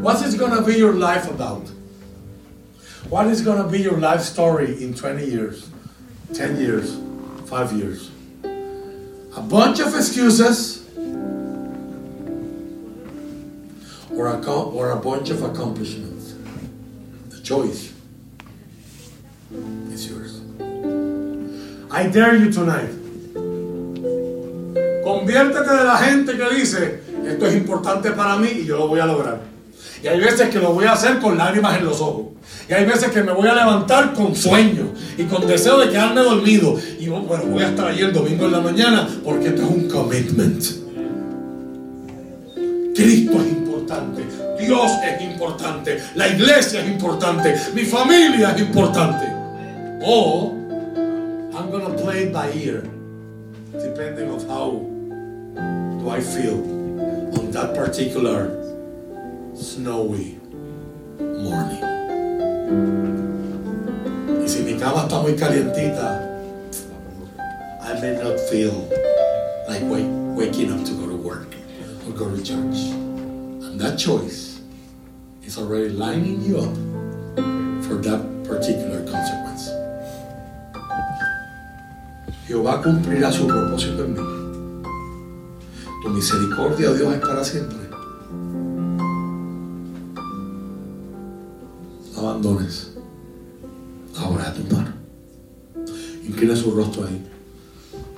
What 0.00 0.24
is 0.24 0.34
going 0.34 0.56
to 0.56 0.62
be 0.62 0.76
your 0.78 0.94
life 0.94 1.28
about? 1.30 1.66
What 3.08 3.26
is 3.26 3.42
going 3.42 3.62
to 3.62 3.68
be 3.68 3.80
your 3.80 3.98
life 3.98 4.20
story 4.20 4.82
in 4.82 4.94
20 4.94 5.26
years, 5.26 5.68
10 6.34 6.56
years, 6.60 6.96
5 7.48 7.72
years? 7.72 8.10
a 9.36 9.42
bunch 9.42 9.80
of 9.80 9.94
excuses 9.94 10.88
or 14.10 14.28
a, 14.28 14.50
or 14.50 14.92
a 14.92 14.96
bunch 14.96 15.28
of 15.28 15.42
accomplishments. 15.42 16.34
The 17.28 17.40
choice 17.42 17.92
is 19.90 20.10
yours. 20.10 20.40
I 21.90 22.08
dare 22.08 22.34
you 22.36 22.50
tonight. 22.50 23.05
Conviértete 25.06 25.70
de 25.70 25.84
la 25.84 25.98
gente 25.98 26.32
que 26.36 26.52
dice, 26.56 27.00
esto 27.24 27.46
es 27.46 27.54
importante 27.54 28.10
para 28.10 28.38
mí 28.38 28.48
y 28.62 28.66
yo 28.66 28.76
lo 28.76 28.88
voy 28.88 28.98
a 28.98 29.06
lograr. 29.06 29.38
Y 30.02 30.08
hay 30.08 30.18
veces 30.18 30.48
que 30.48 30.58
lo 30.58 30.72
voy 30.72 30.84
a 30.86 30.94
hacer 30.94 31.20
con 31.20 31.38
lágrimas 31.38 31.78
en 31.78 31.84
los 31.84 32.00
ojos. 32.00 32.26
Y 32.68 32.72
hay 32.72 32.84
veces 32.84 33.12
que 33.12 33.22
me 33.22 33.30
voy 33.30 33.46
a 33.46 33.54
levantar 33.54 34.14
con 34.14 34.34
sueño 34.34 34.88
y 35.16 35.22
con 35.26 35.46
deseo 35.46 35.78
de 35.78 35.90
quedarme 35.90 36.22
dormido. 36.22 36.74
Y 36.98 37.06
bueno, 37.06 37.44
voy 37.46 37.62
a 37.62 37.68
estar 37.68 37.86
allí 37.86 38.00
el 38.00 38.12
domingo 38.12 38.46
en 38.46 38.50
la 38.50 38.60
mañana 38.60 39.08
porque 39.22 39.46
esto 39.46 39.62
es 39.62 39.68
un 39.68 39.88
commitment. 39.88 40.64
Cristo 42.96 43.40
es 43.42 43.52
importante, 43.52 44.24
Dios 44.58 44.90
es 45.04 45.22
importante, 45.22 46.02
la 46.16 46.26
iglesia 46.26 46.80
es 46.80 46.88
importante, 46.88 47.54
mi 47.76 47.82
familia 47.82 48.50
es 48.56 48.60
importante. 48.60 49.24
O 50.04 50.52
I'm 51.54 51.70
gonna 51.70 51.94
play 51.94 52.28
by 52.28 52.50
ear, 52.60 52.82
depending 53.72 54.30
of 54.30 54.44
how 54.48 54.95
do 55.56 56.08
I 56.10 56.20
feel 56.20 56.60
on 57.38 57.50
that 57.50 57.74
particular 57.74 58.52
snowy 59.54 60.38
morning. 61.18 61.82
Y 64.40 64.46
si 64.46 64.62
mi 64.62 64.78
cama 64.78 65.08
está 65.08 65.22
muy 65.22 65.32
calientita, 65.34 66.20
I 67.82 68.00
may 68.00 68.14
not 68.22 68.38
feel 68.50 68.74
like 69.68 69.82
wake, 69.84 70.06
waking 70.36 70.72
up 70.72 70.84
to 70.84 70.92
go 70.92 71.06
to 71.08 71.16
work 71.16 71.48
or 72.06 72.12
go 72.12 72.30
to 72.30 72.42
church. 72.42 72.92
And 73.64 73.80
that 73.80 73.98
choice 73.98 74.60
is 75.42 75.58
already 75.58 75.88
lining 75.88 76.42
you 76.42 76.58
up 76.58 76.74
for 77.86 77.96
that 78.02 78.20
particular 78.44 79.02
consequence. 79.08 79.70
Jehová 82.46 82.80
cumplirá 82.80 83.32
su 83.32 83.46
propósito 83.46 84.04
en 84.04 84.14
mí. 84.14 84.45
Tu 86.06 86.12
misericordia, 86.12 86.92
Dios, 86.92 87.14
es 87.14 87.20
para 87.20 87.42
siempre. 87.42 87.78
Abandones 92.16 92.92
ahora 94.16 94.50
a 94.50 94.54
tu 94.54 94.62
mano. 94.72 94.92
Inclina 96.24 96.54
su 96.54 96.70
rostro 96.70 97.06
ahí. 97.08 97.26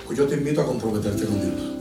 Pues 0.05 0.19
yo 0.19 0.27
te 0.27 0.35
invito 0.35 0.61
a 0.61 0.67
comprometerte 0.67 1.25
con 1.25 1.41
Dios. 1.41 1.79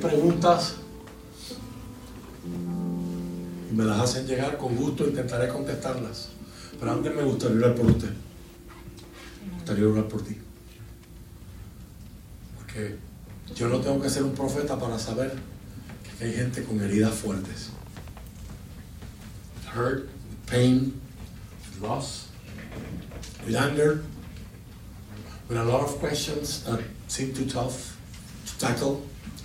Preguntas 0.00 0.76
me 3.76 3.84
las 3.84 4.00
hacen 4.00 4.26
llegar 4.26 4.56
con 4.56 4.74
gusto, 4.74 5.06
intentaré 5.06 5.48
contestarlas. 5.48 6.30
Pero 6.80 6.92
antes 6.92 7.14
me 7.14 7.22
gustaría 7.22 7.58
orar 7.58 7.74
por 7.74 7.86
usted. 7.86 8.08
Me 8.08 9.52
gustaría 9.52 9.86
orar 9.86 10.08
por 10.08 10.22
ti. 10.22 10.34
Porque 12.56 12.96
yo 13.54 13.68
no 13.68 13.78
tengo 13.80 14.00
que 14.00 14.08
ser 14.08 14.22
un 14.22 14.34
profeta 14.34 14.78
para 14.78 14.98
saber 14.98 15.34
que 16.18 16.24
hay 16.24 16.32
gente 16.32 16.64
con 16.64 16.80
heridas 16.80 17.12
fuertes. 17.12 17.68
Hurt, 19.74 20.08
pain, 20.46 20.98
loss, 21.82 22.28
with 23.46 23.56
anger, 23.56 24.02
with 25.50 25.58
a 25.58 25.64
lot 25.64 25.82
of 25.82 25.98
questions 25.98 26.64
that 26.64 26.80
seem 27.08 27.34
too 27.34 27.44
tough 27.44 27.98
to 28.46 28.58
tackle 28.58 29.02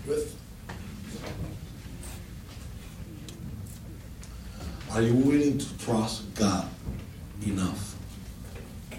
with. 0.08 0.41
Are 4.94 5.02
you 5.02 5.14
willing 5.14 5.58
to 5.58 5.78
trust 5.78 6.34
God 6.36 6.68
enough 7.46 7.96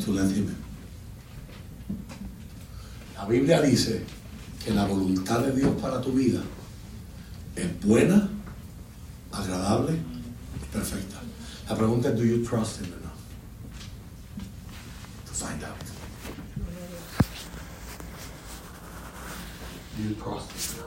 to 0.00 0.10
let 0.10 0.30
Him 0.30 0.48
in? 0.48 0.64
La 3.14 3.26
Biblia 3.26 3.60
dice 3.60 4.00
que 4.58 4.72
la 4.72 4.86
voluntad 4.86 5.44
de 5.44 5.52
Dios 5.52 5.78
para 5.82 6.00
tu 6.00 6.12
vida 6.12 6.42
es 7.54 7.68
buena, 7.80 8.26
agradable 9.32 9.92
y 9.92 10.64
perfecta. 10.72 11.18
La 11.68 11.76
pregunta 11.76 12.08
es, 12.08 12.16
do 12.16 12.24
you 12.24 12.42
trust 12.42 12.80
Him 12.80 12.86
enough 12.86 13.18
to 15.26 15.32
find 15.34 15.62
out? 15.62 15.76
Do 19.94 20.02
you? 20.02 20.81